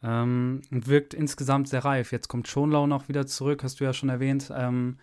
Ähm, 0.00 0.62
und 0.70 0.86
wirkt 0.86 1.12
insgesamt 1.12 1.68
sehr 1.68 1.84
reif. 1.84 2.12
Jetzt 2.12 2.28
kommt 2.28 2.46
Schonlau 2.46 2.86
noch 2.86 3.08
wieder 3.08 3.26
zurück, 3.26 3.64
hast 3.64 3.80
du 3.80 3.84
ja 3.84 3.92
schon 3.92 4.10
erwähnt. 4.10 4.52
Ähm, 4.54 4.98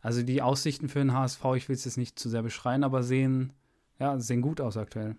also 0.00 0.24
die 0.24 0.42
Aussichten 0.42 0.88
für 0.88 0.98
den 0.98 1.12
HSV, 1.12 1.44
ich 1.54 1.68
will 1.68 1.76
es 1.76 1.84
jetzt 1.84 1.98
nicht 1.98 2.18
zu 2.18 2.28
sehr 2.28 2.42
beschreien, 2.42 2.82
aber 2.82 3.04
sehen, 3.04 3.52
ja, 4.00 4.18
sehen 4.18 4.42
gut 4.42 4.60
aus 4.60 4.76
aktuell. 4.76 5.14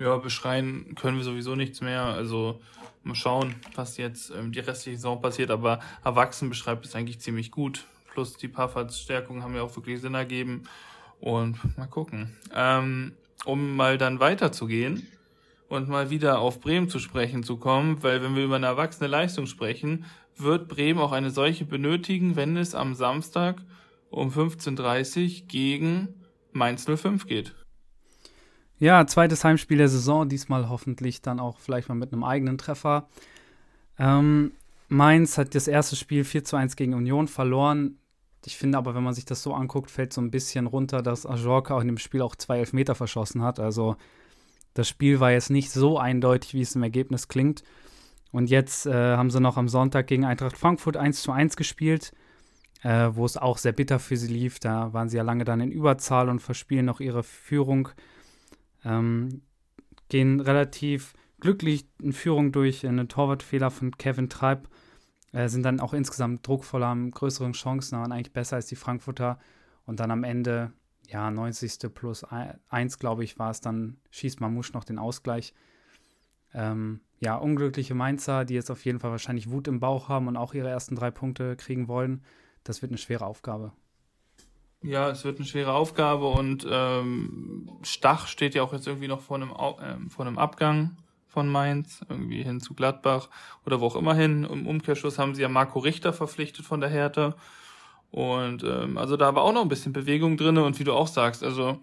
Ja, 0.00 0.16
beschreien 0.16 0.94
können 0.94 1.18
wir 1.18 1.24
sowieso 1.24 1.54
nichts 1.54 1.82
mehr. 1.82 2.02
Also 2.02 2.58
mal 3.02 3.14
schauen, 3.14 3.54
was 3.74 3.98
jetzt 3.98 4.30
ähm, 4.30 4.50
die 4.50 4.60
restliche 4.60 4.96
Saison 4.96 5.20
passiert. 5.20 5.50
Aber 5.50 5.80
erwachsen 6.02 6.48
beschreibt 6.48 6.86
es 6.86 6.94
eigentlich 6.94 7.20
ziemlich 7.20 7.50
gut. 7.50 7.84
Plus 8.10 8.38
die 8.38 8.48
paar 8.48 8.70
Verstärkungen 8.70 9.42
haben 9.42 9.54
ja 9.54 9.62
auch 9.62 9.76
wirklich 9.76 10.00
Sinn 10.00 10.14
ergeben. 10.14 10.64
Und 11.20 11.58
mal 11.76 11.86
gucken. 11.86 12.34
Ähm, 12.54 13.12
um 13.44 13.76
mal 13.76 13.98
dann 13.98 14.20
weiterzugehen 14.20 15.06
und 15.68 15.90
mal 15.90 16.08
wieder 16.08 16.38
auf 16.38 16.60
Bremen 16.60 16.88
zu 16.88 16.98
sprechen 16.98 17.42
zu 17.42 17.58
kommen, 17.58 18.02
weil 18.02 18.22
wenn 18.22 18.34
wir 18.34 18.44
über 18.44 18.56
eine 18.56 18.66
erwachsene 18.66 19.06
Leistung 19.06 19.46
sprechen, 19.46 20.06
wird 20.36 20.68
Bremen 20.68 20.98
auch 20.98 21.12
eine 21.12 21.30
solche 21.30 21.66
benötigen, 21.66 22.36
wenn 22.36 22.56
es 22.56 22.74
am 22.74 22.94
Samstag 22.94 23.56
um 24.08 24.30
15.30 24.30 25.42
Uhr 25.42 25.46
gegen 25.46 26.08
Mainz 26.52 26.86
05 26.86 27.26
geht. 27.26 27.54
Ja, 28.80 29.06
zweites 29.06 29.44
Heimspiel 29.44 29.76
der 29.76 29.90
Saison, 29.90 30.26
diesmal 30.26 30.70
hoffentlich 30.70 31.20
dann 31.20 31.38
auch 31.38 31.58
vielleicht 31.58 31.90
mal 31.90 31.94
mit 31.94 32.14
einem 32.14 32.24
eigenen 32.24 32.56
Treffer. 32.56 33.08
Ähm, 33.98 34.52
Mainz 34.88 35.36
hat 35.36 35.54
das 35.54 35.68
erste 35.68 35.96
Spiel 35.96 36.24
4 36.24 36.44
zu 36.44 36.56
1 36.56 36.76
gegen 36.76 36.94
Union 36.94 37.28
verloren. 37.28 37.98
Ich 38.46 38.56
finde 38.56 38.78
aber, 38.78 38.94
wenn 38.94 39.04
man 39.04 39.12
sich 39.12 39.26
das 39.26 39.42
so 39.42 39.52
anguckt, 39.52 39.90
fällt 39.90 40.14
so 40.14 40.22
ein 40.22 40.30
bisschen 40.30 40.66
runter, 40.66 41.02
dass 41.02 41.26
Ajorka 41.26 41.76
auch 41.76 41.82
in 41.82 41.88
dem 41.88 41.98
Spiel 41.98 42.22
auch 42.22 42.34
zwei 42.34 42.58
Elfmeter 42.58 42.94
verschossen 42.94 43.42
hat. 43.42 43.60
Also 43.60 43.96
das 44.72 44.88
Spiel 44.88 45.20
war 45.20 45.30
jetzt 45.30 45.50
nicht 45.50 45.70
so 45.70 45.98
eindeutig, 45.98 46.54
wie 46.54 46.62
es 46.62 46.74
im 46.74 46.82
Ergebnis 46.82 47.28
klingt. 47.28 47.62
Und 48.32 48.48
jetzt 48.48 48.86
äh, 48.86 49.16
haben 49.16 49.28
sie 49.28 49.40
noch 49.40 49.58
am 49.58 49.68
Sonntag 49.68 50.06
gegen 50.06 50.24
Eintracht 50.24 50.56
Frankfurt 50.56 50.96
1 50.96 51.20
zu 51.20 51.32
1 51.32 51.56
gespielt, 51.56 52.12
äh, 52.82 53.10
wo 53.12 53.26
es 53.26 53.36
auch 53.36 53.58
sehr 53.58 53.72
bitter 53.72 53.98
für 53.98 54.16
sie 54.16 54.32
lief. 54.32 54.58
Da 54.58 54.94
waren 54.94 55.10
sie 55.10 55.18
ja 55.18 55.22
lange 55.22 55.44
dann 55.44 55.60
in 55.60 55.70
Überzahl 55.70 56.30
und 56.30 56.40
verspielen 56.40 56.86
noch 56.86 57.00
ihre 57.00 57.22
Führung. 57.22 57.90
Ähm, 58.84 59.42
gehen 60.08 60.40
relativ 60.40 61.14
glücklich 61.40 61.86
in 62.00 62.12
Führung 62.12 62.52
durch 62.52 62.86
einen 62.86 63.08
Torwartfehler 63.08 63.70
von 63.70 63.96
Kevin 63.96 64.28
Treib. 64.28 64.68
Äh, 65.32 65.48
sind 65.48 65.62
dann 65.62 65.80
auch 65.80 65.94
insgesamt 65.94 66.46
druckvoller, 66.46 66.88
haben 66.88 67.10
größeren 67.10 67.52
Chancen, 67.52 67.98
waren 67.98 68.12
eigentlich 68.12 68.32
besser 68.32 68.56
als 68.56 68.66
die 68.66 68.76
Frankfurter. 68.76 69.38
Und 69.86 70.00
dann 70.00 70.10
am 70.10 70.24
Ende 70.24 70.72
ja, 71.10 71.30
90. 71.30 71.92
plus 71.92 72.24
1, 72.24 72.98
glaube 72.98 73.24
ich, 73.24 73.38
war 73.38 73.50
es 73.50 73.60
dann, 73.60 73.96
schießt 74.10 74.40
Mamouche 74.40 74.72
noch 74.72 74.84
den 74.84 74.98
Ausgleich. 74.98 75.54
Ähm, 76.54 77.00
ja, 77.18 77.36
unglückliche 77.36 77.94
Mainzer, 77.94 78.44
die 78.44 78.54
jetzt 78.54 78.70
auf 78.70 78.84
jeden 78.84 79.00
Fall 79.00 79.10
wahrscheinlich 79.10 79.50
Wut 79.50 79.68
im 79.68 79.80
Bauch 79.80 80.08
haben 80.08 80.28
und 80.28 80.36
auch 80.36 80.54
ihre 80.54 80.68
ersten 80.68 80.94
drei 80.94 81.10
Punkte 81.10 81.56
kriegen 81.56 81.88
wollen. 81.88 82.22
Das 82.64 82.82
wird 82.82 82.92
eine 82.92 82.98
schwere 82.98 83.26
Aufgabe. 83.26 83.72
Ja, 84.82 85.10
es 85.10 85.24
wird 85.24 85.36
eine 85.36 85.46
schwere 85.46 85.72
Aufgabe 85.74 86.26
und 86.26 86.66
ähm, 86.68 87.70
Stach 87.82 88.26
steht 88.26 88.54
ja 88.54 88.62
auch 88.62 88.72
jetzt 88.72 88.86
irgendwie 88.86 89.08
noch 89.08 89.20
vor 89.20 89.36
einem, 89.36 89.50
äh, 89.50 90.08
vor 90.08 90.26
einem 90.26 90.38
Abgang 90.38 90.96
von 91.28 91.48
Mainz, 91.48 92.00
irgendwie 92.08 92.42
hin 92.42 92.60
zu 92.60 92.74
Gladbach 92.74 93.28
oder 93.66 93.80
wo 93.80 93.86
auch 93.86 93.96
immer 93.96 94.14
hin. 94.14 94.44
Im 94.44 94.66
Umkehrschluss 94.66 95.18
haben 95.18 95.34
sie 95.34 95.42
ja 95.42 95.48
Marco 95.48 95.78
Richter 95.80 96.12
verpflichtet 96.12 96.64
von 96.64 96.80
der 96.80 96.88
Hertha. 96.88 97.34
Und 98.10 98.64
ähm, 98.64 98.96
also 98.98 99.16
da 99.16 99.34
war 99.34 99.42
auch 99.42 99.52
noch 99.52 99.62
ein 99.62 99.68
bisschen 99.68 99.92
Bewegung 99.92 100.36
drin 100.36 100.58
und 100.58 100.78
wie 100.80 100.84
du 100.84 100.94
auch 100.94 101.06
sagst, 101.06 101.44
also 101.44 101.78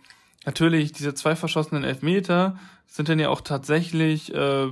natürlich 0.45 0.91
diese 0.91 1.13
zwei 1.13 1.36
verschossenen 1.36 1.83
Elfmeter 1.83 2.57
sind 2.88 3.10
dann 3.10 3.19
ja 3.19 3.29
auch 3.29 3.41
tatsächlich, 3.41 4.33
äh, 4.33 4.67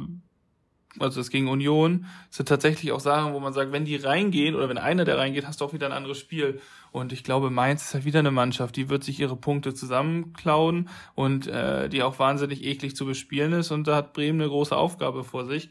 also 1.00 1.22
es 1.22 1.30
gegen 1.30 1.48
Union, 1.48 2.06
sind 2.30 2.50
tatsächlich 2.50 2.92
auch 2.92 3.00
Sachen, 3.00 3.34
wo 3.34 3.40
man 3.40 3.54
sagt, 3.54 3.72
wenn 3.72 3.86
die 3.86 3.96
reingehen 3.96 4.56
oder 4.56 4.70
wenn 4.70 4.78
einer 4.78 5.06
der 5.06 5.18
reingeht, 5.18 5.48
hast 5.48 5.62
du 5.62 5.66
auch 5.66 5.74
wieder 5.74 5.86
ein 5.86 5.92
anderes 5.92 6.18
Spiel. 6.18 6.60
Und 6.92 7.12
ich 7.12 7.24
glaube, 7.24 7.50
Mainz 7.50 7.84
ist 7.84 7.94
halt 7.94 8.06
wieder 8.06 8.20
eine 8.20 8.32
Mannschaft, 8.32 8.76
die 8.76 8.90
wird 8.90 9.04
sich 9.04 9.20
ihre 9.20 9.36
Punkte 9.36 9.74
zusammenklauen 9.74 10.90
und 11.14 11.48
äh, 11.48 11.90
die 11.90 12.04
auch 12.04 12.20
wahnsinnig 12.20 12.64
eklig 12.64 12.96
zu 12.96 13.06
bespielen 13.06 13.54
ist. 13.54 13.72
Und 13.72 13.88
da 13.88 13.96
hat 13.96 14.14
Bremen 14.14 14.42
eine 14.42 14.50
große 14.50 14.76
Aufgabe 14.76 15.24
vor 15.24 15.46
sich. 15.46 15.70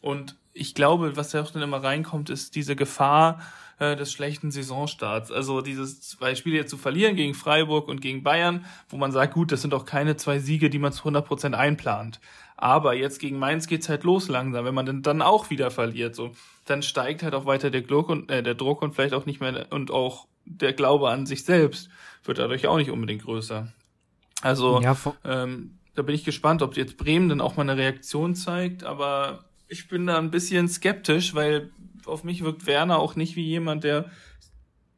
Und 0.00 0.36
ich 0.52 0.74
glaube, 0.74 1.16
was 1.16 1.30
da 1.30 1.42
auch 1.42 1.50
dann 1.50 1.62
immer 1.62 1.82
reinkommt, 1.82 2.30
ist 2.30 2.54
diese 2.54 2.76
Gefahr, 2.76 3.40
äh, 3.78 3.96
des 3.96 4.12
schlechten 4.12 4.52
Saisonstarts. 4.52 5.32
Also 5.32 5.60
dieses 5.60 6.00
zwei 6.00 6.36
Spiele 6.36 6.56
jetzt 6.56 6.70
zu 6.70 6.76
verlieren 6.76 7.16
gegen 7.16 7.34
Freiburg 7.34 7.88
und 7.88 8.00
gegen 8.00 8.22
Bayern, 8.22 8.64
wo 8.88 8.96
man 8.96 9.10
sagt, 9.10 9.34
gut, 9.34 9.50
das 9.50 9.62
sind 9.62 9.74
auch 9.74 9.84
keine 9.84 10.16
zwei 10.16 10.38
Siege, 10.38 10.70
die 10.70 10.78
man 10.78 10.92
zu 10.92 11.00
100 11.00 11.26
Prozent 11.26 11.54
einplant. 11.56 12.20
Aber 12.56 12.94
jetzt 12.94 13.18
gegen 13.18 13.38
Mainz 13.38 13.66
geht's 13.66 13.88
halt 13.88 14.04
los 14.04 14.28
langsam, 14.28 14.64
wenn 14.64 14.74
man 14.74 14.86
dann, 14.86 15.02
dann 15.02 15.22
auch 15.22 15.50
wieder 15.50 15.70
verliert, 15.70 16.14
so, 16.14 16.30
dann 16.66 16.82
steigt 16.82 17.22
halt 17.22 17.34
auch 17.34 17.46
weiter 17.46 17.70
der 17.70 17.82
Druck 17.82 18.08
und 18.08 18.30
äh, 18.30 18.42
der 18.42 18.54
Druck 18.54 18.82
und 18.82 18.94
vielleicht 18.94 19.14
auch 19.14 19.26
nicht 19.26 19.40
mehr 19.40 19.66
und 19.70 19.90
auch 19.90 20.26
der 20.44 20.72
Glaube 20.72 21.10
an 21.10 21.26
sich 21.26 21.44
selbst 21.44 21.88
wird 22.22 22.38
dadurch 22.38 22.66
auch 22.66 22.76
nicht 22.76 22.90
unbedingt 22.90 23.24
größer. 23.24 23.72
Also 24.40 24.80
ja, 24.80 24.96
ähm, 25.24 25.78
da 25.94 26.02
bin 26.02 26.14
ich 26.14 26.24
gespannt, 26.24 26.62
ob 26.62 26.76
jetzt 26.76 26.96
Bremen 26.96 27.28
dann 27.28 27.40
auch 27.40 27.56
mal 27.56 27.62
eine 27.62 27.76
Reaktion 27.76 28.34
zeigt, 28.34 28.84
aber 28.84 29.44
ich 29.68 29.88
bin 29.88 30.06
da 30.06 30.18
ein 30.18 30.30
bisschen 30.30 30.68
skeptisch, 30.68 31.34
weil 31.34 31.70
auf 32.06 32.24
mich 32.24 32.44
wirkt 32.44 32.66
Werner 32.66 32.98
auch 32.98 33.16
nicht 33.16 33.36
wie 33.36 33.46
jemand, 33.46 33.84
der 33.84 34.10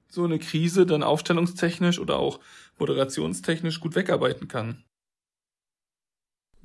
so 0.09 0.25
eine 0.25 0.39
Krise 0.39 0.87
dann 0.87 1.03
aufstellungstechnisch 1.03 1.99
oder 1.99 2.19
auch 2.19 2.41
moderationstechnisch 2.79 3.81
gut 3.81 3.95
wegarbeiten 3.95 4.49
kann. 4.49 4.85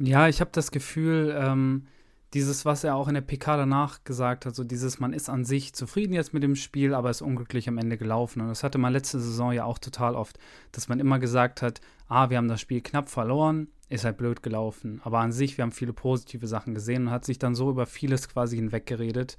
Ja, 0.03 0.27
ich 0.27 0.41
habe 0.41 0.51
das 0.53 0.71
Gefühl, 0.71 1.35
ähm, 1.37 1.87
dieses, 2.33 2.65
was 2.65 2.83
er 2.83 2.95
auch 2.95 3.07
in 3.07 3.13
der 3.13 3.21
PK 3.21 3.57
danach 3.57 4.03
gesagt 4.03 4.45
hat, 4.45 4.55
so 4.55 4.63
dieses, 4.63 4.99
man 4.99 5.13
ist 5.13 5.29
an 5.29 5.43
sich 5.43 5.73
zufrieden 5.73 6.13
jetzt 6.13 6.33
mit 6.33 6.43
dem 6.43 6.55
Spiel, 6.55 6.93
aber 6.93 7.09
ist 7.09 7.21
unglücklich 7.21 7.67
am 7.67 7.77
Ende 7.77 7.97
gelaufen. 7.97 8.41
Und 8.41 8.47
das 8.47 8.63
hatte 8.63 8.77
man 8.77 8.93
letzte 8.93 9.19
Saison 9.19 9.51
ja 9.51 9.65
auch 9.65 9.77
total 9.79 10.15
oft, 10.15 10.39
dass 10.71 10.87
man 10.87 10.99
immer 10.99 11.19
gesagt 11.19 11.61
hat, 11.61 11.81
ah, 12.07 12.29
wir 12.29 12.37
haben 12.37 12.47
das 12.47 12.61
Spiel 12.61 12.81
knapp 12.81 13.09
verloren, 13.09 13.67
ist 13.89 14.05
halt 14.05 14.17
blöd 14.17 14.41
gelaufen. 14.41 15.01
Aber 15.03 15.19
an 15.19 15.31
sich, 15.31 15.57
wir 15.57 15.63
haben 15.63 15.71
viele 15.71 15.93
positive 15.93 16.47
Sachen 16.47 16.73
gesehen 16.73 17.07
und 17.07 17.11
hat 17.11 17.25
sich 17.25 17.37
dann 17.37 17.53
so 17.53 17.69
über 17.69 17.85
vieles 17.85 18.29
quasi 18.29 18.55
hinweggeredet 18.55 19.37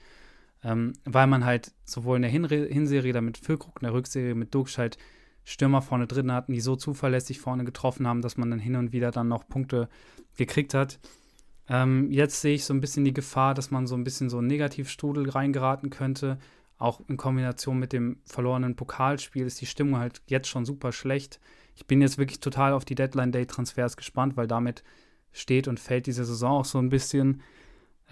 ähm, 0.65 0.93
weil 1.05 1.27
man 1.27 1.45
halt 1.45 1.73
sowohl 1.85 2.17
in 2.17 2.23
der 2.23 2.31
Hinre 2.31 2.67
Hinserie, 2.67 3.13
dann 3.13 3.25
mit 3.25 3.39
Füllkrug, 3.39 3.81
in 3.81 3.87
der 3.87 3.95
Rückserie 3.95 4.35
mit 4.35 4.55
Dux 4.55 4.79
halt 4.79 4.97
Stürmer 5.45 5.83
vorne 5.83 6.07
drin 6.07 6.33
hatten, 6.33 6.53
die 6.53 6.61
so 6.61 6.77
zuverlässig 6.77 7.41
vorne 7.41 7.65
getroffen 7.65 8.07
haben, 8.07 8.23
dass 8.23 8.37
man 8.37 8.51
dann 8.51 8.59
hin 8.59 8.77
und 8.77 8.93
wieder 8.93 9.11
dann 9.11 9.29
noch 9.29 9.49
Punkte 9.49 9.89
gekriegt 10.37 10.75
hat. 10.75 11.01
Ähm, 11.69 12.11
jetzt 12.11 12.41
sehe 12.41 12.55
ich 12.55 12.65
so 12.65 12.75
ein 12.75 12.81
bisschen 12.81 13.05
die 13.05 13.15
Gefahr, 13.15 13.55
dass 13.55 13.71
man 13.71 13.87
so 13.87 13.95
ein 13.95 14.05
bisschen 14.05 14.31
so 14.31 14.39
einen 14.39 14.47
Negativstrudel 14.47 15.31
reingeraten 15.31 15.91
könnte. 15.91 16.39
Auch 16.79 17.01
in 17.09 17.17
Kombination 17.17 17.79
mit 17.79 17.93
dem 17.93 18.19
verlorenen 18.25 18.77
Pokalspiel 18.77 19.47
ist 19.47 19.61
die 19.61 19.67
Stimmung 19.67 19.99
halt 19.99 20.23
jetzt 20.27 20.49
schon 20.49 20.65
super 20.65 20.93
schlecht. 20.93 21.41
Ich 21.75 21.87
bin 21.87 22.01
jetzt 22.01 22.19
wirklich 22.19 22.41
total 22.41 22.73
auf 22.73 22.85
die 22.85 22.95
Deadline-Day-Transfers 22.95 23.97
gespannt, 23.97 24.37
weil 24.37 24.47
damit 24.47 24.83
steht 25.33 25.69
und 25.69 25.81
fällt 25.81 26.07
diese 26.07 26.25
Saison 26.25 26.61
auch 26.61 26.65
so 26.65 26.79
ein 26.79 26.91
bisschen 26.91 27.43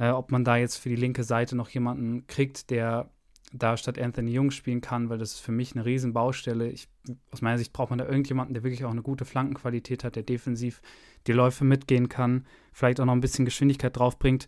äh, 0.01 0.11
ob 0.11 0.33
man 0.33 0.45
da 0.45 0.57
jetzt 0.57 0.77
für 0.77 0.89
die 0.89 0.97
linke 0.97 1.23
Seite 1.23 1.55
noch 1.55 1.69
jemanden 1.69 2.27
kriegt, 2.27 2.71
der 2.71 3.11
da 3.53 3.77
statt 3.77 3.99
Anthony 3.99 4.33
Jung 4.33 4.51
spielen 4.51 4.81
kann, 4.81 5.09
weil 5.09 5.19
das 5.19 5.33
ist 5.33 5.41
für 5.41 5.53
mich 5.53 5.75
eine 5.75 5.85
Riesenbaustelle. 5.85 6.69
Ich, 6.69 6.89
aus 7.31 7.43
meiner 7.43 7.59
Sicht 7.59 7.73
braucht 7.73 7.91
man 7.91 7.99
da 7.99 8.07
irgendjemanden, 8.07 8.55
der 8.55 8.63
wirklich 8.63 8.85
auch 8.85 8.91
eine 8.91 9.03
gute 9.03 9.25
Flankenqualität 9.25 10.05
hat, 10.05 10.17
der 10.17 10.23
defensiv 10.23 10.81
die 11.27 11.33
Läufe 11.33 11.65
mitgehen 11.65 12.09
kann, 12.09 12.47
vielleicht 12.73 13.01
auch 13.01 13.05
noch 13.05 13.13
ein 13.13 13.21
bisschen 13.21 13.45
Geschwindigkeit 13.45 13.97
draufbringt. 13.97 14.47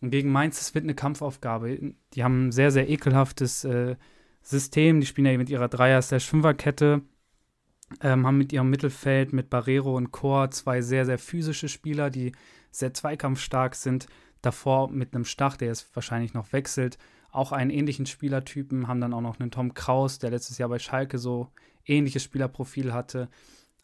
Und 0.00 0.10
gegen 0.10 0.30
Mainz, 0.30 0.58
das 0.58 0.74
wird 0.74 0.84
eine 0.84 0.94
Kampfaufgabe. 0.94 1.94
Die 2.12 2.22
haben 2.22 2.48
ein 2.48 2.52
sehr, 2.52 2.70
sehr 2.70 2.88
ekelhaftes 2.88 3.64
äh, 3.64 3.96
System. 4.42 5.00
Die 5.00 5.06
spielen 5.06 5.26
ja 5.26 5.38
mit 5.38 5.48
ihrer 5.48 5.68
Dreier-Fünfer-Kette, 5.68 7.00
ähm, 8.02 8.26
haben 8.26 8.38
mit 8.38 8.52
ihrem 8.52 8.68
Mittelfeld 8.68 9.32
mit 9.32 9.48
Barrero 9.48 9.96
und 9.96 10.12
Chor 10.12 10.50
zwei 10.50 10.82
sehr, 10.82 11.06
sehr 11.06 11.18
physische 11.18 11.68
Spieler, 11.68 12.10
die 12.10 12.32
sehr 12.70 12.92
zweikampfstark 12.92 13.74
sind. 13.74 14.06
Davor 14.42 14.90
mit 14.90 15.14
einem 15.14 15.24
Stach, 15.24 15.56
der 15.56 15.68
jetzt 15.68 15.96
wahrscheinlich 15.96 16.34
noch 16.34 16.52
wechselt, 16.52 16.98
auch 17.36 17.52
einen 17.52 17.70
ähnlichen 17.70 18.06
Spielertypen, 18.06 18.88
haben 18.88 19.00
dann 19.00 19.12
auch 19.12 19.20
noch 19.20 19.38
einen 19.38 19.50
Tom 19.50 19.74
Kraus, 19.74 20.18
der 20.18 20.30
letztes 20.30 20.58
Jahr 20.58 20.68
bei 20.68 20.78
Schalke 20.78 21.18
so 21.18 21.48
ähnliches 21.84 22.22
Spielerprofil 22.22 22.92
hatte. 22.92 23.28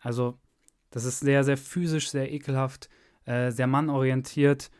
Also, 0.00 0.38
das 0.90 1.04
ist 1.04 1.20
sehr, 1.20 1.44
sehr 1.44 1.56
physisch, 1.56 2.10
sehr 2.10 2.32
ekelhaft, 2.32 2.88
äh, 3.24 3.50
sehr 3.50 3.66
mannorientiert. 3.66 4.70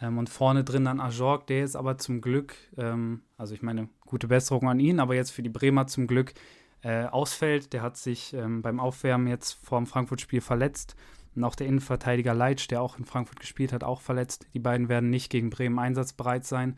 Ähm, 0.00 0.18
und 0.18 0.28
vorne 0.28 0.64
drin 0.64 0.84
dann 0.84 1.00
Ajorg, 1.00 1.46
der 1.46 1.64
ist 1.64 1.76
aber 1.76 1.98
zum 1.98 2.20
Glück, 2.20 2.54
ähm, 2.76 3.22
also 3.36 3.54
ich 3.54 3.62
meine, 3.62 3.88
gute 4.06 4.28
Besserung 4.28 4.68
an 4.68 4.80
ihn, 4.80 5.00
aber 5.00 5.14
jetzt 5.14 5.30
für 5.30 5.42
die 5.42 5.48
Bremer 5.48 5.86
zum 5.86 6.06
Glück 6.06 6.34
äh, 6.82 7.04
ausfällt. 7.04 7.72
Der 7.72 7.82
hat 7.82 7.96
sich 7.96 8.34
ähm, 8.34 8.62
beim 8.62 8.80
Aufwärmen 8.80 9.26
jetzt 9.26 9.52
vor 9.64 9.78
dem 9.78 9.86
Frankfurt-Spiel 9.86 10.40
verletzt. 10.40 10.96
Und 11.34 11.44
auch 11.44 11.54
der 11.54 11.66
Innenverteidiger 11.66 12.34
Leitsch, 12.34 12.68
der 12.70 12.82
auch 12.82 12.98
in 12.98 13.04
Frankfurt 13.04 13.38
gespielt 13.38 13.72
hat, 13.72 13.84
auch 13.84 14.00
verletzt. 14.00 14.46
Die 14.54 14.58
beiden 14.58 14.88
werden 14.88 15.10
nicht 15.10 15.30
gegen 15.30 15.50
Bremen 15.50 15.78
einsatzbereit 15.78 16.44
sein. 16.44 16.76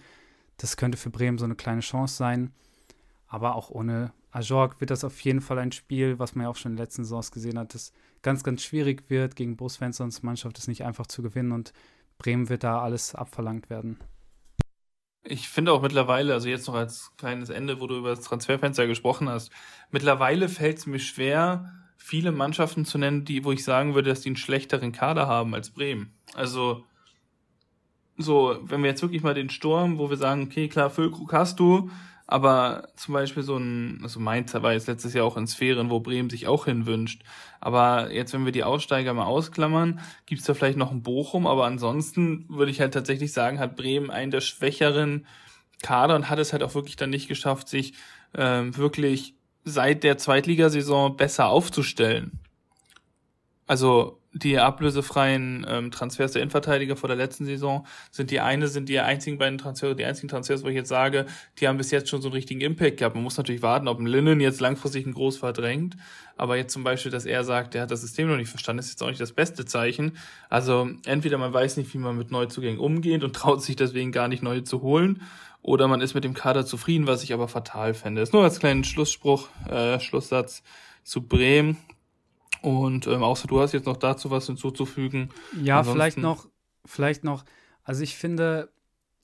Das 0.60 0.76
könnte 0.76 0.98
für 0.98 1.08
Bremen 1.08 1.38
so 1.38 1.46
eine 1.46 1.54
kleine 1.54 1.80
Chance 1.80 2.14
sein. 2.14 2.52
Aber 3.26 3.54
auch 3.54 3.70
ohne 3.70 4.12
Ajorg 4.30 4.78
wird 4.80 4.90
das 4.90 5.04
auf 5.04 5.18
jeden 5.20 5.40
Fall 5.40 5.58
ein 5.58 5.72
Spiel, 5.72 6.18
was 6.18 6.34
man 6.34 6.44
ja 6.44 6.50
auch 6.50 6.56
schon 6.56 6.72
in 6.72 6.76
den 6.76 6.82
letzten 6.82 7.04
Saisons 7.04 7.32
gesehen 7.32 7.58
hat, 7.58 7.74
das 7.74 7.92
ganz, 8.22 8.44
ganz 8.44 8.62
schwierig 8.62 9.04
wird. 9.08 9.36
Gegen 9.36 9.56
Svenssons 9.68 10.22
Mannschaft 10.22 10.58
ist 10.58 10.68
nicht 10.68 10.84
einfach 10.84 11.06
zu 11.06 11.22
gewinnen 11.22 11.52
und 11.52 11.72
Bremen 12.18 12.50
wird 12.50 12.62
da 12.62 12.82
alles 12.82 13.14
abverlangt 13.14 13.70
werden. 13.70 13.98
Ich 15.24 15.48
finde 15.48 15.72
auch 15.72 15.80
mittlerweile, 15.80 16.34
also 16.34 16.48
jetzt 16.48 16.66
noch 16.66 16.74
als 16.74 17.12
kleines 17.16 17.48
Ende, 17.48 17.80
wo 17.80 17.86
du 17.86 17.96
über 17.96 18.10
das 18.10 18.20
Transferfenster 18.20 18.86
gesprochen 18.86 19.28
hast, 19.28 19.50
mittlerweile 19.90 20.48
fällt 20.48 20.78
es 20.78 20.86
mir 20.86 20.98
schwer, 20.98 21.72
viele 21.96 22.32
Mannschaften 22.32 22.84
zu 22.84 22.98
nennen, 22.98 23.24
die, 23.24 23.44
wo 23.44 23.52
ich 23.52 23.64
sagen 23.64 23.94
würde, 23.94 24.10
dass 24.10 24.20
die 24.20 24.30
einen 24.30 24.36
schlechteren 24.36 24.92
Kader 24.92 25.26
haben 25.26 25.54
als 25.54 25.70
Bremen. 25.70 26.12
Also 26.34 26.84
so, 28.20 28.58
wenn 28.62 28.82
wir 28.82 28.90
jetzt 28.90 29.02
wirklich 29.02 29.22
mal 29.22 29.34
den 29.34 29.50
Sturm, 29.50 29.98
wo 29.98 30.10
wir 30.10 30.16
sagen, 30.16 30.44
okay, 30.44 30.68
klar, 30.68 30.90
Füllkrug 30.90 31.32
hast 31.32 31.60
du, 31.60 31.90
aber 32.26 32.88
zum 32.94 33.14
Beispiel 33.14 33.42
so 33.42 33.56
ein, 33.56 33.98
also 34.02 34.20
Mainz 34.20 34.54
war 34.54 34.72
jetzt 34.72 34.86
letztes 34.86 35.14
Jahr 35.14 35.26
auch 35.26 35.36
in 35.36 35.48
Sphären, 35.48 35.90
wo 35.90 35.98
Bremen 35.98 36.30
sich 36.30 36.46
auch 36.46 36.66
hinwünscht. 36.66 37.22
Aber 37.60 38.12
jetzt, 38.12 38.32
wenn 38.32 38.44
wir 38.44 38.52
die 38.52 38.62
Aussteiger 38.62 39.12
mal 39.14 39.24
ausklammern, 39.24 40.00
gibt's 40.26 40.44
da 40.44 40.54
vielleicht 40.54 40.78
noch 40.78 40.92
ein 40.92 41.02
Bochum, 41.02 41.48
aber 41.48 41.64
ansonsten 41.66 42.46
würde 42.48 42.70
ich 42.70 42.80
halt 42.80 42.94
tatsächlich 42.94 43.32
sagen, 43.32 43.58
hat 43.58 43.74
Bremen 43.74 44.10
einen 44.10 44.30
der 44.30 44.40
schwächeren 44.40 45.26
Kader 45.82 46.14
und 46.14 46.30
hat 46.30 46.38
es 46.38 46.52
halt 46.52 46.62
auch 46.62 46.74
wirklich 46.74 46.94
dann 46.94 47.10
nicht 47.10 47.26
geschafft, 47.26 47.68
sich 47.68 47.94
ähm, 48.34 48.76
wirklich 48.76 49.34
seit 49.64 50.04
der 50.04 50.16
Zweitligasaison 50.16 51.16
besser 51.16 51.48
aufzustellen. 51.48 52.38
Also 53.66 54.19
die 54.32 54.58
ablösefreien 54.58 55.66
ähm, 55.68 55.90
Transfers 55.90 56.32
der 56.32 56.42
Innenverteidiger 56.42 56.96
vor 56.96 57.08
der 57.08 57.16
letzten 57.16 57.46
Saison 57.46 57.86
sind 58.10 58.30
die 58.30 58.40
eine, 58.40 58.68
sind 58.68 58.88
die 58.88 59.00
einzigen 59.00 59.38
beiden 59.38 59.58
Transfers, 59.58 59.96
die 59.96 60.04
einzigen 60.04 60.28
Transfers, 60.28 60.62
wo 60.62 60.68
ich 60.68 60.76
jetzt 60.76 60.88
sage, 60.88 61.26
die 61.58 61.66
haben 61.66 61.78
bis 61.78 61.90
jetzt 61.90 62.08
schon 62.08 62.22
so 62.22 62.28
einen 62.28 62.34
richtigen 62.34 62.60
Impact 62.60 62.98
gehabt. 62.98 63.16
Man 63.16 63.24
muss 63.24 63.36
natürlich 63.36 63.62
warten, 63.62 63.88
ob 63.88 63.98
ein 63.98 64.06
Linnen 64.06 64.40
jetzt 64.40 64.60
langfristig 64.60 65.04
ein 65.04 65.14
Groß 65.14 65.38
verdrängt. 65.38 65.96
Aber 66.36 66.56
jetzt 66.56 66.72
zum 66.72 66.84
Beispiel, 66.84 67.10
dass 67.10 67.26
er 67.26 67.44
sagt, 67.44 67.74
er 67.74 67.82
hat 67.82 67.90
das 67.90 68.00
System 68.00 68.28
noch 68.28 68.36
nicht 68.36 68.48
verstanden, 68.48 68.80
ist 68.80 68.90
jetzt 68.90 69.02
auch 69.02 69.08
nicht 69.08 69.20
das 69.20 69.32
beste 69.32 69.64
Zeichen. 69.66 70.16
Also 70.48 70.88
entweder 71.06 71.36
man 71.36 71.52
weiß 71.52 71.76
nicht, 71.76 71.92
wie 71.92 71.98
man 71.98 72.16
mit 72.16 72.30
Neuzugängen 72.30 72.78
umgeht 72.78 73.24
und 73.24 73.34
traut 73.34 73.62
sich 73.62 73.76
deswegen 73.76 74.12
gar 74.12 74.28
nicht 74.28 74.42
neue 74.42 74.64
zu 74.64 74.80
holen, 74.80 75.22
oder 75.62 75.88
man 75.88 76.00
ist 76.00 76.14
mit 76.14 76.24
dem 76.24 76.34
Kader 76.34 76.64
zufrieden, 76.64 77.06
was 77.06 77.22
ich 77.22 77.34
aber 77.34 77.48
fatal 77.48 77.92
fände. 77.92 78.20
Das 78.20 78.30
ist 78.30 78.32
nur 78.32 78.44
als 78.44 78.60
kleinen 78.60 78.84
Schlussspruch, 78.84 79.48
äh, 79.68 80.00
Schlusssatz 80.00 80.62
zu 81.04 81.22
Bremen. 81.22 81.76
Und 82.62 83.06
ähm, 83.06 83.22
außer 83.22 83.48
du 83.48 83.60
hast 83.60 83.72
jetzt 83.72 83.86
noch 83.86 83.96
dazu 83.96 84.30
was 84.30 84.46
hinzuzufügen. 84.46 85.30
Ja, 85.62 85.78
Ansonsten 85.78 85.96
vielleicht 85.96 86.18
noch, 86.18 86.48
vielleicht 86.84 87.24
noch, 87.24 87.44
also 87.84 88.02
ich 88.02 88.16
finde, 88.16 88.70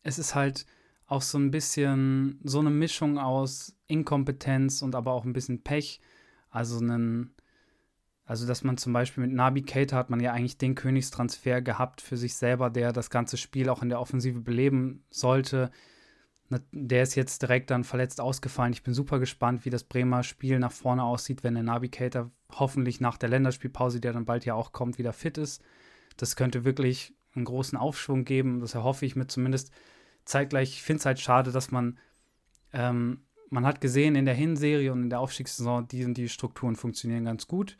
es 0.02 0.18
ist 0.18 0.34
halt 0.34 0.66
auch 1.06 1.22
so 1.22 1.38
ein 1.38 1.50
bisschen 1.50 2.40
so 2.42 2.58
eine 2.60 2.70
Mischung 2.70 3.18
aus 3.18 3.76
Inkompetenz 3.86 4.82
und 4.82 4.94
aber 4.94 5.12
auch 5.12 5.24
ein 5.24 5.32
bisschen 5.32 5.62
Pech. 5.62 6.00
Also 6.50 6.78
einen, 6.78 7.34
also 8.24 8.46
dass 8.46 8.64
man 8.64 8.76
zum 8.76 8.92
Beispiel 8.92 9.24
mit 9.24 9.32
Nabi 9.32 9.62
Keita 9.62 9.96
hat 9.96 10.10
man 10.10 10.20
ja 10.20 10.32
eigentlich 10.32 10.58
den 10.58 10.74
Königstransfer 10.74 11.60
gehabt 11.60 12.00
für 12.00 12.16
sich 12.16 12.34
selber, 12.34 12.70
der 12.70 12.92
das 12.92 13.10
ganze 13.10 13.36
Spiel 13.36 13.68
auch 13.68 13.82
in 13.82 13.88
der 13.88 14.00
Offensive 14.00 14.40
beleben 14.40 15.04
sollte. 15.10 15.70
Der 16.48 17.02
ist 17.02 17.16
jetzt 17.16 17.42
direkt 17.42 17.70
dann 17.70 17.82
verletzt 17.82 18.20
ausgefallen. 18.20 18.72
Ich 18.72 18.84
bin 18.84 18.94
super 18.94 19.18
gespannt, 19.18 19.64
wie 19.64 19.70
das 19.70 19.82
Bremer 19.82 20.22
Spiel 20.22 20.58
nach 20.58 20.72
vorne 20.72 21.02
aussieht, 21.02 21.42
wenn 21.42 21.54
der 21.54 21.64
Navigator 21.64 22.30
hoffentlich 22.52 23.00
nach 23.00 23.16
der 23.16 23.28
Länderspielpause, 23.28 24.00
die 24.00 24.12
dann 24.12 24.26
bald 24.26 24.44
ja 24.44 24.54
auch 24.54 24.72
kommt, 24.72 24.98
wieder 24.98 25.12
fit 25.12 25.38
ist. 25.38 25.62
Das 26.16 26.36
könnte 26.36 26.64
wirklich 26.64 27.14
einen 27.34 27.44
großen 27.44 27.76
Aufschwung 27.76 28.24
geben. 28.24 28.60
Das 28.60 28.74
erhoffe 28.74 29.04
ich 29.04 29.16
mir 29.16 29.26
zumindest 29.26 29.72
zeitgleich. 30.24 30.70
Ich 30.70 30.82
finde 30.82 31.00
es 31.00 31.06
halt 31.06 31.18
schade, 31.18 31.50
dass 31.50 31.72
man, 31.72 31.98
ähm, 32.72 33.24
man 33.50 33.66
hat 33.66 33.80
gesehen 33.80 34.14
in 34.14 34.24
der 34.24 34.34
Hinserie 34.34 34.92
und 34.92 35.02
in 35.02 35.10
der 35.10 35.20
Aufstiegssaison, 35.20 35.88
die, 35.88 36.14
die 36.14 36.28
Strukturen 36.28 36.76
funktionieren 36.76 37.24
ganz 37.24 37.48
gut. 37.48 37.76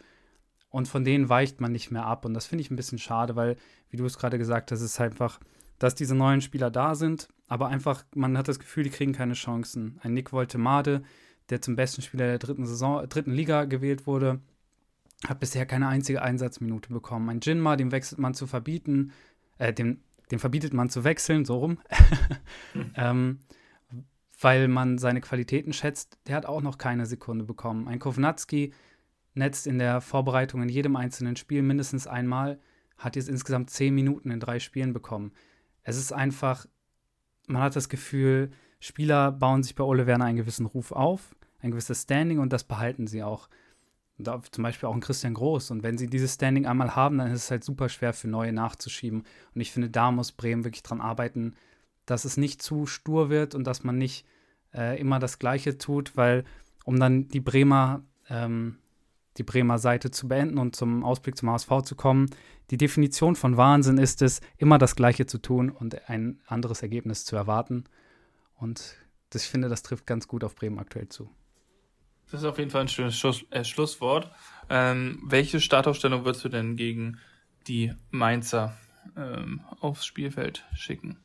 Und 0.71 0.89
von 0.89 1.05
denen 1.05 1.29
weicht 1.29 1.61
man 1.61 1.71
nicht 1.71 1.93
mehr 1.93 2.05
ab. 2.05 2.25
Und 2.25 2.35
das 2.35 2.47
finde 2.47 2.63
ich 2.63 2.71
ein 2.71 2.77
bisschen 2.77 2.99
schade, 2.99 3.37
weil, 3.37 3.57
wie 3.91 3.97
du 3.97 4.05
es 4.05 4.19
gerade 4.19 4.39
gesagt 4.39 4.73
hast, 4.73 4.83
ist 4.83 5.01
einfach, 5.01 5.39
dass 5.79 5.95
diese 5.95 6.17
neuen 6.17 6.41
Spieler 6.41 6.71
da 6.71 6.97
sind 6.97 7.29
aber 7.49 7.69
einfach, 7.69 8.05
man 8.15 8.37
hat 8.37 8.49
das 8.49 8.59
Gefühl, 8.59 8.85
die 8.85 8.91
kriegen 8.91 9.13
keine 9.13 9.35
Chancen. 9.35 9.99
Ein 10.03 10.15
Nick 10.15 10.33
Woltemade, 10.33 11.03
der 11.51 11.63
zum 11.63 11.77
besten 11.77 12.03
Spieler 12.03 12.27
der 12.27 12.39
dritten 12.39 12.67
Saison, 12.67 13.09
dritten 13.09 13.33
Liga 13.33 13.65
gewählt 13.65 14.07
wurde, 14.07 14.41
hat 15.27 15.41
bisher 15.41 15.67
keine 15.67 15.89
einzige 15.89 16.23
Einsatzminute 16.23 16.93
bekommen. 16.93 17.29
Ein 17.31 17.41
Jinma, 17.41 17.77
dem 17.77 17.93
wechselt 17.93 18.19
man 18.19 18.35
zu 18.35 18.47
verbieten, 18.47 19.13
äh, 19.59 19.73
dem, 19.73 20.01
dem 20.31 20.39
verbietet 20.39 20.75
man 20.75 20.91
zu 20.91 21.05
wechseln, 21.05 21.45
so 21.45 21.59
rum. 21.59 21.79
hm. 22.73 22.91
ähm, 22.97 23.39
weil 24.39 24.69
man 24.69 24.99
seine 24.99 25.21
Qualitäten 25.21 25.73
schätzt, 25.73 26.19
der 26.27 26.37
hat 26.37 26.47
auch 26.47 26.61
noch 26.61 26.77
keine 26.77 27.07
Sekunde 27.07 27.45
bekommen. 27.45 27.89
Ein 27.89 27.99
Kovnatski 27.99 28.75
netzt 29.35 29.67
in 29.67 29.79
der 29.79 30.01
Vorbereitung 30.01 30.63
in 30.63 30.69
jedem 30.69 30.97
einzelnen 30.97 31.37
Spiel 31.37 31.63
mindestens 31.63 32.07
einmal, 32.07 32.61
hat 32.99 33.17
jetzt 33.17 33.29
insgesamt 33.29 33.71
zehn 33.71 33.95
Minuten 33.95 34.31
in 34.31 34.41
drei 34.41 34.59
Spielen 34.59 34.93
bekommen. 34.93 35.33
Es 35.83 35.97
ist 35.97 36.13
einfach 36.13 36.67
man 37.47 37.63
hat 37.63 37.77
das 37.77 37.89
Gefühl, 37.89 38.51
Spieler 38.81 39.33
bauen 39.33 39.63
sich 39.63 39.75
bei 39.75 39.85
Ole 39.85 40.07
Werner 40.07 40.27
einen 40.27 40.37
gewissen 40.37 40.67
Ruf 40.67 40.93
auf, 40.93 41.35
ein 41.61 41.71
gewisses 41.71 42.03
Standing 42.03 42.39
und 42.39 42.53
das 42.53 42.65
behalten 42.65 43.07
sie 43.07 43.23
auch. 43.23 43.49
Da, 44.19 44.41
zum 44.51 44.65
Beispiel 44.65 44.89
auch 44.89 44.95
ein 44.95 45.01
Christian 45.01 45.35
Groß. 45.35 45.71
Und 45.73 45.83
wenn 45.83 45.99
sie 45.99 46.07
dieses 46.07 46.35
Standing 46.35 46.65
einmal 46.65 46.97
haben, 46.97 47.19
dann 47.19 47.31
ist 47.31 47.45
es 47.45 47.51
halt 47.51 47.65
super 47.65 47.91
schwer 47.91 48.15
für 48.15 48.29
neue 48.29 48.51
nachzuschieben. 48.51 49.25
Und 49.55 49.61
ich 49.61 49.73
finde, 49.73 49.91
da 49.91 50.11
muss 50.11 50.33
Bremen 50.33 50.65
wirklich 50.65 50.83
dran 50.83 51.03
arbeiten, 51.03 51.55
dass 52.07 52.25
es 52.25 52.39
nicht 52.39 52.63
zu 52.63 52.87
stur 52.87 53.29
wird 53.29 53.55
und 53.55 53.67
dass 53.67 53.85
man 53.85 53.99
nicht 53.99 54.25
äh, 54.73 54.99
immer 54.99 55.19
das 55.19 55.39
Gleiche 55.39 55.77
tut, 55.77 56.17
weil 56.17 56.45
um 56.85 56.99
dann 56.99 57.29
die 57.29 57.41
Bremer 57.41 58.05
ähm, 58.31 58.79
die 59.39 59.43
Bremer 59.43 59.79
Seite 59.79 60.11
zu 60.11 60.29
beenden 60.29 60.59
und 60.59 60.77
zum 60.77 61.05
Ausblick 61.05 61.37
zum 61.37 61.51
HSV 61.51 61.83
zu 61.85 61.95
kommen. 61.95 62.27
Die 62.71 62.77
Definition 62.77 63.37
von 63.37 63.57
Wahnsinn 63.57 63.99
ist 63.99 64.23
es, 64.23 64.41
immer 64.57 64.79
das 64.79 64.97
Gleiche 64.97 65.27
zu 65.27 65.39
tun 65.39 65.71
und 65.71 66.09
ein 66.09 66.41
anderes 66.47 66.83
Ergebnis 66.83 67.25
zu 67.25 67.37
erwarten. 67.37 67.85
Und 68.55 68.97
das, 69.31 69.45
ich 69.45 69.51
finde, 69.51 69.69
das 69.69 69.83
trifft 69.83 70.07
ganz 70.07 70.29
gut 70.29 70.45
auf 70.45 70.55
Bremen 70.55 70.79
aktuell 70.79 71.09
zu. 71.09 71.31
Das 72.31 72.41
ist 72.41 72.47
auf 72.47 72.59
jeden 72.59 72.71
Fall 72.71 72.83
ein 72.83 72.89
schönes 72.89 73.17
Schluss, 73.17 73.45
äh, 73.51 73.65
Schlusswort. 73.65 74.31
Ähm, 74.69 75.23
welche 75.25 75.61
Startaufstellung 75.61 76.25
würdest 76.25 76.45
du 76.45 76.49
denn 76.49 76.77
gegen 76.77 77.19
die 77.69 77.93
Mainzer 78.11 78.77
ähm, 79.17 79.61
aufs 79.81 80.05
Spielfeld 80.05 80.65
schicken? 80.75 81.23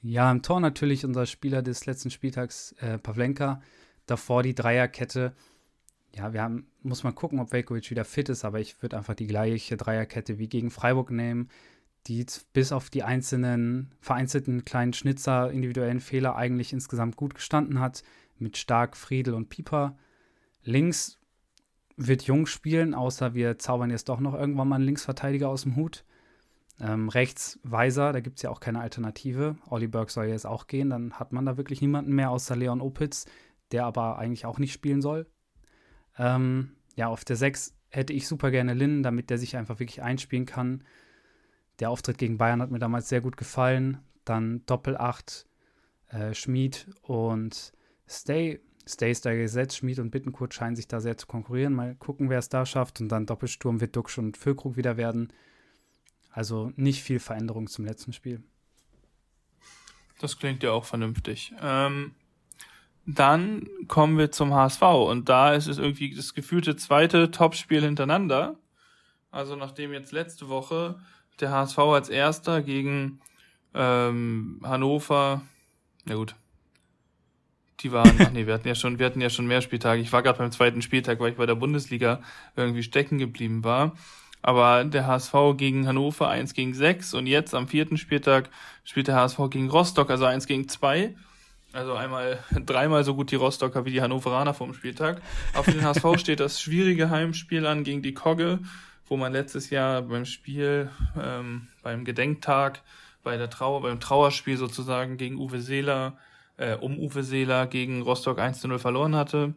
Ja, 0.00 0.30
im 0.30 0.42
Tor 0.42 0.60
natürlich 0.60 1.04
unser 1.04 1.26
Spieler 1.26 1.60
des 1.60 1.84
letzten 1.84 2.10
Spieltags, 2.10 2.72
äh, 2.78 2.98
Pavlenka. 2.98 3.60
Davor 4.06 4.42
die 4.42 4.54
Dreierkette 4.54 5.34
ja, 6.14 6.32
wir 6.32 6.42
haben, 6.42 6.66
muss 6.82 7.04
man 7.04 7.14
gucken, 7.14 7.38
ob 7.38 7.52
Velkovic 7.52 7.90
wieder 7.90 8.04
fit 8.04 8.28
ist, 8.28 8.44
aber 8.44 8.60
ich 8.60 8.82
würde 8.82 8.96
einfach 8.96 9.14
die 9.14 9.26
gleiche 9.26 9.76
Dreierkette 9.76 10.38
wie 10.38 10.48
gegen 10.48 10.70
Freiburg 10.70 11.10
nehmen, 11.10 11.48
die 12.06 12.24
bis 12.52 12.72
auf 12.72 12.90
die 12.90 13.02
einzelnen, 13.02 13.94
vereinzelten 14.00 14.64
kleinen 14.64 14.92
Schnitzer, 14.92 15.50
individuellen 15.50 16.00
Fehler 16.00 16.36
eigentlich 16.36 16.72
insgesamt 16.72 17.16
gut 17.16 17.34
gestanden 17.34 17.80
hat, 17.80 18.02
mit 18.38 18.56
Stark, 18.56 18.96
Friedel 18.96 19.34
und 19.34 19.48
Pieper. 19.48 19.96
Links 20.62 21.18
wird 21.96 22.22
Jung 22.22 22.46
spielen, 22.46 22.94
außer 22.94 23.34
wir 23.34 23.58
zaubern 23.58 23.90
jetzt 23.90 24.08
doch 24.08 24.20
noch 24.20 24.34
irgendwann 24.34 24.68
mal 24.68 24.76
einen 24.76 24.84
Linksverteidiger 24.84 25.48
aus 25.48 25.62
dem 25.62 25.76
Hut. 25.76 26.04
Ähm, 26.80 27.08
rechts 27.08 27.58
Weiser, 27.64 28.12
da 28.12 28.20
gibt 28.20 28.38
es 28.38 28.42
ja 28.42 28.50
auch 28.50 28.60
keine 28.60 28.80
Alternative. 28.80 29.56
Olli 29.68 29.88
Berg 29.88 30.10
soll 30.10 30.26
jetzt 30.26 30.46
auch 30.46 30.68
gehen, 30.68 30.90
dann 30.90 31.14
hat 31.14 31.32
man 31.32 31.44
da 31.44 31.56
wirklich 31.56 31.80
niemanden 31.80 32.14
mehr 32.14 32.30
außer 32.30 32.54
Leon 32.54 32.80
Opitz, 32.80 33.26
der 33.72 33.84
aber 33.84 34.18
eigentlich 34.18 34.46
auch 34.46 34.60
nicht 34.60 34.72
spielen 34.72 35.02
soll. 35.02 35.26
Ähm, 36.18 36.72
ja, 36.96 37.08
auf 37.08 37.24
der 37.24 37.36
6 37.36 37.74
hätte 37.90 38.12
ich 38.12 38.26
super 38.26 38.50
gerne 38.50 38.74
Lin, 38.74 39.02
damit 39.02 39.30
der 39.30 39.38
sich 39.38 39.56
einfach 39.56 39.78
wirklich 39.78 40.02
einspielen 40.02 40.46
kann. 40.46 40.84
Der 41.80 41.90
Auftritt 41.90 42.18
gegen 42.18 42.38
Bayern 42.38 42.60
hat 42.60 42.70
mir 42.70 42.78
damals 42.78 43.08
sehr 43.08 43.20
gut 43.20 43.36
gefallen. 43.36 43.98
Dann 44.24 44.64
Doppel 44.66 44.96
8, 44.96 45.46
äh, 46.08 46.34
Schmid 46.34 46.88
und 47.02 47.72
Stay. 48.08 48.60
Stay 48.86 49.10
ist 49.10 49.26
da 49.26 49.34
gesetzt. 49.34 49.76
Schmid 49.76 49.98
und 49.98 50.10
Bittenkurt 50.10 50.54
scheinen 50.54 50.74
sich 50.74 50.88
da 50.88 51.00
sehr 51.00 51.18
zu 51.18 51.26
konkurrieren. 51.26 51.74
Mal 51.74 51.94
gucken, 51.94 52.30
wer 52.30 52.38
es 52.38 52.48
da 52.48 52.66
schafft. 52.66 53.00
Und 53.00 53.10
dann 53.10 53.26
Doppelsturm 53.26 53.80
wird 53.80 53.94
Duxch 53.94 54.18
und 54.18 54.36
Füllkrug 54.36 54.76
wieder 54.76 54.96
werden. 54.96 55.32
Also 56.30 56.72
nicht 56.76 57.02
viel 57.02 57.20
Veränderung 57.20 57.68
zum 57.68 57.84
letzten 57.84 58.12
Spiel. 58.12 58.42
Das 60.20 60.38
klingt 60.38 60.62
ja 60.62 60.72
auch 60.72 60.84
vernünftig. 60.84 61.52
Ähm, 61.60 62.14
dann 63.10 63.66
kommen 63.88 64.18
wir 64.18 64.30
zum 64.30 64.52
HSV 64.52 64.82
und 64.82 65.30
da 65.30 65.54
ist 65.54 65.66
es 65.66 65.78
irgendwie 65.78 66.14
das 66.14 66.34
gefühlte 66.34 66.76
zweite 66.76 67.30
Topspiel 67.30 67.80
hintereinander. 67.80 68.56
Also 69.30 69.56
nachdem 69.56 69.94
jetzt 69.94 70.12
letzte 70.12 70.50
Woche 70.50 71.00
der 71.40 71.50
HSV 71.50 71.78
als 71.78 72.10
erster 72.10 72.60
gegen 72.60 73.20
ähm, 73.72 74.60
Hannover, 74.62 75.40
na 76.04 76.16
gut, 76.16 76.34
die 77.80 77.92
waren, 77.92 78.14
ach 78.18 78.30
nee, 78.30 78.46
wir 78.46 78.52
hatten 78.52 78.68
ja 78.68 78.74
schon, 78.74 78.98
wir 78.98 79.06
hatten 79.06 79.22
ja 79.22 79.30
schon 79.30 79.46
mehr 79.46 79.62
Spieltage. 79.62 80.02
Ich 80.02 80.12
war 80.12 80.22
gerade 80.22 80.38
beim 80.38 80.52
zweiten 80.52 80.82
Spieltag, 80.82 81.18
weil 81.18 81.30
ich 81.30 81.38
bei 81.38 81.46
der 81.46 81.54
Bundesliga 81.54 82.20
irgendwie 82.56 82.82
stecken 82.82 83.16
geblieben 83.16 83.64
war. 83.64 83.96
Aber 84.42 84.84
der 84.84 85.06
HSV 85.06 85.32
gegen 85.56 85.86
Hannover 85.86 86.28
1 86.28 86.52
gegen 86.52 86.74
6 86.74 87.14
und 87.14 87.26
jetzt 87.26 87.54
am 87.54 87.68
vierten 87.68 87.96
Spieltag 87.96 88.50
spielt 88.84 89.08
der 89.08 89.16
HSV 89.16 89.38
gegen 89.48 89.70
Rostock, 89.70 90.10
also 90.10 90.26
1 90.26 90.46
gegen 90.46 90.68
2. 90.68 91.14
Also 91.72 91.94
einmal 91.94 92.38
dreimal 92.66 93.04
so 93.04 93.14
gut 93.14 93.30
die 93.30 93.36
Rostocker 93.36 93.84
wie 93.84 93.90
die 93.90 94.02
Hannoveraner 94.02 94.54
vom 94.54 94.74
Spieltag. 94.74 95.20
Auf 95.54 95.66
den 95.66 95.82
HSV 95.82 96.04
steht 96.18 96.40
das 96.40 96.60
schwierige 96.60 97.10
Heimspiel 97.10 97.66
an 97.66 97.84
gegen 97.84 98.02
die 98.02 98.14
Kogge, 98.14 98.60
wo 99.06 99.16
man 99.16 99.32
letztes 99.32 99.70
Jahr 99.70 100.02
beim 100.02 100.24
Spiel, 100.24 100.90
ähm, 101.20 101.68
beim 101.82 102.04
Gedenktag, 102.04 102.82
bei 103.22 103.36
der 103.36 103.50
Trauer, 103.50 103.82
beim 103.82 104.00
Trauerspiel 104.00 104.56
sozusagen 104.56 105.18
gegen 105.18 105.36
Uwe 105.36 105.60
Seeler, 105.60 106.16
äh, 106.56 106.76
um 106.76 106.98
Uwe 106.98 107.22
Seeler 107.22 107.66
gegen 107.66 108.02
Rostock 108.02 108.38
1 108.38 108.60
zu 108.60 108.68
0 108.68 108.78
verloren 108.78 109.14
hatte. 109.14 109.54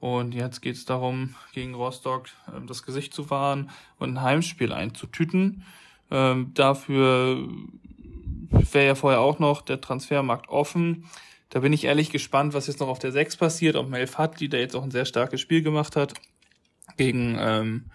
Und 0.00 0.34
jetzt 0.34 0.62
geht 0.62 0.74
es 0.74 0.84
darum, 0.84 1.36
gegen 1.52 1.74
Rostock 1.74 2.26
äh, 2.48 2.66
das 2.66 2.82
Gesicht 2.82 3.14
zu 3.14 3.30
wahren 3.30 3.70
und 4.00 4.14
ein 4.14 4.22
Heimspiel 4.22 4.72
einzutüten. 4.72 5.62
Ähm, 6.10 6.50
dafür 6.54 7.48
wäre 8.50 8.86
ja 8.86 8.94
vorher 8.96 9.20
auch 9.20 9.38
noch 9.38 9.62
der 9.62 9.80
Transfermarkt 9.80 10.48
offen. 10.48 11.04
Da 11.52 11.60
bin 11.60 11.74
ich 11.74 11.84
ehrlich 11.84 12.08
gespannt, 12.08 12.54
was 12.54 12.66
jetzt 12.66 12.80
noch 12.80 12.88
auf 12.88 12.98
der 12.98 13.12
6 13.12 13.36
passiert, 13.36 13.76
ob 13.76 13.86
Mel 13.86 14.06
Fadli, 14.06 14.48
der 14.48 14.60
jetzt 14.60 14.74
auch 14.74 14.82
ein 14.82 14.90
sehr 14.90 15.04
starkes 15.04 15.38
Spiel 15.38 15.62
gemacht 15.62 15.96
hat, 15.96 16.14
gegen, 16.96 17.36
ähm, 17.38 17.90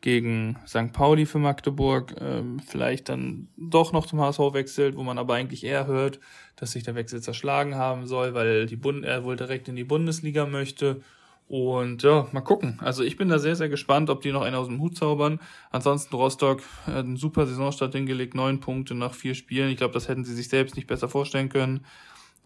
gegen 0.00 0.56
St. 0.66 0.94
Pauli 0.94 1.26
für 1.26 1.38
Magdeburg, 1.38 2.14
ähm, 2.18 2.58
vielleicht 2.58 3.10
dann 3.10 3.48
doch 3.58 3.92
noch 3.92 4.06
zum 4.06 4.22
HSV 4.22 4.54
wechselt, 4.54 4.96
wo 4.96 5.02
man 5.02 5.18
aber 5.18 5.34
eigentlich 5.34 5.62
eher 5.62 5.86
hört, 5.86 6.20
dass 6.56 6.72
sich 6.72 6.84
der 6.84 6.94
Wechsel 6.94 7.20
zerschlagen 7.20 7.74
haben 7.74 8.06
soll, 8.06 8.32
weil 8.32 8.64
die 8.64 8.76
Bund 8.76 9.04
er 9.04 9.24
wohl 9.24 9.36
direkt 9.36 9.68
in 9.68 9.76
die 9.76 9.84
Bundesliga 9.84 10.46
möchte. 10.46 11.02
Und 11.48 12.02
ja, 12.02 12.26
mal 12.32 12.40
gucken. 12.40 12.78
Also 12.80 13.02
ich 13.02 13.18
bin 13.18 13.28
da 13.28 13.38
sehr, 13.38 13.56
sehr 13.56 13.68
gespannt, 13.68 14.08
ob 14.08 14.22
die 14.22 14.32
noch 14.32 14.40
einen 14.40 14.56
aus 14.56 14.68
dem 14.68 14.80
Hut 14.80 14.96
zaubern. 14.96 15.38
Ansonsten 15.70 16.16
Rostock 16.16 16.62
hat 16.86 17.04
einen 17.04 17.18
super 17.18 17.46
Saisonstart 17.46 17.94
hingelegt, 17.94 18.34
neun 18.34 18.60
Punkte 18.60 18.94
nach 18.94 19.12
vier 19.12 19.34
Spielen. 19.34 19.68
Ich 19.68 19.76
glaube, 19.76 19.92
das 19.92 20.08
hätten 20.08 20.24
sie 20.24 20.34
sich 20.34 20.48
selbst 20.48 20.76
nicht 20.76 20.88
besser 20.88 21.10
vorstellen 21.10 21.50
können. 21.50 21.84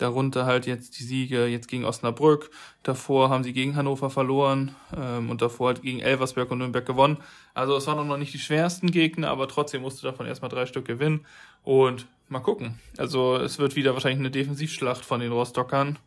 Darunter 0.00 0.46
halt 0.46 0.66
jetzt 0.66 0.98
die 0.98 1.04
Siege 1.04 1.46
jetzt 1.46 1.68
gegen 1.68 1.84
Osnabrück. 1.84 2.50
Davor 2.82 3.28
haben 3.28 3.44
sie 3.44 3.52
gegen 3.52 3.76
Hannover 3.76 4.10
verloren 4.10 4.74
ähm, 4.96 5.30
und 5.30 5.42
davor 5.42 5.68
halt 5.68 5.82
gegen 5.82 6.00
Elversberg 6.00 6.50
und 6.50 6.58
Nürnberg 6.58 6.86
gewonnen. 6.86 7.18
Also 7.54 7.76
es 7.76 7.86
waren 7.86 8.06
noch 8.06 8.16
nicht 8.16 8.34
die 8.34 8.38
schwersten 8.38 8.90
Gegner, 8.90 9.28
aber 9.28 9.48
trotzdem 9.48 9.82
musste 9.82 10.02
davon 10.02 10.26
erstmal 10.26 10.50
drei 10.50 10.66
Stück 10.66 10.86
gewinnen. 10.86 11.26
Und 11.62 12.06
mal 12.28 12.40
gucken. 12.40 12.78
Also 12.96 13.36
es 13.36 13.58
wird 13.58 13.76
wieder 13.76 13.92
wahrscheinlich 13.92 14.20
eine 14.20 14.30
Defensivschlacht 14.30 15.04
von 15.04 15.20
den 15.20 15.32
Rostockern 15.32 15.98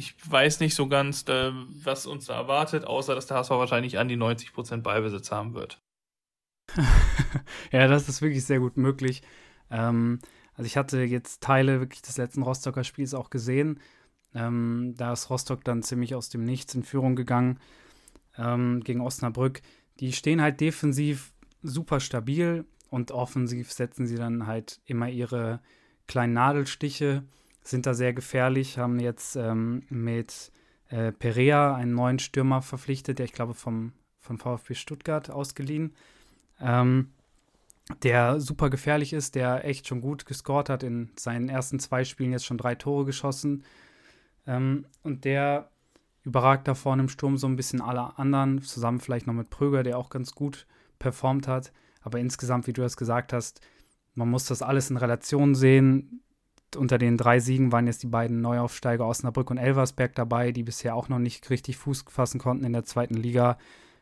ich 0.00 0.14
weiß 0.30 0.60
nicht 0.60 0.74
so 0.74 0.88
ganz, 0.88 1.28
äh, 1.28 1.52
was 1.84 2.06
uns 2.06 2.26
da 2.26 2.34
erwartet, 2.34 2.86
außer 2.86 3.14
dass 3.14 3.26
der 3.26 3.36
HSV 3.36 3.50
wahrscheinlich 3.50 3.98
an 3.98 4.08
die 4.08 4.16
90% 4.16 4.82
Ballbesitz 4.82 5.30
haben 5.30 5.54
wird. 5.54 5.78
ja, 7.72 7.86
das 7.86 8.08
ist 8.08 8.22
wirklich 8.22 8.44
sehr 8.44 8.60
gut 8.60 8.76
möglich. 8.76 9.22
Ähm, 9.70 10.20
also 10.60 10.66
ich 10.66 10.76
hatte 10.76 11.00
jetzt 11.00 11.40
Teile 11.40 11.80
wirklich 11.80 12.02
des 12.02 12.18
letzten 12.18 12.42
Rostocker 12.42 12.84
Spiels 12.84 13.14
auch 13.14 13.30
gesehen. 13.30 13.80
Ähm, 14.34 14.92
da 14.94 15.14
ist 15.14 15.30
Rostock 15.30 15.64
dann 15.64 15.82
ziemlich 15.82 16.14
aus 16.14 16.28
dem 16.28 16.44
Nichts 16.44 16.74
in 16.74 16.82
Führung 16.82 17.16
gegangen 17.16 17.58
ähm, 18.36 18.82
gegen 18.84 19.00
Osnabrück. 19.00 19.62
Die 20.00 20.12
stehen 20.12 20.42
halt 20.42 20.60
defensiv 20.60 21.32
super 21.62 21.98
stabil 21.98 22.66
und 22.90 23.10
offensiv 23.10 23.72
setzen 23.72 24.06
sie 24.06 24.16
dann 24.16 24.46
halt 24.46 24.82
immer 24.84 25.08
ihre 25.08 25.60
kleinen 26.06 26.34
Nadelstiche 26.34 27.22
sind 27.62 27.86
da 27.86 27.94
sehr 27.94 28.12
gefährlich, 28.12 28.76
haben 28.76 29.00
jetzt 29.00 29.36
ähm, 29.36 29.84
mit 29.88 30.52
äh, 30.88 31.10
Perea 31.10 31.74
einen 31.74 31.94
neuen 31.94 32.18
Stürmer 32.18 32.60
verpflichtet, 32.60 33.18
der 33.18 33.24
ich 33.24 33.32
glaube 33.32 33.54
vom, 33.54 33.94
vom 34.18 34.38
VfB 34.38 34.74
Stuttgart 34.74 35.30
ausgeliehen, 35.30 35.94
ähm, 36.60 37.12
der 38.02 38.40
super 38.40 38.70
gefährlich 38.70 39.12
ist, 39.12 39.34
der 39.34 39.64
echt 39.64 39.86
schon 39.86 40.00
gut 40.00 40.26
gescored 40.26 40.68
hat, 40.68 40.82
in 40.82 41.10
seinen 41.16 41.48
ersten 41.48 41.78
zwei 41.78 42.04
Spielen 42.04 42.32
jetzt 42.32 42.46
schon 42.46 42.58
drei 42.58 42.74
Tore 42.74 43.04
geschossen. 43.04 43.64
Ähm, 44.46 44.86
und 45.02 45.24
der 45.24 45.70
überragt 46.24 46.68
da 46.68 46.74
vorne 46.74 47.02
im 47.02 47.08
Sturm 47.08 47.36
so 47.36 47.46
ein 47.46 47.56
bisschen 47.56 47.80
alle 47.80 48.18
anderen, 48.18 48.62
zusammen 48.62 49.00
vielleicht 49.00 49.26
noch 49.26 49.34
mit 49.34 49.50
Pröger, 49.50 49.82
der 49.82 49.98
auch 49.98 50.10
ganz 50.10 50.32
gut 50.34 50.66
performt 50.98 51.48
hat, 51.48 51.72
aber 52.02 52.18
insgesamt, 52.18 52.66
wie 52.66 52.72
du 52.72 52.82
das 52.82 52.96
gesagt 52.96 53.32
hast, 53.32 53.60
man 54.14 54.28
muss 54.28 54.44
das 54.44 54.62
alles 54.62 54.90
in 54.90 54.96
Relation 54.96 55.54
sehen. 55.54 56.22
Unter 56.76 56.98
den 56.98 57.16
drei 57.16 57.40
Siegen 57.40 57.72
waren 57.72 57.86
jetzt 57.86 58.02
die 58.02 58.08
beiden 58.08 58.40
Neuaufsteiger 58.40 59.06
Osnabrück 59.06 59.50
und 59.50 59.58
Elversberg 59.58 60.14
dabei, 60.14 60.52
die 60.52 60.62
bisher 60.62 60.94
auch 60.94 61.08
noch 61.08 61.18
nicht 61.18 61.48
richtig 61.50 61.76
Fuß 61.76 62.04
fassen 62.08 62.38
konnten 62.38 62.64
in 62.64 62.72
der 62.72 62.84
zweiten 62.84 63.14
Liga. 63.14 63.58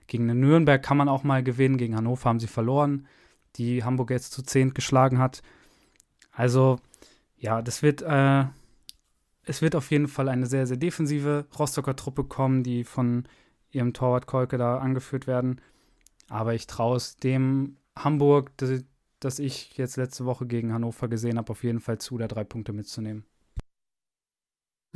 Gegen 0.06 0.28
den 0.28 0.40
Nürnberg 0.40 0.82
kann 0.82 0.96
man 0.96 1.08
auch 1.08 1.24
mal 1.24 1.42
gewinnen, 1.42 1.76
gegen 1.76 1.96
Hannover 1.96 2.28
haben 2.28 2.40
sie 2.40 2.46
verloren, 2.46 3.06
die 3.56 3.84
Hamburg 3.84 4.10
jetzt 4.10 4.32
zu 4.32 4.42
zehnt 4.42 4.74
geschlagen 4.74 5.18
hat. 5.18 5.42
Also, 6.32 6.78
ja, 7.36 7.62
das 7.62 7.82
wird, 7.82 8.02
äh, 8.02 8.44
es 9.44 9.62
wird 9.62 9.74
auf 9.74 9.90
jeden 9.90 10.08
Fall 10.08 10.28
eine 10.28 10.46
sehr, 10.46 10.66
sehr 10.66 10.76
defensive 10.76 11.46
Rostocker 11.58 11.96
Truppe 11.96 12.24
kommen, 12.24 12.62
die 12.62 12.84
von 12.84 13.26
ihrem 13.70 13.92
Torwart 13.92 14.26
Kolke 14.26 14.58
da 14.58 14.78
angeführt 14.78 15.26
werden. 15.26 15.60
Aber 16.28 16.54
ich 16.54 16.66
traue 16.66 16.96
es 16.96 17.16
dem 17.16 17.76
Hamburg, 17.96 18.52
das 18.56 19.38
ich 19.38 19.76
jetzt 19.76 19.96
letzte 19.96 20.24
Woche 20.24 20.46
gegen 20.46 20.72
Hannover 20.72 21.08
gesehen 21.08 21.38
habe, 21.38 21.50
auf 21.50 21.64
jeden 21.64 21.80
Fall 21.80 21.98
zu, 21.98 22.18
da 22.18 22.28
drei 22.28 22.44
Punkte 22.44 22.72
mitzunehmen. 22.72 23.24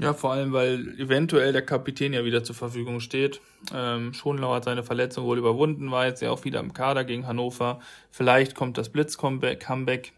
Ja, 0.03 0.14
vor 0.14 0.32
allem, 0.32 0.53
weil 0.53 0.98
eventuell 0.98 1.53
der 1.53 1.62
Kapitän 1.62 2.12
ja 2.12 2.24
wieder 2.24 2.42
zur 2.42 2.57
Verfügung 2.57 2.98
steht. 2.98 3.40
Ähm, 3.72 4.12
Schonlau 4.12 4.55
hat 4.55 4.64
seine 4.64 4.82
Verletzung 4.82 5.24
wohl 5.24 5.38
überwunden, 5.38 5.90
war 5.92 6.07
jetzt 6.07 6.22
ja 6.22 6.30
auch 6.30 6.44
wieder 6.44 6.59
im 6.61 6.72
Kader 6.72 7.05
gegen 7.05 7.26
Hannover. 7.26 7.78
Vielleicht 8.11 8.57
kommt 8.57 8.78
das 8.78 8.88
Blitz-Comeback. 8.88 10.12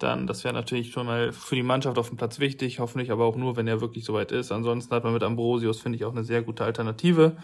Dann, 0.00 0.26
das 0.26 0.42
wäre 0.42 0.54
natürlich 0.54 0.90
schon 0.90 1.06
mal 1.06 1.32
für 1.32 1.54
die 1.54 1.62
Mannschaft 1.62 1.98
auf 1.98 2.08
dem 2.08 2.16
Platz 2.16 2.40
wichtig, 2.40 2.80
hoffentlich 2.80 3.12
aber 3.12 3.24
auch 3.24 3.36
nur, 3.36 3.56
wenn 3.56 3.68
er 3.68 3.80
wirklich 3.80 4.04
soweit 4.04 4.32
ist. 4.32 4.50
Ansonsten 4.50 4.94
hat 4.94 5.04
man 5.04 5.12
mit 5.12 5.22
Ambrosius, 5.22 5.80
finde 5.80 5.96
ich, 5.96 6.04
auch 6.04 6.12
eine 6.12 6.24
sehr 6.24 6.42
gute 6.42 6.64
Alternative. 6.64 7.36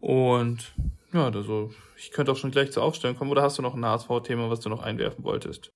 Und 0.00 0.72
ja, 1.12 1.26
also 1.26 1.70
ich 1.96 2.12
könnte 2.12 2.30
auch 2.30 2.36
schon 2.36 2.50
gleich 2.50 2.70
zur 2.70 2.82
Aufstellung 2.84 3.16
kommen. 3.16 3.30
Oder 3.30 3.42
hast 3.42 3.58
du 3.58 3.62
noch 3.62 3.74
ein 3.74 3.84
HSV-Thema, 3.84 4.50
was 4.50 4.60
du 4.60 4.68
noch 4.68 4.82
einwerfen 4.82 5.24
wolltest? 5.24 5.70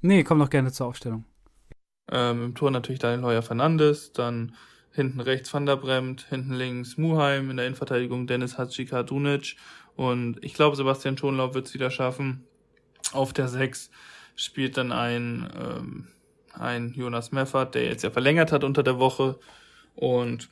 Nee, 0.00 0.24
komm 0.24 0.40
doch 0.40 0.50
gerne 0.50 0.72
zur 0.72 0.88
Aufstellung. 0.88 1.24
Ähm, 2.10 2.46
Im 2.46 2.54
Tor 2.54 2.70
natürlich 2.70 2.98
Daniel 2.98 3.24
Heuer 3.24 3.42
Fernandes, 3.42 4.12
dann 4.12 4.56
hinten 4.92 5.20
rechts 5.20 5.52
Van 5.52 5.66
der 5.66 5.76
Bremt, 5.76 6.26
hinten 6.28 6.54
links 6.54 6.96
Muheim, 6.96 7.50
in 7.50 7.56
der 7.56 7.66
Innenverteidigung 7.66 8.26
Dennis 8.26 8.58
Hatschika 8.58 9.02
Dunic 9.02 9.56
und 9.96 10.42
ich 10.42 10.54
glaube 10.54 10.76
Sebastian 10.76 11.18
Schonlaub 11.18 11.54
wird 11.54 11.66
es 11.66 11.74
wieder 11.74 11.90
schaffen. 11.90 12.44
Auf 13.12 13.32
der 13.32 13.48
6 13.48 13.90
spielt 14.36 14.76
dann 14.76 14.92
ein, 14.92 15.50
ähm, 15.58 16.08
ein 16.54 16.92
Jonas 16.94 17.32
Meffert, 17.32 17.74
der 17.74 17.84
jetzt 17.84 18.02
ja 18.02 18.10
verlängert 18.10 18.52
hat 18.52 18.64
unter 18.64 18.82
der 18.82 18.98
Woche. 18.98 19.38
Und 19.94 20.48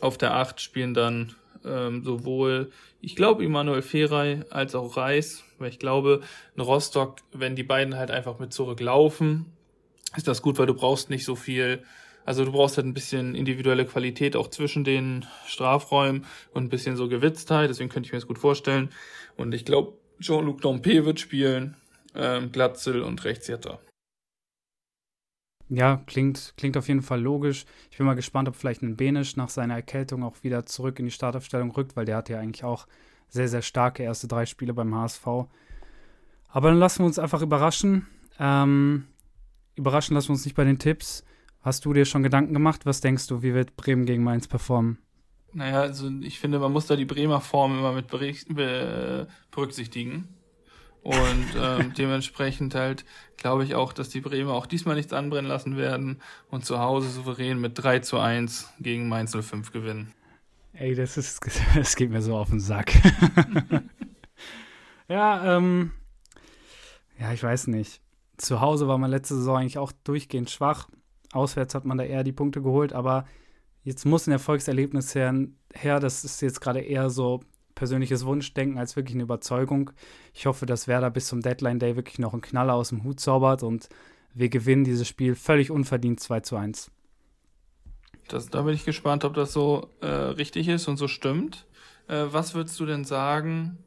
auf 0.00 0.16
der 0.16 0.34
8 0.34 0.60
spielen 0.60 0.94
dann 0.94 1.34
ähm, 1.64 2.04
sowohl, 2.04 2.70
ich 3.00 3.16
glaube, 3.16 3.44
Immanuel 3.44 3.82
Ferrei 3.82 4.44
als 4.50 4.74
auch 4.74 4.96
Reis, 4.96 5.44
weil 5.58 5.68
ich 5.68 5.78
glaube, 5.78 6.20
in 6.54 6.62
Rostock, 6.62 7.18
wenn 7.32 7.56
die 7.56 7.62
beiden 7.62 7.96
halt 7.96 8.10
einfach 8.10 8.38
mit 8.38 8.52
zurücklaufen, 8.52 9.46
ist 10.16 10.28
das 10.28 10.42
gut, 10.42 10.58
weil 10.58 10.66
du 10.66 10.74
brauchst 10.74 11.10
nicht 11.10 11.24
so 11.24 11.34
viel, 11.34 11.82
also 12.26 12.44
du 12.44 12.50
brauchst 12.50 12.76
halt 12.76 12.86
ein 12.86 12.92
bisschen 12.92 13.36
individuelle 13.36 13.86
Qualität 13.86 14.34
auch 14.34 14.48
zwischen 14.48 14.82
den 14.82 15.24
Strafräumen 15.46 16.26
und 16.52 16.64
ein 16.64 16.68
bisschen 16.68 16.96
so 16.96 17.08
Gewitztheit, 17.08 17.70
deswegen 17.70 17.88
könnte 17.88 18.08
ich 18.08 18.12
mir 18.12 18.18
das 18.18 18.26
gut 18.26 18.38
vorstellen. 18.38 18.90
Und 19.36 19.54
ich 19.54 19.64
glaube, 19.64 19.96
Jean-Luc 20.20 20.60
Dompe 20.60 21.04
wird 21.04 21.20
spielen, 21.20 21.76
ähm, 22.16 22.50
Glatzel 22.50 23.02
und 23.02 23.24
Rechtsjetter. 23.24 23.78
Ja, 25.68 26.02
klingt, 26.06 26.54
klingt 26.56 26.76
auf 26.76 26.88
jeden 26.88 27.02
Fall 27.02 27.20
logisch. 27.20 27.64
Ich 27.90 27.98
bin 27.98 28.06
mal 28.06 28.14
gespannt, 28.14 28.48
ob 28.48 28.56
vielleicht 28.56 28.82
ein 28.82 28.96
Benisch 28.96 29.36
nach 29.36 29.48
seiner 29.48 29.74
Erkältung 29.74 30.24
auch 30.24 30.42
wieder 30.42 30.66
zurück 30.66 30.98
in 30.98 31.04
die 31.04 31.10
Startaufstellung 31.12 31.70
rückt, 31.70 31.96
weil 31.96 32.06
der 32.06 32.16
hat 32.16 32.28
ja 32.28 32.40
eigentlich 32.40 32.64
auch 32.64 32.86
sehr, 33.28 33.48
sehr 33.48 33.62
starke 33.62 34.02
erste 34.02 34.26
drei 34.26 34.46
Spiele 34.46 34.74
beim 34.74 34.94
HSV. 34.94 35.26
Aber 36.48 36.70
dann 36.70 36.78
lassen 36.78 37.00
wir 37.00 37.06
uns 37.06 37.18
einfach 37.18 37.42
überraschen. 37.42 38.06
Ähm, 38.38 39.06
überraschen 39.76 40.14
lassen 40.14 40.28
wir 40.28 40.34
uns 40.34 40.44
nicht 40.44 40.56
bei 40.56 40.64
den 40.64 40.78
Tipps. 40.78 41.24
Hast 41.66 41.84
du 41.84 41.92
dir 41.92 42.04
schon 42.04 42.22
Gedanken 42.22 42.54
gemacht? 42.54 42.86
Was 42.86 43.00
denkst 43.00 43.26
du, 43.26 43.42
wie 43.42 43.52
wird 43.52 43.74
Bremen 43.74 44.06
gegen 44.06 44.22
Mainz 44.22 44.46
performen? 44.46 44.98
Naja, 45.52 45.80
also 45.80 46.08
ich 46.20 46.38
finde, 46.38 46.60
man 46.60 46.70
muss 46.70 46.86
da 46.86 46.94
die 46.94 47.04
Bremer 47.04 47.40
Form 47.40 47.76
immer 47.76 47.92
mit 47.92 48.06
berücksichtigen. 48.06 50.28
Und 51.02 51.46
ähm, 51.60 51.92
dementsprechend 51.98 52.76
halt 52.76 53.04
glaube 53.36 53.64
ich 53.64 53.74
auch, 53.74 53.92
dass 53.92 54.10
die 54.10 54.20
Bremer 54.20 54.52
auch 54.52 54.66
diesmal 54.66 54.94
nichts 54.94 55.12
anbrennen 55.12 55.48
lassen 55.48 55.76
werden 55.76 56.20
und 56.50 56.64
zu 56.64 56.78
Hause 56.78 57.08
souverän 57.08 57.60
mit 57.60 57.72
3 57.74 57.98
zu 57.98 58.20
1 58.20 58.74
gegen 58.78 59.08
Mainz 59.08 59.36
05 59.36 59.72
gewinnen. 59.72 60.12
Ey, 60.72 60.94
das 60.94 61.16
ist, 61.16 61.40
das 61.74 61.96
geht 61.96 62.12
mir 62.12 62.22
so 62.22 62.36
auf 62.36 62.50
den 62.50 62.60
Sack. 62.60 62.92
ja, 65.08 65.56
ähm, 65.56 65.90
ja, 67.18 67.32
ich 67.32 67.42
weiß 67.42 67.66
nicht. 67.66 68.00
Zu 68.36 68.60
Hause 68.60 68.86
war 68.86 68.98
man 68.98 69.10
letzte 69.10 69.34
Saison 69.34 69.56
eigentlich 69.56 69.78
auch 69.78 69.90
durchgehend 70.04 70.48
schwach. 70.48 70.86
Auswärts 71.36 71.74
hat 71.74 71.84
man 71.84 71.98
da 71.98 72.04
eher 72.04 72.24
die 72.24 72.32
Punkte 72.32 72.62
geholt, 72.62 72.92
aber 72.92 73.26
jetzt 73.84 74.04
muss 74.04 74.26
ein 74.26 74.32
Erfolgserlebnis 74.32 75.14
her, 75.14 75.34
her. 75.72 76.00
Das 76.00 76.24
ist 76.24 76.42
jetzt 76.42 76.60
gerade 76.60 76.80
eher 76.80 77.10
so 77.10 77.40
persönliches 77.74 78.24
Wunschdenken 78.26 78.78
als 78.78 78.96
wirklich 78.96 79.14
eine 79.14 79.22
Überzeugung. 79.22 79.90
Ich 80.34 80.46
hoffe, 80.46 80.66
dass 80.66 80.88
Werder 80.88 81.10
bis 81.10 81.28
zum 81.28 81.42
Deadline 81.42 81.78
Day 81.78 81.94
wirklich 81.94 82.18
noch 82.18 82.32
einen 82.32 82.42
Knaller 82.42 82.74
aus 82.74 82.88
dem 82.88 83.04
Hut 83.04 83.20
zaubert 83.20 83.62
und 83.62 83.88
wir 84.34 84.48
gewinnen 84.48 84.84
dieses 84.84 85.06
Spiel 85.06 85.34
völlig 85.34 85.70
unverdient 85.70 86.20
2 86.20 86.40
zu 86.40 86.56
1. 86.56 86.90
Das, 88.28 88.48
da 88.48 88.62
bin 88.62 88.74
ich 88.74 88.84
gespannt, 88.84 89.24
ob 89.24 89.34
das 89.34 89.52
so 89.52 89.88
äh, 90.00 90.06
richtig 90.06 90.68
ist 90.68 90.88
und 90.88 90.96
so 90.96 91.06
stimmt. 91.06 91.66
Äh, 92.08 92.24
was 92.30 92.54
würdest 92.54 92.78
du 92.80 92.86
denn 92.86 93.04
sagen? 93.04 93.78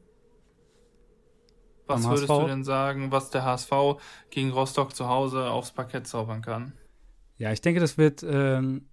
Was 1.86 2.04
würdest 2.08 2.28
du 2.28 2.46
denn 2.46 2.62
sagen, 2.62 3.10
was 3.10 3.30
der 3.30 3.44
HSV 3.44 3.72
gegen 4.30 4.50
Rostock 4.50 4.94
zu 4.94 5.08
Hause 5.08 5.50
aufs 5.50 5.72
Parkett 5.72 6.06
zaubern 6.06 6.40
kann? 6.40 6.72
Ja, 7.40 7.50
ich 7.52 7.62
denke, 7.62 7.80
das 7.80 7.96
wird 7.96 8.22
äh, 8.22 8.58
ein 8.58 8.86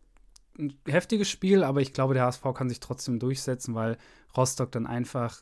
heftiges 0.88 1.30
Spiel, 1.30 1.64
aber 1.66 1.82
ich 1.82 1.92
glaube, 1.92 2.14
der 2.14 2.24
HSV 2.24 2.44
kann 2.54 2.70
sich 2.70 2.80
trotzdem 2.80 3.20
durchsetzen, 3.20 3.76
weil 3.76 3.98
Rostock 4.38 4.72
dann 4.72 4.88
einfach 4.88 5.42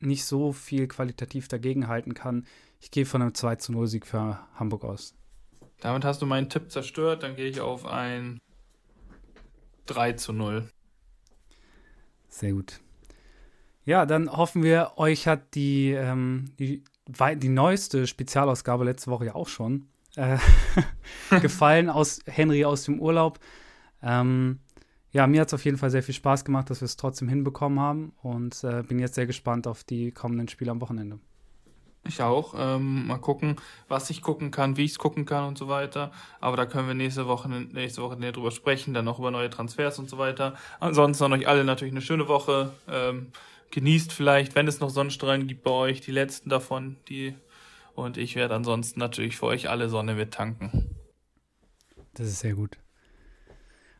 nicht 0.00 0.24
so 0.24 0.54
viel 0.54 0.88
qualitativ 0.88 1.48
dagegenhalten 1.48 2.14
kann. 2.14 2.46
Ich 2.80 2.90
gehe 2.90 3.04
von 3.04 3.20
einem 3.20 3.34
2 3.34 3.56
zu 3.56 3.72
0 3.72 3.86
Sieg 3.86 4.06
für 4.06 4.40
Hamburg 4.54 4.84
aus. 4.84 5.14
Damit 5.80 6.06
hast 6.06 6.22
du 6.22 6.26
meinen 6.26 6.48
Tipp 6.48 6.72
zerstört, 6.72 7.22
dann 7.22 7.36
gehe 7.36 7.50
ich 7.50 7.60
auf 7.60 7.84
ein 7.84 8.38
3 9.84 10.14
zu 10.14 10.32
0. 10.32 10.70
Sehr 12.30 12.52
gut. 12.52 12.80
Ja, 13.84 14.06
dann 14.06 14.34
hoffen 14.34 14.62
wir, 14.62 14.92
euch 14.96 15.26
hat 15.26 15.54
die, 15.54 15.90
ähm, 15.90 16.52
die, 16.58 16.82
die 17.06 17.48
neueste 17.50 18.06
Spezialausgabe 18.06 18.84
letzte 18.84 19.10
Woche 19.10 19.26
ja 19.26 19.34
auch 19.34 19.48
schon 19.48 19.86
äh, 20.18 20.38
gefallen 21.40 21.88
aus 21.88 22.20
Henry 22.26 22.64
aus 22.64 22.84
dem 22.84 23.00
Urlaub. 23.00 23.38
Ähm, 24.02 24.58
ja, 25.10 25.26
mir 25.26 25.40
hat 25.40 25.48
es 25.48 25.54
auf 25.54 25.64
jeden 25.64 25.78
Fall 25.78 25.90
sehr 25.90 26.02
viel 26.02 26.14
Spaß 26.14 26.44
gemacht, 26.44 26.68
dass 26.68 26.80
wir 26.80 26.86
es 26.86 26.96
trotzdem 26.96 27.28
hinbekommen 27.28 27.80
haben 27.80 28.12
und 28.22 28.62
äh, 28.64 28.82
bin 28.82 28.98
jetzt 28.98 29.14
sehr 29.14 29.26
gespannt 29.26 29.66
auf 29.66 29.84
die 29.84 30.12
kommenden 30.12 30.48
Spiele 30.48 30.70
am 30.70 30.80
Wochenende. 30.80 31.18
Ich 32.06 32.22
auch. 32.22 32.54
Ähm, 32.56 33.06
mal 33.06 33.18
gucken, 33.18 33.56
was 33.88 34.08
ich 34.10 34.22
gucken 34.22 34.50
kann, 34.50 34.76
wie 34.76 34.84
ich 34.84 34.92
es 34.92 34.98
gucken 34.98 35.24
kann 35.24 35.44
und 35.44 35.58
so 35.58 35.68
weiter. 35.68 36.10
Aber 36.40 36.56
da 36.56 36.64
können 36.66 36.88
wir 36.88 36.94
nächste 36.94 37.26
Woche, 37.26 37.48
nächste 37.48 38.02
Woche 38.02 38.16
näher 38.16 38.32
drüber 38.32 38.50
sprechen, 38.50 38.94
dann 38.94 39.04
noch 39.04 39.18
über 39.18 39.30
neue 39.30 39.50
Transfers 39.50 39.98
und 39.98 40.08
so 40.08 40.18
weiter. 40.18 40.54
Ansonsten 40.80 41.24
an 41.24 41.32
euch 41.32 41.48
alle 41.48 41.64
natürlich 41.64 41.92
eine 41.92 42.02
schöne 42.02 42.28
Woche. 42.28 42.72
Ähm, 42.88 43.28
genießt 43.70 44.12
vielleicht, 44.12 44.54
wenn 44.54 44.68
es 44.68 44.80
noch 44.80 44.90
Sonnenstrahlen 44.90 45.46
gibt 45.46 45.62
bei 45.62 45.70
euch, 45.70 46.00
die 46.00 46.12
letzten 46.12 46.48
davon, 46.48 46.96
die 47.08 47.34
und 47.98 48.16
ich 48.16 48.36
werde 48.36 48.54
ansonsten 48.54 49.00
natürlich 49.00 49.36
für 49.36 49.46
euch 49.46 49.68
alle 49.68 49.88
Sonne 49.88 50.14
mit 50.14 50.32
tanken. 50.32 50.90
Das 52.14 52.26
ist 52.26 52.40
sehr 52.40 52.54
gut. 52.54 52.78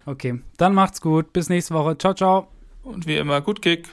Okay, 0.07 0.41
dann 0.57 0.75
macht's 0.75 1.01
gut. 1.01 1.33
Bis 1.33 1.49
nächste 1.49 1.75
Woche. 1.75 1.99
Ciao, 1.99 2.15
ciao. 2.15 2.49
Und 2.83 3.07
wie 3.07 3.17
immer, 3.17 3.41
gut 3.41 3.61
Kick. 3.61 3.89